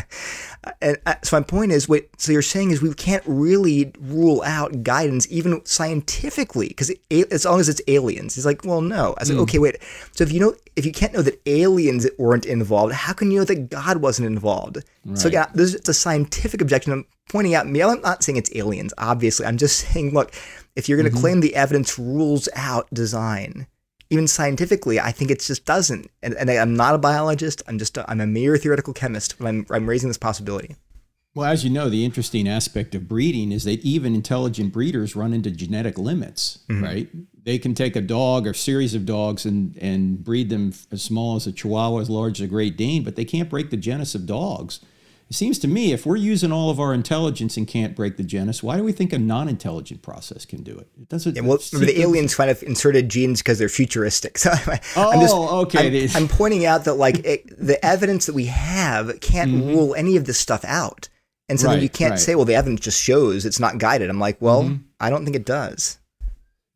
and 0.83 0.99
uh, 1.07 1.15
so 1.23 1.39
my 1.39 1.43
point 1.43 1.73
is, 1.73 1.89
what 1.89 2.09
so 2.17 2.33
you're 2.33 2.43
saying 2.43 2.71
is 2.71 2.83
we 2.83 2.93
can't 2.95 3.23
really 3.27 3.93
rule 3.99 4.43
out 4.45 4.83
guidance 4.83 5.27
even 5.31 5.65
scientifically 5.65 6.69
because 6.69 6.91
as 7.11 7.45
long 7.45 7.61
as 7.61 7.69
it's 7.69 7.83
aliens. 7.87 8.35
He's 8.35 8.47
like, 8.47 8.65
well, 8.65 8.81
no. 8.81 9.15
I 9.19 9.25
said, 9.25 9.37
mm. 9.37 9.41
okay, 9.41 9.59
wait. 9.59 9.77
So 10.13 10.25
if 10.25 10.33
you 10.33 10.41
know, 10.41 10.55
if 10.77 10.85
you 10.85 10.93
can't 10.93 11.13
know 11.13 11.23
that 11.23 11.41
aliens 11.47 12.07
weren't 12.19 12.47
involved, 12.47 12.93
how 12.93 13.13
can 13.13 13.31
you 13.31 13.39
know 13.39 13.45
that 13.45 13.71
God 13.71 13.99
wasn't 13.99 14.27
involved? 14.27 14.79
Right. 15.05 15.19
So 15.19 15.29
again, 15.29 15.47
this 15.55 15.75
is 15.75 15.89
a 15.89 15.95
scientific 15.95 16.61
objection. 16.61 16.93
I'm 16.93 17.07
pointing 17.31 17.55
out. 17.55 17.67
Me, 17.67 17.83
I'm 17.83 18.01
not 18.01 18.23
saying 18.23 18.37
it's 18.37 18.55
aliens. 18.55 18.93
Obviously, 18.99 19.47
I'm 19.47 19.59
just 19.59 19.79
saying, 19.93 20.13
look, 20.13 20.33
if 20.77 20.89
you're 20.89 20.99
going 20.99 21.11
to 21.11 21.13
mm-hmm. 21.13 21.21
claim 21.21 21.41
the 21.41 21.55
evidence 21.55 21.99
rules 21.99 22.49
out 22.55 22.89
design 22.93 23.67
even 24.11 24.27
scientifically, 24.27 24.99
I 24.99 25.13
think 25.13 25.31
it 25.31 25.41
just 25.41 25.65
doesn't. 25.65 26.11
And, 26.23 26.35
and 26.35 26.51
I'm 26.51 26.75
not 26.75 26.95
a 26.95 26.99
biologist. 26.99 27.63
I'm 27.67 27.79
just 27.79 27.97
a, 27.97 28.11
I'm 28.11 28.21
a 28.21 28.27
mere 28.27 28.57
theoretical 28.57 28.95
chemist, 28.95 29.39
but 29.39 29.47
I'm 29.47 29.67
I'm 29.71 29.89
raising 29.89 30.09
this 30.09 30.19
possibility. 30.19 30.77
Well, 31.35 31.47
as 31.47 31.63
you 31.63 31.71
know, 31.71 31.89
the 31.89 32.05
interesting 32.05 32.49
aspect 32.49 32.95
of 32.95 33.07
breeding 33.07 33.53
is 33.53 33.65
that 33.65 33.81
even 33.85 34.15
intelligent 34.15 34.73
breeders 34.73 35.15
run 35.15 35.33
into 35.33 35.51
genetic 35.51 35.97
limits, 35.97 36.61
mm-hmm. 36.69 36.83
right? 36.83 37.09
They 37.45 37.59
can 37.59 37.75
take 37.75 37.95
a 37.95 38.01
dog 38.01 38.47
or 38.47 38.55
series 38.55 38.95
of 38.95 39.07
dogs 39.07 39.45
and, 39.45 39.77
and 39.79 40.25
breed 40.25 40.49
them 40.49 40.73
as 40.91 41.03
small 41.03 41.37
as 41.37 41.47
a 41.47 41.53
Chihuahua, 41.53 42.01
as 42.01 42.11
large 42.11 42.41
as 42.41 42.47
a 42.47 42.49
Great 42.49 42.77
Dane, 42.77 43.05
but 43.05 43.15
they 43.15 43.25
can't 43.25 43.49
break 43.49 43.71
the 43.71 43.77
genus 43.77 44.15
of 44.15 44.27
dogs. 44.27 44.81
It 45.31 45.37
seems 45.37 45.59
to 45.59 45.69
me 45.69 45.93
if 45.93 46.07
we're 46.07 46.17
using 46.17 46.53
all 46.53 46.71
of 46.71 46.81
our 46.81 46.95
intelligence 46.95 47.59
and 47.59 47.69
can't 47.69 47.95
break 47.95 48.17
the 48.17 48.23
genus, 48.23 48.63
why 48.63 48.79
do 48.79 48.85
we 48.85 48.93
think 48.93 49.13
a 49.13 49.19
non-intelligent 49.19 50.01
process 50.01 50.47
can 50.47 50.63
do 50.63 50.79
it? 50.79 50.89
It 50.99 51.11
doesn't. 51.11 51.37
Yeah, 51.37 51.43
well, 51.43 51.59
the 51.59 52.01
aliens 52.01 52.35
kind 52.35 52.51
of 52.51 52.63
inserted 52.63 53.11
genes 53.11 53.43
because 53.43 53.59
they're 53.59 53.69
futuristic. 53.69 54.39
So 54.49 54.51
I, 54.51 54.81
oh, 54.97 55.11
I'm 55.11 55.21
just, 55.21 55.35
okay. 55.35 56.05
I'm, 56.05 56.17
I'm, 56.17 56.29
pointing 56.29 56.65
out 56.65 56.85
that 56.85 56.95
like 56.95 57.19
it, 57.25 57.45
the 57.59 57.85
evidence 57.85 58.27
that 58.27 58.35
we 58.35 58.47
have 58.47 59.21
can't 59.21 59.51
mm-hmm. 59.51 59.69
rule 59.69 59.95
any 59.97 60.17
of 60.17 60.27
this 60.27 60.39
stuff 60.39 60.65
out, 60.65 61.09
and 61.49 61.59
so 61.59 61.67
right, 61.67 61.75
then 61.75 61.83
you 61.83 61.89
can't 61.89 62.13
right. 62.13 62.21
say, 62.21 62.35
well, 62.35 62.45
the 62.45 62.55
evidence 62.55 62.81
just 62.81 63.03
shows 63.03 63.45
it's 63.45 63.59
not 63.59 63.79
guided. 63.79 64.09
I'm 64.09 64.21
like, 64.21 64.41
well, 64.41 64.63
mm-hmm. 64.63 64.83
I 65.01 65.11
don't 65.11 65.25
think 65.25 65.37
it 65.37 65.45
does. 65.45 65.99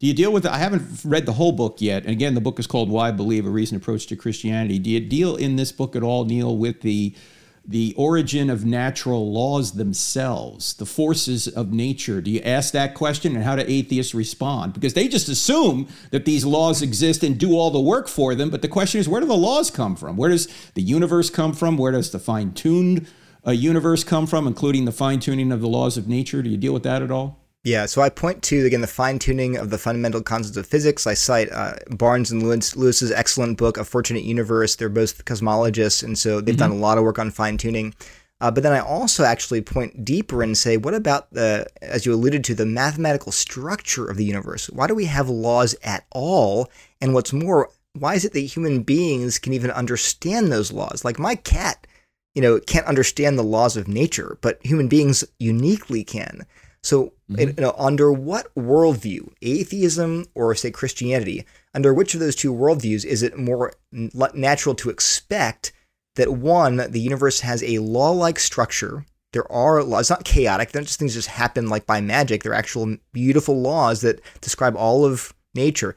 Do 0.01 0.09
you 0.09 0.13
deal 0.13 0.33
with 0.33 0.45
it? 0.45 0.51
I 0.51 0.59
haven't 0.59 0.83
read 1.05 1.25
the 1.25 1.35
whole 1.35 1.53
book 1.53 1.81
yet. 1.81 2.03
And 2.03 2.11
again, 2.11 2.35
the 2.35 2.41
book 2.41 2.59
is 2.59 2.67
called 2.67 2.91
Why 2.91 3.13
Believe: 3.13 3.47
A 3.47 3.51
Reasoned 3.51 3.81
Approach 3.81 4.09
to 4.09 4.17
Christianity. 4.17 4.81
Do 4.81 4.91
you 4.91 5.01
deal 5.01 5.37
in 5.37 5.57
this 5.57 5.71
book 5.71 5.95
at 5.95 6.03
all, 6.03 6.25
Neil, 6.25 6.57
with 6.57 6.81
the 6.81 7.15
the 7.65 7.95
origin 7.97 8.51
of 8.51 8.65
natural 8.65 9.33
laws 9.33 9.73
themselves, 9.73 10.75
the 10.75 10.87
forces 10.87 11.47
of 11.47 11.73
nature? 11.73 12.21
Do 12.21 12.31
you 12.31 12.41
ask 12.41 12.73
that 12.73 12.95
question 12.95 13.37
and 13.37 13.45
how 13.45 13.57
do 13.57 13.65
atheists 13.67 14.15
respond? 14.15 14.73
Because 14.73 14.95
they 14.95 15.07
just 15.07 15.29
assume 15.29 15.89
that 16.11 16.25
these 16.25 16.45
laws 16.45 16.83
exist 16.83 17.23
and 17.23 17.39
do 17.39 17.57
all 17.57 17.71
the 17.71 17.81
work 17.81 18.09
for 18.09 18.35
them. 18.35 18.51
But 18.51 18.63
the 18.63 18.69
question 18.69 19.01
is, 19.01 19.09
where 19.09 19.21
do 19.21 19.27
the 19.27 19.37
laws 19.37 19.71
come 19.71 19.95
from? 19.95 20.17
Where 20.17 20.31
does 20.31 20.49
the 20.75 20.83
universe 20.83 21.31
come 21.31 21.53
from? 21.53 21.77
Where 21.77 21.93
does 21.93 22.11
the 22.11 22.19
fine 22.19 22.53
tuned 22.53 23.07
uh, 23.47 23.53
universe 23.53 24.03
come 24.05 24.27
from, 24.27 24.47
including 24.47 24.85
the 24.85 24.93
fine 24.93 25.21
tuning 25.21 25.53
of 25.53 25.61
the 25.61 25.69
laws 25.69 25.97
of 25.97 26.09
nature? 26.09 26.43
Do 26.43 26.51
you 26.51 26.57
deal 26.57 26.73
with 26.73 26.83
that 26.85 27.03
at 27.03 27.11
all? 27.11 27.42
Yeah, 27.65 27.87
so 27.87 28.03
I 28.03 28.09
point 28.09 28.43
to 28.45 28.67
again 28.67 28.81
the 28.81 28.89
fine 28.89 29.21
tuning 29.21 29.57
of 29.57 29.71
the 29.71 29.79
fundamental 29.79 30.21
concepts 30.21 30.57
of 30.57 30.67
physics. 30.67 31.07
I 31.07 31.15
cite 31.15 31.51
uh, 31.53 31.75
Barnes 31.91 32.33
and 32.33 32.43
Lewis, 32.43 32.75
Lewis's 32.75 33.13
excellent 33.13 33.57
book, 33.57 33.77
A 33.77 33.85
Fortunate 33.85 34.25
Universe. 34.25 34.75
They're 34.75 34.89
both 34.89 35.25
cosmologists, 35.25 36.03
and 36.03 36.19
so 36.19 36.41
they've 36.41 36.57
mm-hmm. 36.57 36.71
done 36.71 36.79
a 36.79 36.81
lot 36.81 36.99
of 36.99 37.05
work 37.05 37.21
on 37.21 37.31
fine 37.31 37.57
tuning. 37.57 37.95
Uh, 38.41 38.51
but 38.51 38.65
then 38.65 38.73
I 38.73 38.81
also 38.81 39.23
actually 39.23 39.61
point 39.61 40.05
deeper 40.05 40.43
and 40.43 40.59
say, 40.59 40.77
what 40.77 40.95
about 40.95 41.31
the, 41.31 41.65
as 41.81 42.05
you 42.05 42.13
alluded 42.13 42.43
to, 42.45 42.57
the 42.57 42.67
mathematical 42.67 43.31
structure 43.31 44.09
of 44.09 44.17
the 44.17 44.25
universe? 44.25 44.69
Why 44.69 44.89
do 44.89 44.97
we 44.97 45.05
have 45.05 45.29
laws 45.29 45.77
at 45.85 46.05
all? 46.11 46.69
And 47.01 47.15
what's 47.15 47.33
more, 47.33 47.71
why 47.93 48.15
is 48.15 48.25
it 48.25 48.33
that 48.33 48.41
human 48.41 48.83
beings 48.83 49.39
can 49.39 49.53
even 49.53 49.71
understand 49.71 50.51
those 50.51 50.73
laws? 50.73 51.05
Like 51.05 51.21
my 51.21 51.37
cat, 51.37 51.87
you 52.35 52.43
know, 52.43 52.59
can't 52.59 52.87
understand 52.87 53.39
the 53.39 53.45
laws 53.45 53.77
of 53.77 53.87
nature, 53.87 54.37
but 54.41 54.59
human 54.67 54.89
beings 54.89 55.23
uniquely 55.39 56.03
can. 56.03 56.45
So, 56.83 57.13
mm-hmm. 57.31 57.41
you 57.41 57.55
know, 57.59 57.75
under 57.79 58.13
what 58.13 58.55
worldview, 58.55 59.33
atheism 59.41 60.27
or 60.35 60.55
say 60.55 60.71
Christianity, 60.71 61.47
under 61.75 61.95
which 61.95 62.15
of 62.15 62.21
those 62.21 62.37
two 62.37 62.53
worldviews 62.53 63.05
is 63.05 63.23
it 63.23 63.39
more 63.39 63.73
natural 63.93 64.75
to 64.75 64.91
expect 64.91 65.73
that 66.17 66.33
one, 66.33 66.77
the 66.77 67.01
universe 67.01 67.41
has 67.41 67.63
a 67.63 67.79
law-like 67.79 68.39
structure? 68.39 69.07
There 69.33 69.51
are 69.51 69.83
laws, 69.83 70.03
it's 70.03 70.11
not 70.11 70.25
chaotic. 70.25 70.73
They're 70.73 70.83
just 70.83 70.99
things 70.99 71.15
just 71.15 71.29
happen 71.29 71.69
like 71.69 71.87
by 71.87 72.01
magic. 72.01 72.43
They're 72.43 72.53
actual 72.53 72.97
beautiful 73.13 73.61
laws 73.61 74.03
that 74.03 74.21
describe 74.41 74.77
all 74.77 75.05
of 75.05 75.33
nature, 75.55 75.97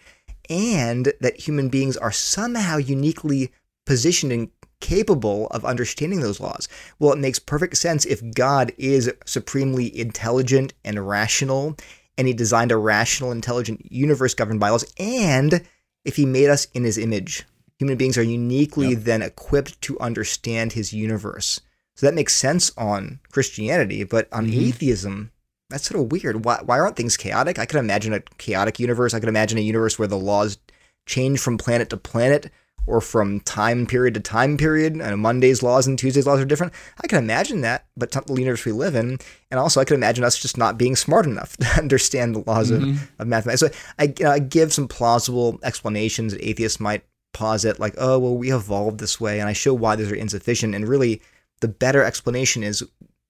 and 0.49 1.11
that 1.19 1.39
human 1.39 1.69
beings 1.69 1.97
are 1.97 2.11
somehow 2.11 2.77
uniquely 2.77 3.51
positioned 3.85 4.31
and 4.31 4.54
capable 4.85 5.47
of 5.47 5.65
understanding 5.65 6.19
those 6.19 6.39
laws. 6.39 6.67
Well, 6.99 7.11
it 7.11 7.17
makes 7.19 7.39
perfect 7.39 7.75
sense 7.77 8.05
if 8.05 8.33
God 8.35 8.71
is 8.77 9.11
supremely 9.25 9.97
intelligent 9.99 10.75
and 10.83 11.07
rational, 11.07 11.75
and 12.19 12.27
he 12.27 12.33
designed 12.33 12.71
a 12.71 12.77
rational, 12.77 13.31
intelligent 13.31 13.91
universe 13.91 14.35
governed 14.35 14.59
by 14.59 14.69
laws, 14.69 14.85
and 14.99 15.65
if 16.03 16.17
he 16.17 16.25
made 16.27 16.49
us 16.49 16.67
in 16.75 16.83
his 16.83 16.99
image. 16.99 17.45
Human 17.79 17.97
beings 17.97 18.15
are 18.15 18.23
uniquely 18.23 18.89
yep. 18.89 18.99
then 18.99 19.21
equipped 19.23 19.81
to 19.81 19.99
understand 19.99 20.73
his 20.73 20.93
universe. 20.93 21.61
So 21.95 22.05
that 22.05 22.13
makes 22.13 22.35
sense 22.35 22.71
on 22.77 23.19
Christianity, 23.31 24.03
but 24.03 24.31
on 24.31 24.45
mm-hmm. 24.45 24.59
atheism, 24.59 25.31
that's 25.71 25.89
sort 25.89 25.99
of 25.99 26.11
weird. 26.11 26.45
Why, 26.45 26.59
why 26.63 26.79
aren't 26.79 26.95
things 26.95 27.17
chaotic? 27.17 27.57
I 27.57 27.65
could 27.65 27.79
imagine 27.79 28.13
a 28.13 28.21
chaotic 28.37 28.79
universe. 28.79 29.15
I 29.15 29.19
could 29.19 29.29
imagine 29.29 29.57
a 29.57 29.61
universe 29.61 29.97
where 29.97 30.07
the 30.07 30.15
laws 30.15 30.59
change 31.07 31.39
from 31.39 31.57
planet 31.57 31.89
to 31.89 31.97
planet 31.97 32.51
or 32.87 33.01
from 33.01 33.39
time 33.41 33.85
period 33.85 34.13
to 34.13 34.19
time 34.19 34.57
period. 34.57 34.95
And 34.95 35.21
Monday's 35.21 35.63
laws 35.63 35.87
and 35.87 35.97
Tuesday's 35.97 36.27
laws 36.27 36.39
are 36.39 36.45
different. 36.45 36.73
I 37.03 37.07
can 37.07 37.17
imagine 37.17 37.61
that, 37.61 37.85
but 37.97 38.13
not 38.13 38.27
the 38.27 38.35
universe 38.35 38.65
we 38.65 38.71
live 38.71 38.95
in. 38.95 39.17
And 39.51 39.59
also, 39.59 39.81
I 39.81 39.85
can 39.85 39.95
imagine 39.95 40.23
us 40.23 40.37
just 40.37 40.57
not 40.57 40.77
being 40.77 40.95
smart 40.95 41.25
enough 41.25 41.57
to 41.57 41.67
understand 41.77 42.35
the 42.35 42.43
laws 42.45 42.71
mm-hmm. 42.71 42.91
of, 42.91 43.11
of 43.19 43.27
mathematics. 43.27 43.61
So 43.61 43.69
I, 43.99 44.13
you 44.17 44.25
know, 44.25 44.31
I 44.31 44.39
give 44.39 44.73
some 44.73 44.87
plausible 44.87 45.59
explanations 45.63 46.33
that 46.33 46.47
atheists 46.47 46.79
might 46.79 47.03
posit, 47.33 47.79
like, 47.79 47.95
oh, 47.97 48.17
well, 48.19 48.37
we 48.37 48.53
evolved 48.53 48.99
this 48.99 49.19
way. 49.19 49.39
And 49.39 49.49
I 49.49 49.53
show 49.53 49.73
why 49.73 49.95
those 49.95 50.11
are 50.11 50.15
insufficient. 50.15 50.75
And 50.75 50.87
really, 50.87 51.21
the 51.61 51.67
better 51.67 52.03
explanation 52.03 52.63
is 52.63 52.83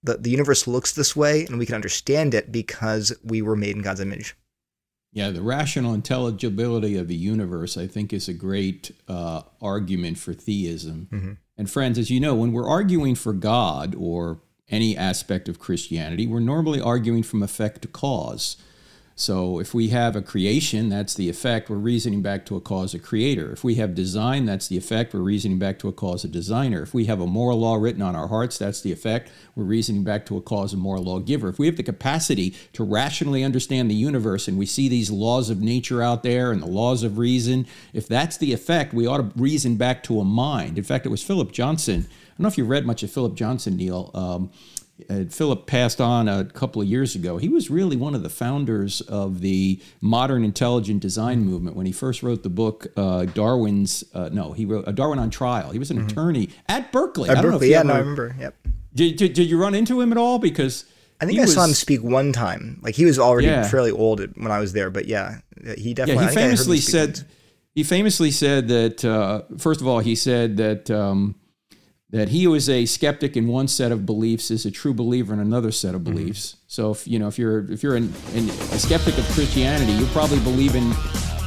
that 0.03 0.23
the 0.23 0.29
universe 0.29 0.67
looks 0.67 0.93
this 0.93 1.15
way 1.15 1.45
and 1.45 1.57
we 1.57 1.65
can 1.65 1.75
understand 1.75 2.33
it 2.33 2.51
because 2.51 3.11
we 3.23 3.41
were 3.41 3.55
made 3.55 3.75
in 3.75 3.81
God's 3.81 3.99
image. 3.99 4.35
Yeah, 5.15 5.29
the 5.29 5.41
rational 5.41 5.93
intelligibility 5.93 6.97
of 6.97 7.07
the 7.07 7.15
universe, 7.15 7.77
I 7.77 7.87
think, 7.87 8.11
is 8.11 8.27
a 8.27 8.33
great 8.33 8.91
uh, 9.07 9.43
argument 9.61 10.17
for 10.17 10.33
theism. 10.33 11.07
Mm-hmm. 11.09 11.31
And 11.57 11.71
friends, 11.71 11.97
as 11.97 12.11
you 12.11 12.19
know, 12.19 12.35
when 12.35 12.51
we're 12.51 12.67
arguing 12.67 13.15
for 13.15 13.31
God 13.31 13.95
or 13.97 14.41
any 14.69 14.97
aspect 14.97 15.47
of 15.47 15.57
Christianity, 15.57 16.27
we're 16.27 16.41
normally 16.41 16.81
arguing 16.81 17.23
from 17.23 17.41
effect 17.41 17.81
to 17.83 17.87
cause. 17.87 18.57
So 19.17 19.59
if 19.59 19.73
we 19.73 19.89
have 19.89 20.17
a 20.17 20.21
creation, 20.21 20.89
that's 20.89 21.13
the 21.13 21.29
effect. 21.29 21.69
We're 21.69 21.77
reasoning 21.77 22.21
back 22.21 22.45
to 22.47 22.57
a 22.57 22.61
cause, 22.61 22.93
a 22.93 22.99
creator. 22.99 23.53
If 23.53 23.63
we 23.63 23.75
have 23.75 23.95
design, 23.95 24.45
that's 24.45 24.67
the 24.67 24.75
effect. 24.75 25.13
We're 25.13 25.21
reasoning 25.21 25.57
back 25.57 25.79
to 25.79 25.87
a 25.87 25.93
cause, 25.93 26.25
a 26.25 26.27
designer. 26.27 26.81
If 26.81 26.93
we 26.93 27.05
have 27.05 27.21
a 27.21 27.25
moral 27.25 27.59
law 27.59 27.75
written 27.75 28.01
on 28.01 28.13
our 28.13 28.27
hearts, 28.27 28.57
that's 28.57 28.81
the 28.81 28.91
effect. 28.91 29.31
We're 29.55 29.63
reasoning 29.63 30.03
back 30.03 30.25
to 30.25 30.35
a 30.35 30.41
cause, 30.41 30.73
a 30.73 30.77
moral 30.77 31.03
law 31.03 31.19
giver. 31.19 31.47
If 31.47 31.59
we 31.59 31.67
have 31.67 31.77
the 31.77 31.83
capacity 31.83 32.53
to 32.73 32.83
rationally 32.83 33.41
understand 33.41 33.89
the 33.89 33.95
universe 33.95 34.49
and 34.49 34.57
we 34.57 34.65
see 34.65 34.89
these 34.89 35.09
laws 35.09 35.49
of 35.49 35.61
nature 35.61 36.01
out 36.01 36.21
there 36.21 36.51
and 36.51 36.61
the 36.61 36.67
laws 36.67 37.01
of 37.01 37.17
reason, 37.17 37.67
if 37.93 38.09
that's 38.09 38.35
the 38.35 38.51
effect, 38.51 38.93
we 38.93 39.07
ought 39.07 39.17
to 39.17 39.31
reason 39.41 39.77
back 39.77 40.03
to 40.03 40.19
a 40.19 40.25
mind. 40.25 40.77
In 40.77 40.83
fact, 40.83 41.05
it 41.05 41.09
was 41.09 41.23
Philip 41.23 41.53
Johnson. 41.53 42.01
I 42.09 42.37
don't 42.37 42.43
know 42.43 42.47
if 42.49 42.57
you 42.57 42.65
read 42.65 42.85
much 42.85 43.01
of 43.01 43.11
Philip 43.11 43.35
Johnson, 43.35 43.77
Neil. 43.77 44.11
Um, 44.13 44.51
uh, 45.09 45.25
Philip 45.29 45.67
passed 45.67 45.99
on 45.99 46.29
a 46.29 46.45
couple 46.45 46.81
of 46.81 46.87
years 46.87 47.15
ago. 47.15 47.37
He 47.37 47.49
was 47.49 47.69
really 47.69 47.97
one 47.97 48.15
of 48.15 48.23
the 48.23 48.29
founders 48.29 49.01
of 49.01 49.41
the 49.41 49.81
modern 49.99 50.45
intelligent 50.45 51.01
design 51.01 51.43
movement 51.43 51.75
when 51.75 51.85
he 51.85 51.91
first 51.91 52.23
wrote 52.23 52.43
the 52.43 52.49
book 52.49 52.87
uh, 52.95 53.25
Darwin's. 53.25 54.05
Uh, 54.13 54.29
no, 54.31 54.53
he 54.53 54.65
wrote 54.65 54.87
uh, 54.87 54.91
Darwin 54.91 55.19
on 55.19 55.29
Trial. 55.29 55.71
He 55.71 55.79
was 55.79 55.91
an 55.91 55.97
mm-hmm. 55.97 56.07
attorney 56.07 56.49
at 56.69 56.93
Berkeley. 56.93 57.29
At 57.29 57.41
Berkeley, 57.41 57.71
yeah, 57.71 57.79
ever, 57.79 57.87
no, 57.89 57.93
I 57.93 57.97
remember. 57.99 58.35
Yep. 58.39 58.55
Did, 58.93 59.17
did, 59.17 59.33
did, 59.33 59.49
you 59.49 59.59
run 59.59 59.75
into 59.75 59.99
him 59.99 60.13
at 60.13 60.17
all? 60.17 60.39
Because 60.39 60.85
I 61.19 61.25
think 61.25 61.39
I 61.39 61.41
was, 61.41 61.53
saw 61.53 61.65
him 61.65 61.73
speak 61.73 62.01
one 62.01 62.31
time. 62.31 62.79
Like 62.81 62.95
he 62.95 63.03
was 63.03 63.19
already 63.19 63.47
yeah. 63.47 63.67
fairly 63.67 63.91
old 63.91 64.21
when 64.37 64.51
I 64.51 64.59
was 64.59 64.71
there, 64.71 64.89
but 64.89 65.05
yeah, 65.07 65.39
he 65.77 65.93
definitely. 65.93 66.23
Yeah, 66.23 66.29
he 66.29 66.35
famously 66.35 66.77
said. 66.77 67.09
Once. 67.09 67.25
He 67.73 67.83
famously 67.83 68.31
said 68.31 68.69
that. 68.69 69.03
Uh, 69.03 69.41
first 69.57 69.81
of 69.81 69.87
all, 69.87 69.99
he 69.99 70.15
said 70.15 70.55
that. 70.57 70.89
Um, 70.89 71.35
that 72.15 72.29
he 72.29 72.45
who 72.45 72.53
is 72.53 72.69
a 72.69 72.85
skeptic 72.85 73.35
in 73.35 73.45
one 73.45 73.67
set 73.67 73.91
of 73.91 74.05
beliefs 74.05 74.49
is 74.49 74.65
a 74.65 74.71
true 74.71 74.93
believer 74.93 75.33
in 75.33 75.39
another 75.41 75.69
set 75.69 75.93
of 75.93 76.01
mm-hmm. 76.01 76.13
beliefs. 76.13 76.51
Mm-hmm. 76.51 76.59
So 76.67 76.91
if 76.91 77.05
you 77.07 77.19
know 77.19 77.27
if 77.27 77.37
you're 77.37 77.69
if 77.69 77.83
you're 77.83 77.97
an, 77.97 78.13
an, 78.33 78.49
a 78.49 78.79
skeptic 78.79 79.17
of 79.17 79.25
Christianity, 79.31 79.91
you 79.91 80.05
probably 80.07 80.39
believe 80.39 80.75
in 80.75 80.93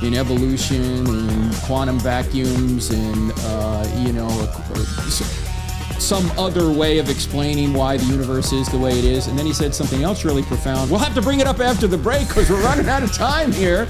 in 0.02 0.14
evolution 0.14 1.06
and 1.06 1.54
quantum 1.64 1.98
vacuums 1.98 2.90
and 2.90 3.32
uh, 3.36 4.02
you 4.06 4.12
know 4.12 4.28
some 5.98 6.30
other 6.38 6.70
way 6.70 6.98
of 6.98 7.08
explaining 7.08 7.72
why 7.72 7.96
the 7.96 8.04
universe 8.04 8.52
is 8.52 8.68
the 8.68 8.78
way 8.78 8.98
it 8.98 9.04
is. 9.04 9.26
And 9.26 9.38
then 9.38 9.46
he 9.46 9.54
said 9.54 9.74
something 9.74 10.02
else 10.02 10.24
really 10.24 10.42
profound. 10.42 10.90
We'll 10.90 11.00
have 11.00 11.14
to 11.14 11.22
bring 11.22 11.40
it 11.40 11.46
up 11.46 11.60
after 11.60 11.86
the 11.86 11.98
break 11.98 12.28
because 12.28 12.48
we're 12.50 12.62
running 12.62 12.88
out 12.88 13.02
of 13.02 13.12
time 13.12 13.52
here. 13.52 13.88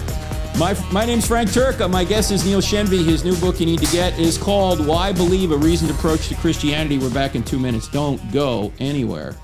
My, 0.56 0.76
my 0.92 1.04
name's 1.04 1.26
Frank 1.26 1.50
Turek. 1.50 1.88
My 1.90 2.04
guest 2.04 2.30
is 2.32 2.44
Neil 2.44 2.60
Shenvi. 2.60 3.04
His 3.04 3.24
new 3.24 3.36
book 3.36 3.60
you 3.60 3.66
need 3.66 3.80
to 3.80 3.92
get 3.92 4.18
is 4.18 4.38
called 4.38 4.84
Why 4.84 5.12
Believe? 5.12 5.52
A 5.52 5.56
Reasoned 5.56 5.90
Approach 5.90 6.28
to 6.28 6.34
Christianity. 6.34 6.98
We're 6.98 7.14
back 7.14 7.34
in 7.34 7.44
two 7.44 7.58
minutes. 7.58 7.86
Don't 7.88 8.20
go 8.32 8.72
anywhere. 8.80 9.36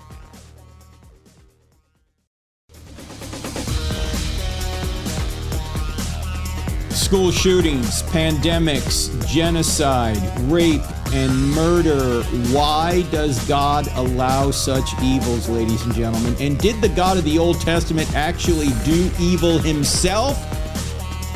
School 6.91 7.31
shootings, 7.31 8.03
pandemics, 8.05 9.29
genocide, 9.29 10.19
rape, 10.51 10.83
and 11.13 11.51
murder. 11.51 12.25
Why 12.53 13.03
does 13.13 13.47
God 13.47 13.87
allow 13.95 14.51
such 14.51 14.91
evils, 15.01 15.49
ladies 15.49 15.83
and 15.83 15.95
gentlemen? 15.95 16.35
And 16.41 16.59
did 16.59 16.81
the 16.81 16.89
God 16.89 17.17
of 17.17 17.25
the 17.25 17.39
Old 17.39 17.61
Testament 17.61 18.13
actually 18.17 18.71
do 18.85 19.11
evil 19.21 19.59
himself? 19.59 20.54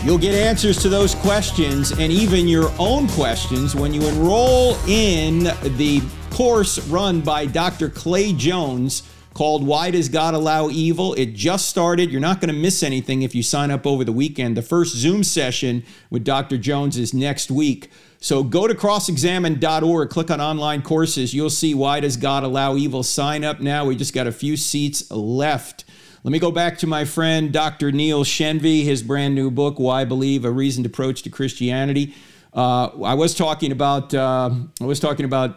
You'll 0.04 0.16
get 0.16 0.34
answers 0.34 0.80
to 0.82 0.88
those 0.88 1.14
questions 1.16 1.90
and 1.90 2.12
even 2.12 2.46
your 2.46 2.72
own 2.78 3.08
questions 3.08 3.74
when 3.74 3.92
you 3.92 4.06
enroll 4.06 4.76
in 4.86 5.44
the 5.76 6.00
course 6.30 6.78
run 6.88 7.20
by 7.20 7.46
Dr. 7.46 7.90
Clay 7.90 8.32
Jones 8.32 9.02
called 9.34 9.66
Why 9.66 9.90
Does 9.90 10.08
God 10.08 10.34
Allow 10.34 10.68
Evil? 10.70 11.14
It 11.14 11.34
just 11.34 11.68
started. 11.68 12.10
You're 12.10 12.20
not 12.20 12.40
going 12.40 12.54
to 12.54 12.58
miss 12.58 12.82
anything 12.82 13.22
if 13.22 13.34
you 13.34 13.42
sign 13.42 13.72
up 13.72 13.86
over 13.86 14.04
the 14.04 14.12
weekend. 14.12 14.56
The 14.56 14.62
first 14.62 14.96
Zoom 14.96 15.24
session 15.24 15.84
with 16.10 16.24
Dr. 16.24 16.58
Jones 16.58 16.96
is 16.96 17.12
next 17.12 17.50
week. 17.50 17.90
So 18.20 18.42
go 18.42 18.66
to 18.66 18.74
crossexamine.org, 18.74 20.10
click 20.10 20.30
on 20.30 20.40
online 20.40 20.82
courses. 20.82 21.34
You'll 21.34 21.50
see 21.50 21.74
Why 21.74 22.00
Does 22.00 22.16
God 22.16 22.44
Allow 22.44 22.76
Evil? 22.76 23.02
Sign 23.02 23.44
up 23.44 23.60
now. 23.60 23.84
We 23.84 23.96
just 23.96 24.14
got 24.14 24.26
a 24.26 24.32
few 24.32 24.56
seats 24.56 25.10
left. 25.10 25.84
Let 26.28 26.32
me 26.32 26.40
go 26.40 26.50
back 26.50 26.76
to 26.80 26.86
my 26.86 27.06
friend 27.06 27.50
Dr. 27.50 27.90
Neil 27.90 28.22
Shenvi, 28.22 28.84
his 28.84 29.02
brand 29.02 29.34
new 29.34 29.50
book, 29.50 29.78
Why 29.78 30.04
Believe: 30.04 30.44
A 30.44 30.50
Reasoned 30.50 30.84
Approach 30.84 31.22
to 31.22 31.30
Christianity. 31.30 32.14
Uh, 32.52 32.88
I 33.02 33.14
was 33.14 33.34
talking 33.34 33.72
about 33.72 34.12
uh, 34.12 34.50
I 34.78 34.84
was 34.84 35.00
talking 35.00 35.24
about 35.24 35.56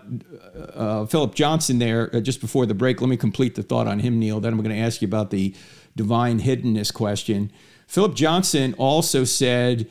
uh, 0.74 1.06
Philip 1.08 1.36
Johnson 1.36 1.80
there 1.80 2.10
uh, 2.16 2.22
just 2.22 2.40
before 2.40 2.66
the 2.66 2.74
break. 2.74 3.02
Let 3.02 3.10
me 3.10 3.18
complete 3.18 3.56
the 3.56 3.64
thought 3.64 3.86
on 3.86 4.00
him, 4.00 4.18
Neil. 4.18 4.40
Then 4.40 4.54
I'm 4.54 4.62
going 4.62 4.74
to 4.74 4.82
ask 4.82 5.02
you 5.02 5.10
about 5.10 5.30
the 5.30 5.54
divine 5.98 6.40
hiddenness 6.40 6.94
question. 6.94 7.52
Philip 7.88 8.16
Johnson 8.16 8.74
also 8.78 9.26
said 9.26 9.90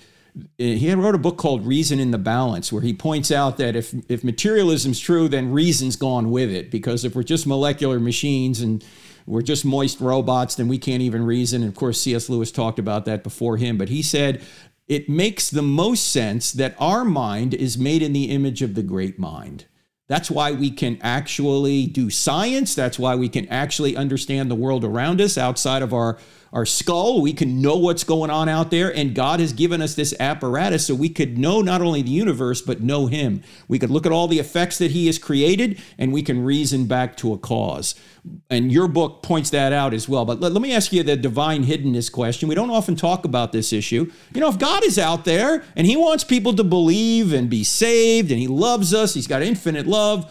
he 0.57 0.95
wrote 0.95 1.14
a 1.14 1.18
book 1.18 1.37
called 1.37 1.66
Reason 1.66 2.01
in 2.01 2.11
the 2.11 2.16
Balance, 2.16 2.72
where 2.72 2.81
he 2.81 2.95
points 2.95 3.31
out 3.31 3.59
that 3.59 3.76
if 3.76 3.93
if 4.09 4.24
materialism's 4.24 4.99
true, 4.99 5.28
then 5.28 5.53
reason's 5.53 5.97
gone 5.97 6.31
with 6.31 6.51
it. 6.51 6.70
Because 6.70 7.05
if 7.05 7.14
we're 7.14 7.22
just 7.22 7.47
molecular 7.47 8.01
machines 8.01 8.62
and 8.62 8.83
we're 9.27 9.43
just 9.43 9.64
moist 9.64 10.01
robots, 10.01 10.55
then 10.55 10.68
we 10.68 10.79
can't 10.79 11.03
even 11.03 11.25
reason. 11.25 11.62
And 11.62 11.71
of 11.71 11.77
course, 11.77 12.01
C.S. 12.01 12.29
Lewis 12.29 12.51
talked 12.51 12.79
about 12.79 13.05
that 13.05 13.23
before 13.23 13.57
him. 13.57 13.79
But 13.79 13.89
he 13.89 14.03
said 14.03 14.43
it 14.89 15.09
makes 15.09 15.49
the 15.49 15.62
most 15.62 16.11
sense 16.11 16.53
that 16.53 16.75
our 16.79 17.05
mind 17.05 17.55
is 17.55 17.79
made 17.79 18.03
in 18.03 18.12
the 18.12 18.25
image 18.25 18.61
of 18.61 18.75
the 18.75 18.83
great 18.83 19.18
mind. 19.18 19.66
That's 20.09 20.29
why 20.29 20.51
we 20.51 20.73
can 20.73 20.99
actually 21.03 21.87
do 21.87 22.11
science. 22.11 22.75
That's 22.75 22.99
why 22.99 23.14
we 23.14 23.29
can 23.29 23.47
actually 23.47 23.97
understand 23.97 24.51
the 24.51 24.57
world 24.57 24.85
around 24.85 25.21
us 25.21 25.39
outside 25.39 25.83
of 25.83 25.95
our 25.95 26.18
our 26.53 26.67
skull. 26.67 27.23
We 27.23 27.33
can 27.33 27.61
know 27.63 27.77
what's 27.77 28.05
going 28.05 28.31
on 28.31 28.49
out 28.49 28.71
there. 28.71 28.95
And 28.95 29.15
God 29.15 29.41
has 29.41 29.53
given 29.53 29.81
us 29.81 29.95
this 29.95 30.15
apparatus 30.19 30.87
so 30.87 30.95
we 30.95 31.09
could 31.09 31.39
know 31.39 31.63
not 31.63 31.81
only 31.81 32.03
the 32.03 32.11
universe, 32.11 32.61
but 32.61 32.81
know 32.81 33.07
Him. 33.07 33.43
We 33.69 33.79
could 33.79 33.91
look 33.91 34.07
at 34.07 34.13
all 34.13 34.29
the 34.29 34.39
effects 34.39 34.79
that 34.79 34.91
He 34.91 35.07
has 35.07 35.19
created 35.19 35.81
and 35.99 36.13
we 36.13 36.23
can 36.23 36.45
reason 36.45 36.87
back 36.87 37.17
to 37.19 37.33
a 37.33 37.39
cause. 37.39 37.95
And 38.51 38.71
your 38.71 38.89
book 38.89 39.23
points 39.23 39.51
that 39.51 39.73
out 39.73 39.95
as 39.95 40.09
well. 40.09 40.25
But 40.25 40.41
let, 40.41 40.53
let 40.53 40.61
me 40.61 40.75
ask 40.75 40.93
you 40.93 41.03
the 41.03 41.17
divine 41.17 41.65
hiddenness 41.65 42.11
question. 42.13 42.49
We 42.49 42.55
don't 42.55 42.71
often 42.71 42.97
talk 42.97 43.25
about 43.25 43.53
this 43.53 43.73
issue. 43.73 44.11
You 44.35 44.41
know, 44.41 44.49
if 44.49 44.59
God 44.59 44.85
is 44.85 44.99
out 44.99 45.25
there 45.25 45.65
and 45.77 45.87
He 45.87 45.97
wants 45.97 46.25
people 46.25 46.55
to 46.55 46.65
believe 46.65 47.33
and 47.33 47.49
be 47.49 47.65
saved 47.65 48.31
and 48.31 48.41
He 48.41 48.49
loves 48.49 48.93
us, 48.93 49.15
He's 49.15 49.27
got 49.27 49.43
infinite 49.43 49.87
love. 49.87 50.31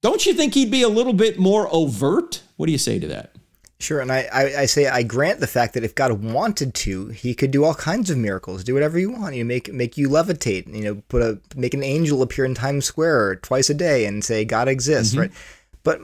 Don't 0.00 0.24
you 0.24 0.32
think 0.32 0.54
he'd 0.54 0.70
be 0.70 0.82
a 0.82 0.88
little 0.88 1.12
bit 1.12 1.38
more 1.38 1.68
overt? 1.72 2.42
What 2.56 2.66
do 2.66 2.72
you 2.72 2.78
say 2.78 2.98
to 2.98 3.08
that? 3.08 3.34
Sure, 3.80 4.00
and 4.00 4.10
I, 4.10 4.28
I, 4.32 4.42
I, 4.60 4.66
say 4.66 4.88
I 4.88 5.04
grant 5.04 5.38
the 5.38 5.46
fact 5.46 5.74
that 5.74 5.84
if 5.84 5.94
God 5.94 6.10
wanted 6.20 6.74
to, 6.74 7.08
He 7.08 7.32
could 7.32 7.52
do 7.52 7.64
all 7.64 7.74
kinds 7.74 8.10
of 8.10 8.18
miracles, 8.18 8.64
do 8.64 8.74
whatever 8.74 8.98
you 8.98 9.12
want. 9.12 9.36
You 9.36 9.44
make 9.44 9.72
make 9.72 9.96
you 9.96 10.08
levitate, 10.08 10.66
you 10.74 10.82
know, 10.82 11.02
put 11.08 11.22
a 11.22 11.38
make 11.54 11.74
an 11.74 11.84
angel 11.84 12.20
appear 12.20 12.44
in 12.44 12.56
Times 12.56 12.86
Square 12.86 13.36
twice 13.36 13.70
a 13.70 13.74
day 13.74 14.04
and 14.04 14.24
say 14.24 14.44
God 14.44 14.66
exists, 14.66 15.12
mm-hmm. 15.12 15.20
right? 15.20 15.30
But 15.84 16.00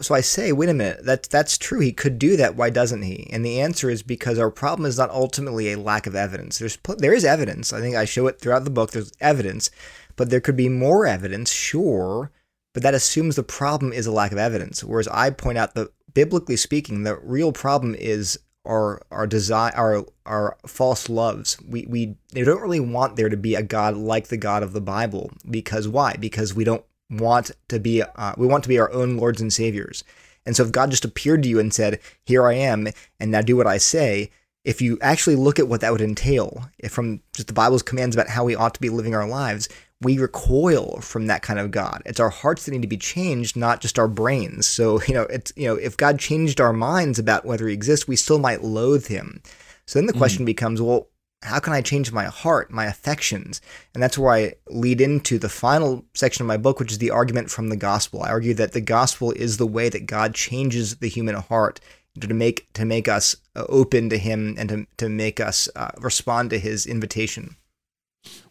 so 0.00 0.14
I 0.14 0.20
say, 0.20 0.52
wait 0.52 0.68
a 0.68 0.74
minute, 0.74 1.04
that's 1.04 1.26
that's 1.26 1.58
true. 1.58 1.80
He 1.80 1.92
could 1.92 2.18
do 2.18 2.36
that. 2.36 2.54
Why 2.54 2.70
doesn't 2.70 3.02
he? 3.02 3.28
And 3.32 3.44
the 3.44 3.60
answer 3.60 3.90
is 3.90 4.04
because 4.04 4.38
our 4.38 4.50
problem 4.50 4.86
is 4.86 4.98
not 4.98 5.10
ultimately 5.10 5.72
a 5.72 5.78
lack 5.80 6.06
of 6.06 6.14
evidence. 6.14 6.58
There's 6.58 6.78
there 6.98 7.14
is 7.14 7.24
evidence. 7.24 7.72
I 7.72 7.80
think 7.80 7.96
I 7.96 8.04
show 8.04 8.28
it 8.28 8.38
throughout 8.38 8.64
the 8.64 8.70
book. 8.70 8.92
There's 8.92 9.12
evidence, 9.20 9.70
but 10.14 10.30
there 10.30 10.40
could 10.40 10.56
be 10.56 10.68
more 10.68 11.06
evidence, 11.06 11.50
sure. 11.50 12.30
But 12.72 12.82
that 12.82 12.94
assumes 12.94 13.36
the 13.36 13.42
problem 13.42 13.92
is 13.92 14.06
a 14.06 14.12
lack 14.12 14.32
of 14.32 14.38
evidence. 14.38 14.84
Whereas 14.84 15.08
I 15.08 15.30
point 15.30 15.56
out 15.58 15.74
the 15.74 15.90
biblically 16.16 16.56
speaking, 16.56 17.02
the 17.02 17.18
real 17.22 17.52
problem 17.52 17.94
is 17.94 18.38
our 18.64 19.02
our 19.10 19.26
desire 19.26 19.72
our 19.76 20.06
our 20.24 20.56
false 20.66 21.10
loves. 21.10 21.58
We 21.68 21.86
we 21.86 22.16
don't 22.32 22.62
really 22.62 22.80
want 22.80 23.16
there 23.16 23.28
to 23.28 23.36
be 23.36 23.54
a 23.54 23.62
God 23.62 23.96
like 23.96 24.28
the 24.28 24.38
God 24.38 24.62
of 24.62 24.72
the 24.72 24.80
Bible 24.80 25.30
because 25.48 25.86
why? 25.86 26.16
Because 26.18 26.54
we 26.54 26.64
don't 26.64 26.84
want 27.10 27.50
to 27.68 27.78
be 27.78 28.02
uh, 28.02 28.32
we 28.38 28.46
want 28.46 28.64
to 28.64 28.68
be 28.70 28.78
our 28.78 28.90
own 28.92 29.18
lords 29.18 29.42
and 29.42 29.52
saviors. 29.52 30.02
And 30.46 30.56
so 30.56 30.64
if 30.64 30.72
God 30.72 30.90
just 30.90 31.04
appeared 31.04 31.42
to 31.42 31.50
you 31.50 31.60
and 31.60 31.72
said, 31.72 32.00
"Here 32.24 32.46
I 32.46 32.54
am, 32.54 32.88
and 33.20 33.30
now 33.30 33.42
do 33.42 33.54
what 33.54 33.66
I 33.66 33.76
say," 33.76 34.30
if 34.64 34.80
you 34.80 34.98
actually 35.02 35.36
look 35.36 35.58
at 35.58 35.68
what 35.68 35.82
that 35.82 35.92
would 35.92 36.00
entail, 36.00 36.64
from 36.88 37.20
just 37.34 37.48
the 37.48 37.52
Bible's 37.52 37.82
commands 37.82 38.16
about 38.16 38.30
how 38.30 38.44
we 38.44 38.56
ought 38.56 38.72
to 38.74 38.80
be 38.80 38.88
living 38.88 39.14
our 39.14 39.28
lives, 39.28 39.68
we 40.02 40.18
recoil 40.18 41.00
from 41.00 41.26
that 41.26 41.42
kind 41.42 41.58
of 41.58 41.70
God. 41.70 42.02
It's 42.04 42.20
our 42.20 42.28
hearts 42.28 42.64
that 42.64 42.72
need 42.72 42.82
to 42.82 42.88
be 42.88 42.98
changed, 42.98 43.56
not 43.56 43.80
just 43.80 43.98
our 43.98 44.08
brains. 44.08 44.66
So, 44.66 45.00
you 45.08 45.14
know, 45.14 45.22
it's 45.22 45.52
you 45.56 45.66
know, 45.66 45.76
if 45.76 45.96
God 45.96 46.18
changed 46.18 46.60
our 46.60 46.72
minds 46.72 47.18
about 47.18 47.44
whether 47.44 47.66
he 47.66 47.74
exists, 47.74 48.06
we 48.06 48.16
still 48.16 48.38
might 48.38 48.62
loathe 48.62 49.06
him. 49.06 49.42
So 49.86 49.98
then 49.98 50.06
the 50.06 50.12
question 50.12 50.42
mm. 50.42 50.46
becomes, 50.46 50.82
well, 50.82 51.08
how 51.42 51.60
can 51.60 51.72
I 51.72 51.80
change 51.80 52.10
my 52.12 52.24
heart, 52.24 52.70
my 52.70 52.86
affections? 52.86 53.60
And 53.94 54.02
that's 54.02 54.18
where 54.18 54.32
I 54.32 54.54
lead 54.68 55.00
into 55.00 55.38
the 55.38 55.48
final 55.48 56.04
section 56.14 56.42
of 56.42 56.48
my 56.48 56.56
book, 56.56 56.80
which 56.80 56.90
is 56.90 56.98
the 56.98 57.10
argument 57.10 57.50
from 57.50 57.68
the 57.68 57.76
gospel. 57.76 58.22
I 58.22 58.30
argue 58.30 58.54
that 58.54 58.72
the 58.72 58.80
gospel 58.80 59.30
is 59.32 59.56
the 59.56 59.66
way 59.66 59.88
that 59.88 60.06
God 60.06 60.34
changes 60.34 60.96
the 60.96 61.08
human 61.08 61.36
heart 61.36 61.78
to 62.20 62.32
make 62.32 62.72
to 62.72 62.84
make 62.84 63.08
us 63.08 63.36
uh, 63.54 63.64
open 63.68 64.08
to 64.08 64.18
him 64.18 64.56
and 64.58 64.68
to, 64.70 64.86
to 64.96 65.08
make 65.08 65.38
us 65.38 65.68
uh, 65.76 65.90
respond 65.98 66.50
to 66.50 66.58
his 66.58 66.86
invitation. 66.86 67.56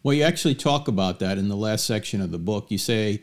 Well, 0.02 0.14
you 0.14 0.22
actually 0.22 0.54
talk 0.54 0.88
about 0.88 1.18
that 1.20 1.38
in 1.38 1.48
the 1.48 1.56
last 1.56 1.86
section 1.86 2.20
of 2.20 2.30
the 2.30 2.38
book. 2.38 2.70
You 2.70 2.78
say, 2.78 3.22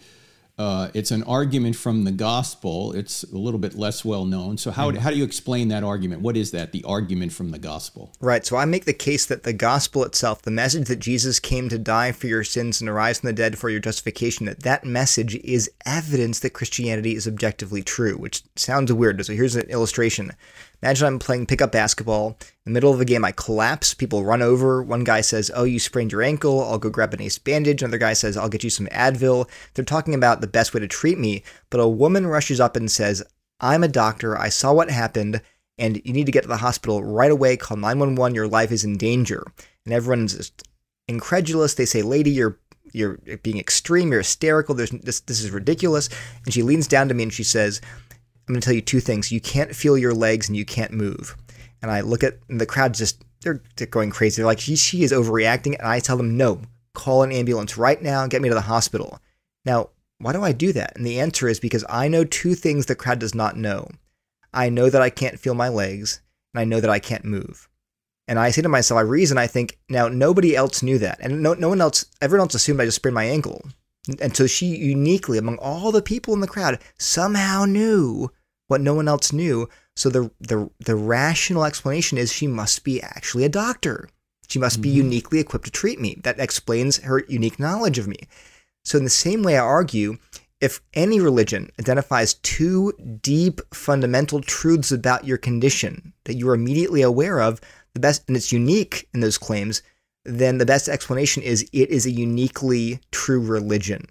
uh, 0.56 0.90
it's 0.94 1.10
an 1.10 1.24
argument 1.24 1.76
from 1.76 2.04
the 2.04 2.12
gospel. 2.12 2.94
It's 2.94 3.24
a 3.24 3.38
little 3.38 3.60
bit 3.60 3.74
less 3.74 4.06
well 4.06 4.26
known. 4.26 4.60
So 4.60 4.70
how, 4.70 4.92
mm. 4.92 4.98
how 4.98 5.10
do 5.10 5.18
you 5.18 5.24
explain 5.24 5.70
that 5.70 5.84
argument? 5.84 6.22
What 6.22 6.38
is 6.38 6.52
that? 6.52 6.72
The 6.72 6.84
argument 6.84 7.34
from 7.34 7.50
the 7.50 7.58
gospel. 7.58 8.14
Right. 8.20 8.46
So 8.46 8.58
I 8.58 8.66
make 8.66 8.86
the 8.86 8.94
case 8.94 9.26
that 9.26 9.44
the 9.44 9.54
gospel 9.54 10.04
itself, 10.04 10.44
the 10.44 10.52
message 10.52 10.88
that 10.90 11.00
Jesus 11.00 11.40
came 11.40 11.70
to 11.70 11.80
die 11.80 12.12
for 12.12 12.28
your 12.28 12.44
sins 12.44 12.82
and 12.82 12.90
arise 12.90 13.20
from 13.20 13.28
the 13.28 13.34
dead 13.34 13.58
for 13.58 13.72
your 13.72 13.80
justification, 13.80 14.46
that 14.46 14.62
that 14.62 14.86
message 14.86 15.36
is 15.38 15.72
evidence 15.88 16.40
that 16.42 16.52
Christianity 16.52 17.16
is 17.16 17.28
objectively 17.28 17.82
true. 17.82 18.16
Which 18.16 18.44
sounds 18.56 18.94
weird. 18.94 19.26
So 19.26 19.34
here's 19.34 19.56
an 19.56 19.70
illustration. 19.70 20.34
Imagine 20.84 21.08
I'm 21.08 21.20
playing 21.20 21.46
pickup 21.46 21.72
basketball. 21.72 22.38
In 22.42 22.48
the 22.66 22.72
middle 22.72 22.92
of 22.92 23.00
the 23.00 23.06
game, 23.06 23.24
I 23.24 23.32
collapse. 23.32 23.94
People 23.94 24.26
run 24.26 24.42
over. 24.42 24.84
One 24.84 25.06
guy 25.06 25.22
says, 25.22 25.50
Oh, 25.56 25.64
you 25.64 25.80
sprained 25.80 26.12
your 26.12 26.22
ankle. 26.22 26.62
I'll 26.62 26.78
go 26.78 26.90
grab 26.90 27.14
an 27.14 27.22
ace 27.22 27.38
bandage. 27.38 27.82
Another 27.82 27.98
guy 27.98 28.12
says, 28.12 28.36
I'll 28.36 28.50
get 28.50 28.66
you 28.66 28.70
some 28.70 28.88
Advil. 28.88 29.50
They're 29.74 29.86
talking 29.86 30.14
about 30.14 30.42
the 30.42 30.48
best 30.48 30.74
way 30.74 30.82
to 30.82 30.88
treat 30.90 31.18
me. 31.18 31.42
But 31.70 31.80
a 31.80 31.88
woman 31.88 32.28
rushes 32.28 32.60
up 32.60 32.76
and 32.76 32.92
says, 32.92 33.24
I'm 33.62 33.82
a 33.82 33.88
doctor. 33.88 34.38
I 34.38 34.50
saw 34.50 34.74
what 34.74 34.90
happened, 34.90 35.42
and 35.78 36.02
you 36.04 36.12
need 36.12 36.26
to 36.26 36.34
get 36.34 36.42
to 36.42 36.50
the 36.50 36.58
hospital 36.58 37.02
right 37.02 37.32
away. 37.32 37.56
Call 37.56 37.78
911. 37.78 38.36
Your 38.36 38.50
life 38.50 38.74
is 38.74 38.84
in 38.84 38.98
danger. 38.98 39.46
And 39.86 39.94
everyone's 39.94 40.36
just 40.36 40.68
incredulous. 41.08 41.76
They 41.76 41.86
say, 41.86 42.02
Lady, 42.02 42.32
you're 42.32 42.60
you're 42.92 43.18
being 43.42 43.58
extreme, 43.58 44.12
you're 44.12 44.20
hysterical, 44.20 44.76
There's, 44.76 44.92
this, 44.92 45.22
this 45.22 45.42
is 45.42 45.50
ridiculous. 45.50 46.10
And 46.44 46.54
she 46.54 46.62
leans 46.62 46.88
down 46.88 47.08
to 47.08 47.14
me 47.14 47.24
and 47.24 47.34
she 47.34 47.44
says, 47.44 47.82
I'm 48.48 48.54
going 48.54 48.62
to 48.62 48.66
tell 48.66 48.76
you 48.76 48.82
two 48.82 49.00
things. 49.00 49.32
You 49.32 49.40
can't 49.40 49.76
feel 49.76 49.98
your 49.98 50.14
legs 50.14 50.50
and 50.50 50.58
you 50.58 50.66
can't 50.66 50.92
move. 50.92 51.36
And 51.82 51.90
I 51.90 52.02
look 52.02 52.24
at 52.24 52.40
the 52.50 52.66
crowd 52.66 52.94
just, 52.94 53.24
they're, 53.42 53.62
they're 53.76 53.88
going 53.88 54.10
crazy. 54.10 54.38
They're 54.38 54.46
like, 54.46 54.60
she, 54.60 54.76
she 54.76 55.04
is 55.04 55.12
overreacting. 55.12 55.78
And 55.78 55.88
I 55.88 56.00
tell 56.00 56.18
them, 56.18 56.38
no, 56.38 56.62
call 56.94 57.24
an 57.24 57.32
ambulance 57.32 57.78
right 57.78 58.02
now, 58.02 58.22
and 58.22 58.32
get 58.32 58.42
me 58.42 58.50
to 58.50 58.56
the 58.56 58.62
hospital. 58.62 59.20
Now, 59.66 59.90
why 60.20 60.34
do 60.34 60.44
I 60.44 60.52
do 60.52 60.72
that? 60.74 60.96
And 60.96 61.06
the 61.06 61.20
answer 61.20 61.48
is 61.48 61.60
because 61.60 61.84
I 61.90 62.08
know 62.08 62.24
two 62.24 62.56
things 62.56 62.86
the 62.86 62.96
crowd 62.96 63.20
does 63.20 63.36
not 63.36 63.58
know. 63.58 63.90
I 64.54 64.70
know 64.70 64.90
that 64.90 65.02
I 65.02 65.10
can't 65.10 65.40
feel 65.40 65.56
my 65.56 65.70
legs, 65.70 66.22
and 66.54 66.62
I 66.62 66.66
know 66.66 66.80
that 66.80 66.90
I 66.90 67.00
can't 67.00 67.26
move. 67.26 67.68
And 68.28 68.40
I 68.40 68.52
say 68.52 68.62
to 68.62 68.70
myself, 68.70 69.00
I 69.00 69.02
reason, 69.02 69.38
I 69.38 69.48
think, 69.48 69.78
now 69.90 70.08
nobody 70.08 70.56
else 70.56 70.84
knew 70.84 70.98
that. 71.00 71.20
And 71.20 71.42
no, 71.44 71.56
no 71.56 71.70
one 71.70 71.82
else, 71.82 72.06
everyone 72.22 72.46
else 72.46 72.56
assumed 72.56 72.80
I 72.80 72.86
just 72.86 72.96
sprained 72.96 73.16
my 73.16 73.26
ankle. 73.26 73.66
And 74.20 74.36
so 74.36 74.48
she 74.48 74.66
uniquely, 74.66 75.38
among 75.38 75.58
all 75.58 75.92
the 75.92 76.02
people 76.02 76.34
in 76.34 76.42
the 76.42 76.48
crowd, 76.48 76.80
somehow 76.98 77.66
knew 77.66 78.30
what 78.68 78.82
no 78.82 78.94
one 78.94 79.08
else 79.08 79.32
knew. 79.32 79.70
So 79.96 80.10
the 80.10 80.32
the 80.40 80.70
the 80.80 80.96
rational 80.96 81.66
explanation 81.66 82.18
is 82.18 82.32
she 82.32 82.48
must 82.48 82.84
be 82.84 83.02
actually 83.02 83.46
a 83.46 83.50
doctor. 83.50 84.10
She 84.50 84.60
must 84.60 84.76
mm-hmm. 84.76 84.82
be 84.84 84.90
uniquely 84.90 85.40
equipped 85.40 85.66
to 85.66 85.72
treat 85.72 86.00
me. 86.02 86.20
That 86.24 86.40
explains 86.40 86.98
her 86.98 87.24
unique 87.28 87.60
knowledge 87.60 87.98
of 87.98 88.08
me. 88.08 88.18
So 88.84 88.98
in 88.98 89.04
the 89.04 89.10
same 89.10 89.44
way, 89.44 89.58
I 89.58 89.64
argue, 89.64 90.18
if 90.60 90.82
any 90.94 91.20
religion 91.22 91.70
identifies 91.80 92.36
two 92.36 92.94
deep 93.22 93.62
fundamental 93.74 94.42
truths 94.42 94.92
about 94.92 95.26
your 95.26 95.38
condition 95.38 96.14
that 96.26 96.36
you 96.36 96.50
are 96.50 96.56
immediately 96.56 97.02
aware 97.02 97.40
of, 97.40 97.62
the 97.94 98.00
best 98.00 98.24
and 98.28 98.36
it's 98.36 98.52
unique 98.52 99.08
in 99.14 99.22
those 99.22 99.38
claims, 99.38 99.82
then 100.26 100.58
the 100.58 100.66
best 100.66 100.88
explanation 100.88 101.44
is 101.44 101.64
it 101.74 101.90
is 101.90 102.06
a 102.06 102.12
uniquely 102.12 103.00
true 103.12 103.42
religion. 103.42 104.06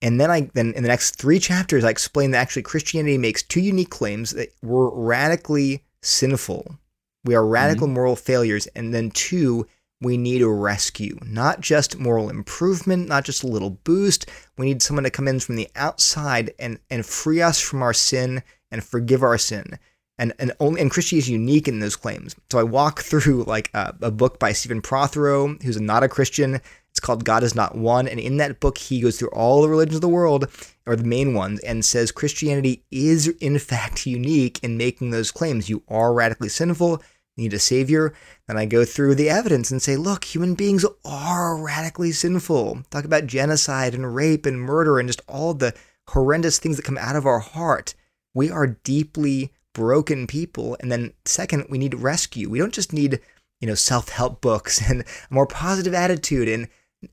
And 0.00 0.20
then 0.20 0.30
I 0.30 0.50
then 0.54 0.72
in 0.74 0.82
the 0.82 0.88
next 0.88 1.16
three 1.16 1.38
chapters 1.38 1.84
I 1.84 1.90
explain 1.90 2.32
that 2.32 2.38
actually 2.38 2.62
Christianity 2.62 3.18
makes 3.18 3.42
two 3.42 3.60
unique 3.60 3.90
claims 3.90 4.32
that 4.32 4.52
we're 4.62 4.90
radically 4.90 5.84
sinful. 6.02 6.76
We 7.24 7.34
are 7.34 7.46
radical 7.46 7.86
mm-hmm. 7.86 7.94
moral 7.94 8.16
failures, 8.16 8.66
and 8.74 8.92
then 8.92 9.12
two, 9.12 9.68
we 10.00 10.16
need 10.16 10.42
a 10.42 10.48
rescue. 10.48 11.16
Not 11.24 11.60
just 11.60 11.98
moral 11.98 12.30
improvement, 12.30 13.08
not 13.08 13.24
just 13.24 13.44
a 13.44 13.48
little 13.48 13.70
boost. 13.70 14.28
We 14.58 14.66
need 14.66 14.82
someone 14.82 15.04
to 15.04 15.10
come 15.10 15.28
in 15.28 15.38
from 15.38 15.54
the 15.54 15.68
outside 15.76 16.52
and, 16.58 16.80
and 16.90 17.06
free 17.06 17.40
us 17.40 17.60
from 17.60 17.80
our 17.80 17.94
sin 17.94 18.42
and 18.72 18.82
forgive 18.82 19.22
our 19.22 19.38
sin 19.38 19.78
and 20.18 20.32
and 20.38 20.52
only 20.60 20.80
and 20.80 20.90
Christianity 20.90 21.26
is 21.26 21.30
unique 21.30 21.68
in 21.68 21.80
those 21.80 21.96
claims. 21.96 22.36
So 22.50 22.58
I 22.58 22.62
walk 22.62 23.00
through 23.02 23.44
like 23.44 23.70
a, 23.74 23.94
a, 24.02 24.10
book 24.10 24.38
by 24.38 24.52
Stephen 24.52 24.82
Prothero, 24.82 25.56
who's 25.62 25.80
not 25.80 26.02
a 26.02 26.08
Christian. 26.08 26.60
It's 26.90 27.00
called 27.00 27.24
God 27.24 27.42
is 27.42 27.54
Not 27.54 27.74
One, 27.74 28.06
and 28.06 28.20
in 28.20 28.36
that 28.36 28.60
book 28.60 28.76
he 28.76 29.00
goes 29.00 29.18
through 29.18 29.30
all 29.30 29.62
the 29.62 29.68
religions 29.68 29.96
of 29.96 30.02
the 30.02 30.08
world, 30.08 30.46
or 30.84 30.94
the 30.94 31.04
main 31.04 31.32
ones, 31.32 31.60
and 31.60 31.84
says 31.84 32.12
Christianity 32.12 32.84
is 32.90 33.28
in 33.28 33.58
fact 33.60 34.06
unique 34.06 34.60
in 34.62 34.76
making 34.76 35.10
those 35.10 35.30
claims. 35.30 35.70
You 35.70 35.82
are 35.88 36.12
radically 36.12 36.50
sinful. 36.50 37.02
Need 37.38 37.54
a 37.54 37.58
savior. 37.58 38.12
Then 38.46 38.58
I 38.58 38.66
go 38.66 38.84
through 38.84 39.14
the 39.14 39.30
evidence 39.30 39.70
and 39.70 39.80
say, 39.80 39.96
look, 39.96 40.24
human 40.24 40.54
beings 40.54 40.84
are 41.02 41.56
radically 41.56 42.12
sinful. 42.12 42.82
Talk 42.90 43.06
about 43.06 43.26
genocide 43.26 43.94
and 43.94 44.14
rape 44.14 44.44
and 44.44 44.60
murder 44.60 44.98
and 44.98 45.08
just 45.08 45.22
all 45.26 45.54
the 45.54 45.74
horrendous 46.08 46.58
things 46.58 46.76
that 46.76 46.84
come 46.84 46.98
out 46.98 47.16
of 47.16 47.24
our 47.24 47.38
heart. 47.38 47.94
We 48.34 48.50
are 48.50 48.66
deeply 48.66 49.52
broken 49.72 50.26
people. 50.26 50.76
And 50.80 50.90
then 50.90 51.12
second, 51.24 51.66
we 51.68 51.78
need 51.78 51.94
rescue. 51.94 52.48
We 52.48 52.58
don't 52.58 52.74
just 52.74 52.92
need, 52.92 53.20
you 53.60 53.68
know, 53.68 53.74
self-help 53.74 54.40
books 54.40 54.80
and 54.90 55.02
a 55.02 55.04
more 55.30 55.46
positive 55.46 55.94
attitude 55.94 56.48
and 56.48 56.68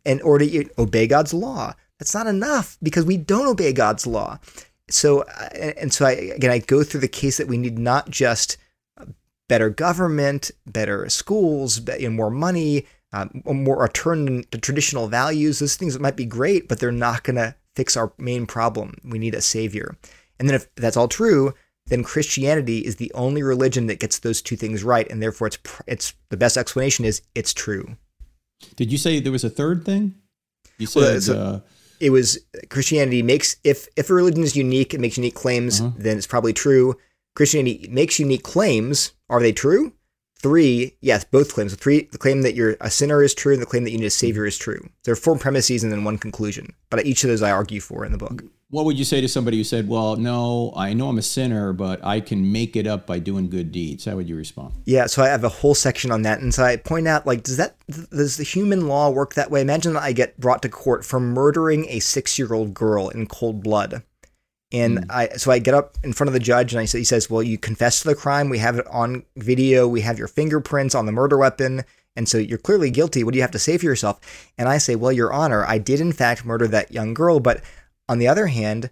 in 0.06 0.22
order 0.22 0.46
to 0.46 0.70
obey 0.78 1.08
God's 1.08 1.34
law. 1.34 1.74
That's 1.98 2.14
not 2.14 2.28
enough 2.28 2.78
because 2.82 3.06
we 3.06 3.18
don't 3.18 3.48
obey 3.48 3.74
God's 3.74 4.08
law. 4.08 4.40
So 4.90 5.24
and 5.54 5.94
so 5.94 6.06
I 6.06 6.12
again 6.12 6.52
I 6.52 6.60
go 6.60 6.84
through 6.84 7.02
the 7.02 7.08
case 7.08 7.38
that 7.38 7.48
we 7.48 7.58
need 7.58 7.78
not 7.78 8.10
just 8.10 8.58
better 9.48 9.70
government, 9.70 10.52
better 10.66 11.10
schools, 11.10 11.86
know, 11.86 12.10
more 12.16 12.30
money, 12.30 12.86
um, 13.12 13.42
more 13.46 13.82
return 13.82 14.44
to 14.52 14.58
traditional 14.58 15.08
values. 15.08 15.60
Those 15.60 15.76
things 15.76 16.00
might 16.00 16.16
be 16.16 16.26
great, 16.26 16.70
but 16.70 16.80
they're 16.80 16.92
not 16.92 17.24
going 17.24 17.36
to 17.36 17.56
fix 17.76 17.98
our 17.98 18.14
main 18.18 18.46
problem. 18.46 18.96
We 19.04 19.20
need 19.20 19.36
a 19.36 19.42
savior. 19.42 19.98
And 20.40 20.48
then 20.48 20.56
if 20.56 20.74
that's 20.76 20.96
all 20.96 21.08
true, 21.08 21.54
then 21.90 22.04
Christianity 22.04 22.80
is 22.80 22.96
the 22.96 23.12
only 23.14 23.44
religion 23.44 23.88
that 23.88 24.00
gets 24.00 24.20
those 24.20 24.42
two 24.42 24.56
things 24.56 24.84
right, 24.84 25.10
and 25.10 25.22
therefore 25.22 25.48
it's 25.48 25.58
it's 25.88 26.14
the 26.30 26.38
best 26.38 26.58
explanation 26.58 27.06
is 27.06 27.22
it's 27.36 27.54
true. 27.54 27.98
Did 28.76 28.92
you 28.92 28.98
say 28.98 29.20
there 29.20 29.32
was 29.32 29.44
a 29.44 29.50
third 29.50 29.86
thing? 29.86 30.16
You 30.78 30.88
said 30.88 31.02
well, 31.02 31.22
so 31.22 31.40
uh, 31.40 31.60
it 32.00 32.12
was 32.12 32.40
Christianity 32.70 33.22
makes 33.22 33.58
if 33.64 33.88
if 33.96 34.10
a 34.10 34.14
religion 34.14 34.44
is 34.44 34.56
unique, 34.56 34.94
it 34.94 35.00
makes 35.00 35.18
unique 35.18 35.36
claims, 35.36 35.82
uh-huh. 35.82 35.92
then 35.98 36.18
it's 36.18 36.28
probably 36.28 36.54
true. 36.54 36.96
Christianity 37.36 37.88
makes 37.92 38.20
unique 38.20 38.44
claims. 38.44 39.14
Are 39.30 39.42
they 39.42 39.52
true? 39.52 39.94
Three, 40.38 40.96
yes, 41.02 41.26
both 41.26 41.54
claims. 41.54 41.76
Three, 41.76 42.08
the 42.12 42.18
claim 42.18 42.44
that 42.44 42.56
you're 42.56 42.78
a 42.80 42.90
sinner 42.90 43.22
is 43.22 43.34
true, 43.34 43.52
and 43.52 43.62
the 43.62 43.66
claim 43.66 43.84
that 43.84 43.92
you 43.92 43.98
need 43.98 44.06
a 44.06 44.10
savior 44.10 44.46
is 44.46 44.58
true. 44.58 44.90
There 45.04 45.12
are 45.12 45.18
four 45.18 45.38
premises 45.38 45.84
and 45.84 45.92
then 45.92 46.06
one 46.06 46.18
conclusion. 46.18 46.74
But 46.90 47.06
each 47.06 47.26
of 47.26 47.30
those 47.30 47.42
I 47.42 47.52
argue 47.52 47.82
for 47.82 48.06
in 48.06 48.14
the 48.14 48.18
book 48.18 48.44
what 48.72 48.86
would 48.86 49.00
you 49.00 49.06
say 49.06 49.20
to 49.20 49.28
somebody 49.28 49.58
who 49.58 49.64
said, 49.64 49.88
"Well, 49.88 50.16
no, 50.16 50.72
I 50.76 50.94
know 50.94 51.10
I'm 51.10 51.18
a 51.18 51.24
sinner, 51.24 51.74
but 51.74 52.04
I 52.06 52.20
can 52.20 52.52
make 52.52 52.76
it 52.76 52.86
up 52.86 53.08
by 53.08 53.18
doing 53.18 53.50
good 53.50 53.72
deeds"? 53.72 54.06
How 54.06 54.16
would 54.16 54.30
you 54.30 54.36
respond? 54.36 54.76
Yeah, 54.86 55.08
so 55.08 55.24
I 55.24 55.28
have 55.28 55.44
a 55.44 55.50
whole 55.50 55.74
section 55.74 56.12
on 56.12 56.22
that, 56.22 56.40
and 56.40 56.54
so 56.54 56.64
I 56.64 56.76
point 56.78 57.08
out, 57.08 57.26
like, 57.26 57.42
does 57.42 57.58
that 57.58 57.76
does 58.12 58.38
the 58.38 58.44
human 58.44 58.88
law 58.88 59.10
work 59.10 59.34
that 59.34 59.50
way? 59.50 59.62
Imagine 59.62 59.94
that 59.94 60.04
I 60.04 60.12
get 60.12 60.40
brought 60.40 60.62
to 60.62 60.70
court 60.70 61.04
for 61.04 61.20
murdering 61.20 61.88
a 61.90 62.00
six 62.00 62.38
year 62.38 62.54
old 62.54 62.76
girl 62.76 63.10
in 63.10 63.26
cold 63.26 63.64
blood, 63.64 64.04
and 64.72 65.00
mm. 65.00 65.06
I 65.10 65.30
so 65.38 65.50
I 65.52 65.58
get 65.58 65.74
up 65.74 65.98
in 66.04 66.14
front 66.14 66.28
of 66.28 66.34
the 66.34 66.40
judge, 66.40 66.72
and 66.72 66.80
I 66.80 66.86
say, 66.86 67.00
he 67.00 67.04
says, 67.04 67.28
"Well, 67.28 67.42
you 67.42 67.58
confess 67.58 68.02
to 68.02 68.10
the 68.10 68.16
crime. 68.16 68.50
We 68.50 68.60
have 68.60 68.78
it 68.78 68.86
on 68.88 69.24
video. 69.36 69.88
We 69.88 70.02
have 70.02 70.20
your 70.20 70.28
fingerprints 70.28 70.94
on 70.94 71.08
the 71.08 71.12
murder 71.12 71.40
weapon." 71.40 71.86
And 72.16 72.28
so 72.28 72.38
you're 72.38 72.58
clearly 72.58 72.92
guilty. 72.92 73.24
What 73.24 73.34
do 73.34 73.38
you 73.38 73.44
have 73.44 73.52
to 73.52 73.60
say 73.60 73.78
for 73.78 73.86
yourself? 73.86 74.20
And 74.58 74.68
I 74.68 74.78
say, 74.78 74.96
Well, 74.96 75.12
Your 75.12 75.32
Honor, 75.32 75.64
I 75.66 75.78
did 75.78 76.02
in 76.02 76.12
fact 76.12 76.44
murder 76.44 76.68
that 76.68 76.92
young 76.92 77.14
girl, 77.14 77.40
but 77.40 77.62
on 78.10 78.20
the 78.20 78.28
other 78.28 78.48
hand, 78.48 78.90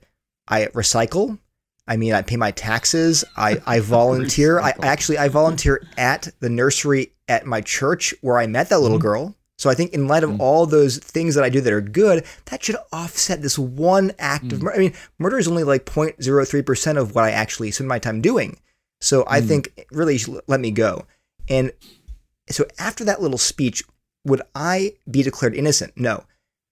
I 0.48 0.68
recycle. 0.68 1.40
I 1.88 1.98
mean, 1.98 2.14
I 2.14 2.22
pay 2.22 2.38
my 2.38 2.52
taxes. 2.52 3.26
I, 3.36 3.62
I 3.66 3.80
volunteer. 3.82 4.60
I 4.62 4.74
actually 4.82 5.18
I 5.18 5.28
volunteer 5.28 5.86
at 5.98 6.30
the 6.40 6.50
nursery 6.50 7.12
at 7.28 7.46
my 7.46 7.60
church 7.60 8.14
where 8.22 8.38
I 8.38 8.48
met 8.48 8.70
that 8.70 8.80
little 8.80 8.98
mm-hmm. 8.98 9.08
girl. 9.08 9.36
So 9.58 9.72
I 9.72 9.74
think 9.74 9.94
in 9.94 10.08
light 10.08 10.24
of 10.24 10.30
mm-hmm. 10.30 10.42
all 10.42 10.68
those 10.68 11.00
things 11.00 11.34
that 11.34 11.44
I 11.44 11.50
do 11.50 11.62
that 11.62 11.74
are 11.74 11.82
good, 11.82 12.26
that 12.46 12.64
should 12.64 12.76
offset 12.94 13.42
this 13.42 13.58
one 13.58 14.12
act 14.20 14.46
mm-hmm. 14.46 14.56
of 14.56 14.60
mm. 14.60 14.64
murder. 14.64 14.76
I 14.76 14.80
mean, 14.80 14.94
murder 15.18 15.40
is 15.40 15.48
only 15.48 15.64
like 15.64 15.86
0.03% 15.86 16.98
of 16.98 17.16
what 17.16 17.24
I 17.24 17.32
actually 17.32 17.72
spend 17.72 17.88
my 17.88 17.98
time 17.98 18.22
doing. 18.22 18.60
So 19.02 19.26
I 19.28 19.42
mm. 19.42 19.48
think 19.48 19.88
really 19.92 20.20
let 20.46 20.60
me 20.60 20.70
go. 20.70 21.08
And 21.50 21.72
so 22.52 22.66
after 22.78 23.04
that 23.06 23.20
little 23.20 23.40
speech, 23.40 23.82
would 24.26 24.44
I 24.54 24.94
be 25.10 25.24
declared 25.24 25.56
innocent? 25.56 25.94
No 25.96 26.24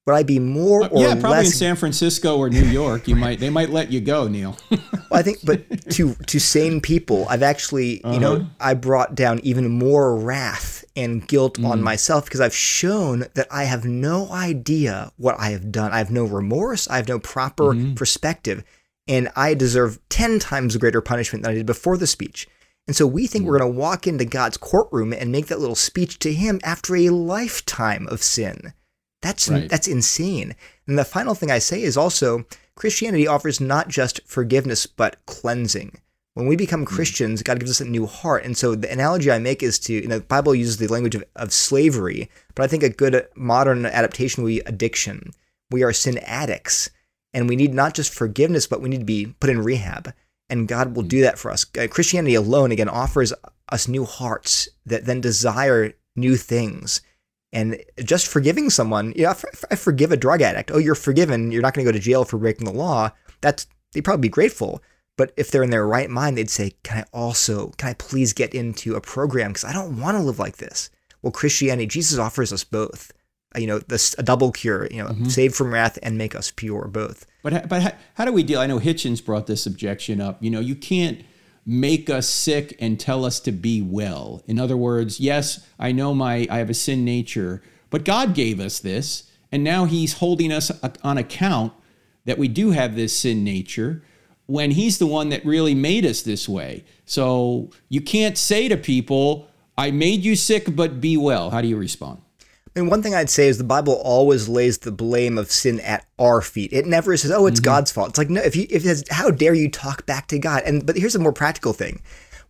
would 0.05 0.13
I 0.13 0.23
be 0.23 0.37
more 0.37 0.87
or 0.87 1.01
yeah, 1.01 1.15
probably 1.15 1.37
less... 1.37 1.47
in 1.47 1.51
San 1.53 1.75
Francisco 1.75 2.37
or 2.37 2.49
New 2.49 2.65
York, 2.65 3.07
you 3.07 3.15
might 3.15 3.39
they 3.39 3.49
might 3.49 3.71
let 3.71 3.91
you 3.91 3.99
go, 3.99 4.27
Neil. 4.27 4.55
well, 4.69 4.79
I 5.11 5.23
think, 5.23 5.39
but 5.43 5.89
to 5.91 6.13
to 6.13 6.39
sane 6.39 6.79
people, 6.79 7.25
I've 7.27 7.41
actually, 7.41 8.03
uh-huh. 8.03 8.13
you 8.13 8.19
know, 8.19 8.35
uh-huh. 8.35 8.45
I 8.59 8.73
brought 8.75 9.15
down 9.15 9.39
even 9.39 9.67
more 9.67 10.15
wrath 10.15 10.85
and 10.95 11.27
guilt 11.27 11.57
mm. 11.57 11.67
on 11.67 11.81
myself 11.81 12.25
because 12.25 12.39
I've 12.39 12.55
shown 12.55 13.25
that 13.33 13.47
I 13.49 13.63
have 13.63 13.83
no 13.83 14.31
idea 14.31 15.11
what 15.17 15.39
I 15.39 15.49
have 15.49 15.71
done. 15.71 15.91
I 15.91 15.97
have 15.97 16.11
no 16.11 16.25
remorse. 16.25 16.87
I 16.87 16.97
have 16.97 17.07
no 17.07 17.17
proper 17.17 17.73
mm. 17.73 17.95
perspective, 17.95 18.63
and 19.07 19.29
I 19.35 19.55
deserve 19.55 19.97
ten 20.09 20.37
times 20.37 20.77
greater 20.77 21.01
punishment 21.01 21.43
than 21.43 21.51
I 21.51 21.55
did 21.55 21.65
before 21.65 21.97
the 21.97 22.07
speech. 22.07 22.47
And 22.87 22.95
so 22.95 23.07
we 23.07 23.25
think 23.25 23.45
mm. 23.45 23.47
we're 23.47 23.57
going 23.57 23.73
to 23.73 23.79
walk 23.79 24.05
into 24.05 24.25
God's 24.25 24.57
courtroom 24.57 25.13
and 25.13 25.31
make 25.31 25.47
that 25.47 25.59
little 25.59 25.73
speech 25.73 26.19
to 26.19 26.31
Him 26.31 26.59
after 26.63 26.95
a 26.95 27.09
lifetime 27.09 28.07
of 28.07 28.21
sin. 28.21 28.73
That's 29.25 29.49
right. 29.49 29.69
that's 29.69 29.87
insane. 29.87 30.55
And 30.87 30.97
the 30.97 31.05
final 31.05 31.35
thing 31.35 31.51
I 31.51 31.59
say 31.59 31.81
is 31.81 31.97
also 31.97 32.45
Christianity 32.75 33.27
offers 33.27 33.59
not 33.59 33.87
just 33.87 34.21
forgiveness, 34.27 34.85
but 34.85 35.25
cleansing. 35.25 35.99
When 36.33 36.47
we 36.47 36.55
become 36.57 36.81
Hmm. 36.81 36.95
Christians, 36.95 37.43
God 37.43 37.59
gives 37.59 37.71
us 37.71 37.79
a 37.81 37.85
new 37.85 38.05
heart. 38.05 38.43
And 38.43 38.57
so 38.57 38.75
the 38.75 38.91
analogy 38.91 39.31
I 39.31 39.39
make 39.39 39.63
is 39.63 39.79
to, 39.79 39.93
you 39.93 40.07
know, 40.07 40.19
the 40.19 40.25
Bible 40.25 40.53
uses 40.53 40.77
the 40.77 40.87
language 40.87 41.15
of, 41.15 41.23
of 41.35 41.53
slavery, 41.53 42.29
but 42.55 42.63
I 42.63 42.67
think 42.67 42.83
a 42.83 42.89
good 42.89 43.27
modern 43.35 43.85
adaptation 43.85 44.43
would 44.43 44.49
be 44.49 44.59
addiction. 44.59 45.31
We 45.71 45.83
are 45.83 45.93
sin 45.93 46.17
addicts, 46.19 46.89
and 47.33 47.47
we 47.49 47.55
need 47.55 47.73
not 47.73 47.93
just 47.93 48.13
forgiveness, 48.13 48.67
but 48.67 48.81
we 48.81 48.89
need 48.89 48.99
to 48.99 49.05
be 49.05 49.33
put 49.39 49.49
in 49.49 49.63
rehab. 49.63 50.13
And 50.49 50.67
God 50.67 50.95
will 50.95 51.03
do 51.03 51.21
that 51.21 51.39
for 51.39 51.49
us. 51.51 51.65
Uh, 51.77 51.87
Christianity 51.89 52.35
alone, 52.35 52.71
again, 52.71 52.89
offers 52.89 53.33
us 53.69 53.87
new 53.87 54.05
hearts 54.05 54.67
that 54.85 55.05
then 55.05 55.21
desire 55.21 55.93
new 56.15 56.35
things. 56.35 57.01
And 57.53 57.77
just 58.03 58.27
forgiving 58.27 58.69
someone, 58.69 59.13
you 59.15 59.23
know, 59.23 59.33
I 59.71 59.75
forgive 59.75 60.11
a 60.11 60.17
drug 60.17 60.41
addict, 60.41 60.71
oh, 60.73 60.77
you're 60.77 60.95
forgiven. 60.95 61.51
You're 61.51 61.61
not 61.61 61.73
going 61.73 61.85
to 61.85 61.91
go 61.91 61.97
to 61.97 62.03
jail 62.03 62.25
for 62.25 62.37
breaking 62.37 62.65
the 62.65 62.73
law. 62.73 63.11
That's 63.41 63.67
they'd 63.93 64.03
probably 64.03 64.23
be 64.23 64.29
grateful. 64.29 64.81
But 65.17 65.31
if 65.37 65.49
they're 65.49 65.63
in 65.63 65.69
their 65.69 65.87
right 65.87 66.09
mind, 66.09 66.37
they'd 66.37 66.49
say, 66.49 66.73
"Can 66.83 66.97
I 66.99 67.05
also, 67.13 67.69
can 67.77 67.89
I 67.89 67.93
please 67.93 68.33
get 68.33 68.53
into 68.53 68.95
a 68.95 69.01
program 69.01 69.51
because 69.51 69.63
I 69.63 69.71
don't 69.71 70.01
want 70.01 70.17
to 70.17 70.23
live 70.23 70.39
like 70.39 70.57
this?" 70.57 70.89
Well, 71.21 71.31
Christianity, 71.31 71.87
Jesus 71.87 72.19
offers 72.19 72.51
us 72.51 72.65
both. 72.65 73.13
Uh, 73.55 73.59
You 73.59 73.67
know, 73.67 73.79
this 73.79 74.13
a 74.17 74.23
double 74.23 74.51
cure. 74.51 74.87
You 74.91 75.03
know, 75.03 75.15
save 75.29 75.55
from 75.55 75.73
wrath 75.73 75.97
and 76.03 76.17
make 76.17 76.35
us 76.35 76.51
pure, 76.51 76.89
both. 76.89 77.25
But 77.43 77.69
but 77.69 77.81
ha- 77.81 77.95
how 78.15 78.25
do 78.25 78.33
we 78.33 78.43
deal? 78.43 78.59
I 78.59 78.67
know 78.67 78.79
Hitchens 78.79 79.23
brought 79.23 79.47
this 79.47 79.65
objection 79.65 80.19
up. 80.19 80.43
You 80.43 80.51
know, 80.51 80.59
you 80.59 80.75
can't 80.75 81.21
make 81.65 82.09
us 82.09 82.29
sick 82.29 82.75
and 82.79 82.99
tell 82.99 83.25
us 83.25 83.39
to 83.39 83.51
be 83.51 83.81
well. 83.81 84.43
In 84.45 84.59
other 84.59 84.77
words, 84.77 85.19
yes, 85.19 85.65
I 85.79 85.91
know 85.91 86.13
my 86.13 86.47
I 86.49 86.59
have 86.59 86.69
a 86.69 86.75
sin 86.75 87.03
nature, 87.03 87.61
but 87.89 88.05
God 88.05 88.35
gave 88.35 88.59
us 88.59 88.79
this, 88.79 89.23
and 89.51 89.63
now 89.63 89.85
He's 89.85 90.13
holding 90.13 90.51
us 90.51 90.71
on 91.03 91.17
account 91.17 91.73
that 92.25 92.37
we 92.37 92.47
do 92.47 92.71
have 92.71 92.95
this 92.95 93.17
sin 93.17 93.43
nature 93.43 94.03
when 94.45 94.71
He's 94.71 94.99
the 94.99 95.07
one 95.07 95.29
that 95.29 95.45
really 95.45 95.73
made 95.73 96.05
us 96.05 96.21
this 96.21 96.47
way. 96.47 96.83
So 97.05 97.71
you 97.89 98.01
can't 98.01 98.37
say 98.37 98.67
to 98.67 98.77
people, 98.77 99.47
"I 99.77 99.91
made 99.91 100.23
you 100.23 100.35
sick, 100.35 100.75
but 100.75 101.01
be 101.01 101.17
well." 101.17 101.49
How 101.49 101.61
do 101.61 101.67
you 101.67 101.77
respond? 101.77 102.19
Mean, 102.75 102.89
one 102.89 103.01
thing 103.01 103.15
I'd 103.15 103.29
say 103.29 103.47
is 103.47 103.57
the 103.57 103.63
Bible 103.63 103.93
always 103.93 104.49
lays 104.49 104.79
the 104.79 104.91
blame 104.91 105.37
of 105.37 105.49
sin 105.49 105.79
at 105.79 106.05
our 106.19 106.41
feet. 106.41 106.73
It 106.73 106.85
never 106.85 107.15
says, 107.15 107.31
"Oh, 107.31 107.45
it's 107.45 107.59
mm-hmm. 107.59 107.65
God's 107.65 107.91
fault." 107.91 108.09
It's 108.09 108.17
like, 108.17 108.29
no, 108.29 108.41
if 108.41 108.55
you 108.55 108.67
if 108.69 108.85
it's 108.85 109.03
how 109.09 109.31
dare 109.31 109.53
you 109.53 109.71
talk 109.71 110.05
back 110.05 110.27
to 110.27 110.39
God? 110.39 110.63
And 110.65 110.85
but 110.85 110.97
here's 110.97 111.15
a 111.15 111.19
more 111.19 111.31
practical 111.31 111.71
thing: 111.71 112.01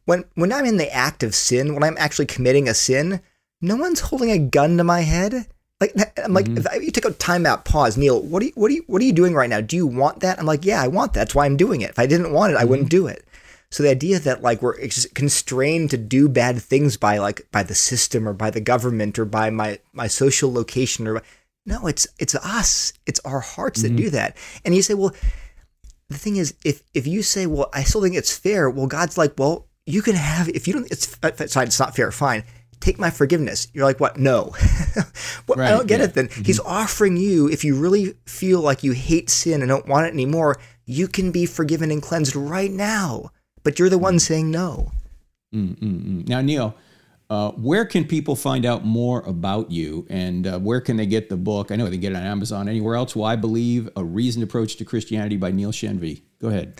when 0.05 0.25
when 0.33 0.51
I'm 0.51 0.65
in 0.65 0.77
the 0.77 0.91
act 0.91 1.21
of 1.21 1.35
sin, 1.35 1.75
when 1.75 1.83
I'm 1.83 1.97
actually 1.99 2.25
committing 2.25 2.67
a 2.67 2.73
sin, 2.73 3.21
no 3.61 3.75
one's 3.75 3.99
holding 3.99 4.31
a 4.31 4.39
gun 4.39 4.77
to 4.77 4.83
my 4.83 5.01
head. 5.01 5.47
Like 5.79 5.93
I'm 6.23 6.33
like, 6.33 6.45
mm-hmm. 6.45 6.57
if 6.57 6.67
I, 6.67 6.75
you 6.77 6.89
take 6.89 7.05
a 7.05 7.11
time 7.11 7.45
out, 7.45 7.65
pause, 7.65 7.97
Neil. 7.97 8.21
What 8.21 8.41
are 8.41 8.45
you 8.45 8.53
what 8.55 8.71
are 8.71 8.73
you 8.73 8.83
what 8.87 9.01
are 9.01 9.05
you 9.05 9.13
doing 9.13 9.35
right 9.35 9.49
now? 9.49 9.61
Do 9.61 9.75
you 9.75 9.85
want 9.85 10.21
that? 10.21 10.39
I'm 10.39 10.45
like, 10.45 10.65
yeah, 10.65 10.81
I 10.81 10.87
want 10.87 11.13
that. 11.13 11.19
That's 11.19 11.35
why 11.35 11.45
I'm 11.45 11.57
doing 11.57 11.81
it. 11.81 11.89
If 11.91 11.99
I 11.99 12.07
didn't 12.07 12.31
want 12.31 12.53
it, 12.53 12.55
I 12.55 12.61
mm-hmm. 12.61 12.69
wouldn't 12.69 12.89
do 12.89 13.07
it. 13.07 13.24
So 13.69 13.83
the 13.83 13.89
idea 13.89 14.19
that 14.19 14.41
like 14.41 14.61
we're 14.61 14.79
ex- 14.79 15.07
constrained 15.13 15.89
to 15.91 15.97
do 15.97 16.29
bad 16.29 16.61
things 16.61 16.97
by 16.97 17.17
like 17.17 17.47
by 17.51 17.63
the 17.63 17.75
system 17.75 18.27
or 18.27 18.33
by 18.33 18.49
the 18.49 18.61
government 18.61 19.19
or 19.19 19.25
by 19.25 19.49
my 19.49 19.79
my 19.93 20.07
social 20.07 20.51
location 20.53 21.07
or 21.07 21.21
no, 21.65 21.87
it's 21.87 22.07
it's 22.19 22.35
us. 22.35 22.93
It's 23.05 23.19
our 23.21 23.39
hearts 23.39 23.81
that 23.81 23.89
mm-hmm. 23.89 23.97
do 23.97 24.09
that. 24.11 24.37
And 24.63 24.75
you 24.75 24.81
say, 24.81 24.93
well, 24.93 25.13
the 26.09 26.17
thing 26.17 26.35
is, 26.35 26.53
if 26.63 26.83
if 26.93 27.07
you 27.07 27.23
say, 27.23 27.47
well, 27.47 27.69
I 27.73 27.83
still 27.83 28.01
think 28.01 28.15
it's 28.15 28.37
fair, 28.37 28.69
well, 28.69 28.87
God's 28.87 29.17
like, 29.17 29.33
well, 29.37 29.67
you 29.85 30.01
can 30.01 30.15
have 30.15 30.47
if 30.49 30.67
you 30.67 30.73
don't. 30.73 30.91
It's 30.91 31.17
uh, 31.23 31.31
fine. 31.31 31.67
It's 31.67 31.79
not 31.79 31.95
fair. 31.95 32.11
Fine. 32.11 32.43
Take 32.79 32.99
my 32.99 33.09
forgiveness. 33.09 33.67
You're 33.73 33.85
like, 33.85 33.99
what? 33.99 34.17
No. 34.17 34.53
well, 35.47 35.59
I 35.59 35.71
don't 35.71 35.87
get 35.87 35.99
yeah. 35.99 36.05
it. 36.05 36.13
Then 36.13 36.29
He's 36.29 36.59
mm-hmm. 36.59 36.69
offering 36.69 37.17
you, 37.17 37.49
if 37.49 37.63
you 37.63 37.75
really 37.75 38.15
feel 38.25 38.59
like 38.61 38.83
you 38.83 38.91
hate 38.91 39.29
sin 39.29 39.61
and 39.61 39.69
don't 39.69 39.87
want 39.87 40.05
it 40.05 40.13
anymore, 40.13 40.59
you 40.85 41.07
can 41.07 41.31
be 41.31 41.45
forgiven 41.45 41.89
and 41.89 42.01
cleansed 42.01 42.35
right 42.35 42.71
now. 42.71 43.31
But 43.65 43.79
you're 43.79 43.89
the 43.89 43.97
one 43.97 44.19
saying 44.19 44.49
no. 44.51 44.91
Mm-mm-mm. 45.53 46.27
Now, 46.29 46.41
Neil, 46.41 46.75
uh, 47.31 47.51
where 47.53 47.83
can 47.83 48.05
people 48.05 48.35
find 48.35 48.63
out 48.63 48.85
more 48.85 49.21
about 49.21 49.71
you 49.71 50.05
and 50.07 50.45
uh, 50.45 50.59
where 50.59 50.79
can 50.79 50.97
they 50.97 51.07
get 51.07 51.29
the 51.29 51.35
book? 51.35 51.71
I 51.71 51.75
know 51.75 51.85
they 51.85 51.93
can 51.93 52.01
get 52.01 52.11
it 52.11 52.17
on 52.17 52.23
Amazon. 52.23 52.69
Anywhere 52.69 52.95
else? 52.95 53.15
Well, 53.15 53.25
I 53.25 53.35
believe 53.35 53.89
A 53.95 54.03
Reasoned 54.03 54.43
Approach 54.43 54.75
to 54.75 54.85
Christianity 54.85 55.35
by 55.35 55.49
Neil 55.49 55.71
Shenvi. 55.71 56.21
Go 56.39 56.49
ahead. 56.49 56.79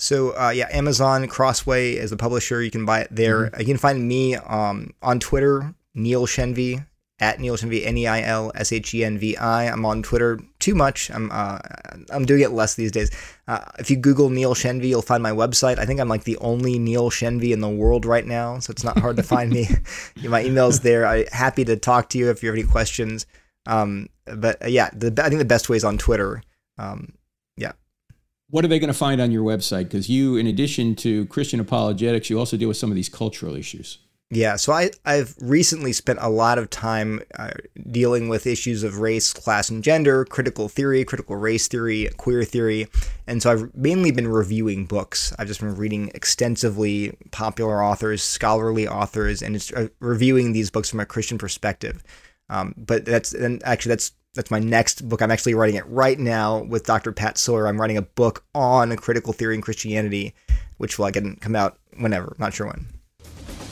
So 0.00 0.36
uh, 0.36 0.50
yeah, 0.50 0.66
Amazon 0.72 1.28
Crossway 1.28 1.92
is 1.92 2.10
the 2.10 2.16
publisher. 2.16 2.60
You 2.62 2.72
can 2.72 2.84
buy 2.84 3.02
it 3.02 3.08
there. 3.12 3.56
You 3.58 3.64
can 3.64 3.78
find 3.78 4.08
me 4.08 4.34
um, 4.34 4.92
on 5.02 5.20
Twitter, 5.20 5.72
Neil 5.94 6.26
Shenvi 6.26 6.84
at 7.20 7.38
Neil 7.38 7.56
Shenvi, 7.56 7.86
N 7.86 7.96
E 7.96 8.08
I 8.08 8.22
L 8.22 8.50
S 8.56 8.72
H 8.72 8.92
E 8.92 9.04
N 9.04 9.18
V 9.18 9.36
I. 9.36 9.68
I'm 9.68 9.86
on 9.86 10.02
Twitter 10.02 10.40
too 10.64 10.74
much. 10.74 11.10
I'm 11.10 11.30
uh, 11.30 11.58
I'm 12.10 12.24
doing 12.24 12.40
it 12.40 12.52
less 12.52 12.74
these 12.74 12.90
days. 12.90 13.10
Uh, 13.46 13.60
if 13.78 13.90
you 13.90 13.96
Google 13.96 14.30
Neil 14.30 14.54
Shenvi, 14.54 14.88
you'll 14.88 15.02
find 15.02 15.22
my 15.22 15.30
website. 15.30 15.78
I 15.78 15.84
think 15.84 16.00
I'm 16.00 16.08
like 16.08 16.24
the 16.24 16.38
only 16.38 16.78
Neil 16.78 17.10
Shenvi 17.10 17.52
in 17.52 17.60
the 17.60 17.68
world 17.68 18.06
right 18.06 18.26
now, 18.26 18.58
so 18.60 18.70
it's 18.70 18.82
not 18.82 18.98
hard 18.98 19.16
to 19.16 19.22
find 19.22 19.50
me. 19.50 19.68
my 20.24 20.42
email's 20.42 20.80
there. 20.80 21.06
I'm 21.06 21.26
happy 21.30 21.66
to 21.66 21.76
talk 21.76 22.08
to 22.10 22.18
you 22.18 22.30
if 22.30 22.42
you 22.42 22.48
have 22.48 22.56
any 22.56 22.66
questions. 22.66 23.26
Um, 23.66 24.08
but 24.24 24.62
uh, 24.64 24.68
yeah, 24.68 24.88
the, 24.94 25.12
I 25.22 25.28
think 25.28 25.38
the 25.38 25.44
best 25.44 25.68
way 25.68 25.76
is 25.76 25.84
on 25.84 25.98
Twitter. 25.98 26.42
Um, 26.78 27.12
yeah. 27.58 27.72
What 28.48 28.64
are 28.64 28.68
they 28.68 28.78
going 28.78 28.88
to 28.88 28.98
find 28.98 29.20
on 29.20 29.30
your 29.32 29.44
website? 29.44 29.84
Because 29.84 30.08
you, 30.08 30.36
in 30.36 30.46
addition 30.46 30.94
to 30.96 31.26
Christian 31.26 31.60
apologetics, 31.60 32.30
you 32.30 32.38
also 32.38 32.56
deal 32.56 32.68
with 32.68 32.78
some 32.78 32.90
of 32.90 32.96
these 32.96 33.10
cultural 33.10 33.54
issues. 33.54 33.98
Yeah, 34.30 34.56
so 34.56 34.72
I, 34.72 34.90
I've 35.04 35.36
recently 35.40 35.92
spent 35.92 36.18
a 36.20 36.28
lot 36.28 36.58
of 36.58 36.70
time 36.70 37.20
uh, 37.38 37.50
dealing 37.90 38.28
with 38.28 38.46
issues 38.46 38.82
of 38.82 38.98
race, 38.98 39.32
class, 39.32 39.68
and 39.68 39.84
gender, 39.84 40.24
critical 40.24 40.68
theory, 40.68 41.04
critical 41.04 41.36
race 41.36 41.68
theory, 41.68 42.08
queer 42.16 42.42
theory. 42.42 42.88
And 43.26 43.42
so 43.42 43.52
I've 43.52 43.74
mainly 43.76 44.10
been 44.10 44.26
reviewing 44.26 44.86
books. 44.86 45.32
I've 45.38 45.46
just 45.46 45.60
been 45.60 45.76
reading 45.76 46.10
extensively 46.14 47.16
popular 47.30 47.84
authors, 47.84 48.22
scholarly 48.22 48.88
authors, 48.88 49.40
and 49.40 49.54
it's, 49.54 49.72
uh, 49.72 49.88
reviewing 50.00 50.52
these 50.52 50.70
books 50.70 50.90
from 50.90 51.00
a 51.00 51.06
Christian 51.06 51.38
perspective. 51.38 52.02
Um, 52.48 52.74
but 52.76 53.04
that's, 53.04 53.34
and 53.34 53.62
actually, 53.64 53.90
that's 53.90 54.12
that's 54.34 54.50
my 54.50 54.58
next 54.58 55.08
book. 55.08 55.22
I'm 55.22 55.30
actually 55.30 55.54
writing 55.54 55.76
it 55.76 55.86
right 55.86 56.18
now 56.18 56.64
with 56.64 56.84
Dr. 56.84 57.12
Pat 57.12 57.38
Sawyer. 57.38 57.68
I'm 57.68 57.80
writing 57.80 57.96
a 57.96 58.02
book 58.02 58.44
on 58.52 58.96
critical 58.96 59.32
theory 59.32 59.54
and 59.54 59.62
Christianity, 59.62 60.34
which 60.78 60.98
will 60.98 61.06
again 61.06 61.36
come 61.40 61.54
out 61.54 61.78
whenever. 61.98 62.34
Not 62.38 62.52
sure 62.52 62.66
when. 62.66 62.93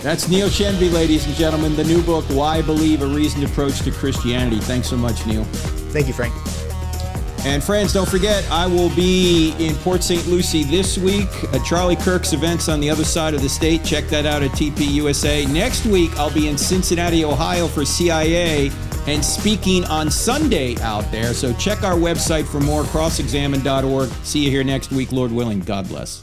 That's 0.02 0.28
Neil 0.28 0.48
Shenvi, 0.48 0.92
ladies 0.92 1.26
and 1.26 1.34
gentlemen. 1.36 1.76
The 1.76 1.84
new 1.84 2.02
book, 2.02 2.24
Why 2.24 2.60
Believe 2.60 3.02
A 3.02 3.06
Reasoned 3.06 3.44
Approach 3.44 3.80
to 3.82 3.92
Christianity. 3.92 4.58
Thanks 4.58 4.88
so 4.88 4.96
much, 4.96 5.24
Neil. 5.26 5.44
Thank 5.92 6.08
you, 6.08 6.12
Frank. 6.12 6.34
And 7.44 7.62
friends, 7.62 7.92
don't 7.92 8.08
forget, 8.08 8.44
I 8.50 8.66
will 8.66 8.94
be 8.96 9.54
in 9.58 9.74
Port 9.76 10.02
St. 10.02 10.26
Lucie 10.26 10.64
this 10.64 10.98
week 10.98 11.28
at 11.52 11.64
Charlie 11.64 11.96
Kirk's 11.96 12.32
events 12.32 12.68
on 12.68 12.80
the 12.80 12.90
other 12.90 13.04
side 13.04 13.34
of 13.34 13.42
the 13.42 13.48
state. 13.48 13.84
Check 13.84 14.04
that 14.08 14.26
out 14.26 14.42
at 14.42 14.50
TPUSA. 14.52 15.52
Next 15.52 15.84
week, 15.86 16.16
I'll 16.18 16.32
be 16.32 16.48
in 16.48 16.58
Cincinnati, 16.58 17.24
Ohio 17.24 17.68
for 17.68 17.84
CIA 17.84 18.70
and 19.06 19.24
speaking 19.24 19.84
on 19.86 20.10
Sunday 20.10 20.80
out 20.80 21.10
there. 21.10 21.34
So 21.34 21.52
check 21.54 21.82
our 21.82 21.94
website 21.94 22.44
for 22.44 22.60
more, 22.60 22.82
crossexamine.org. 22.84 24.08
See 24.24 24.44
you 24.44 24.50
here 24.50 24.64
next 24.64 24.92
week, 24.92 25.12
Lord 25.12 25.32
willing. 25.32 25.60
God 25.60 25.88
bless. 25.88 26.22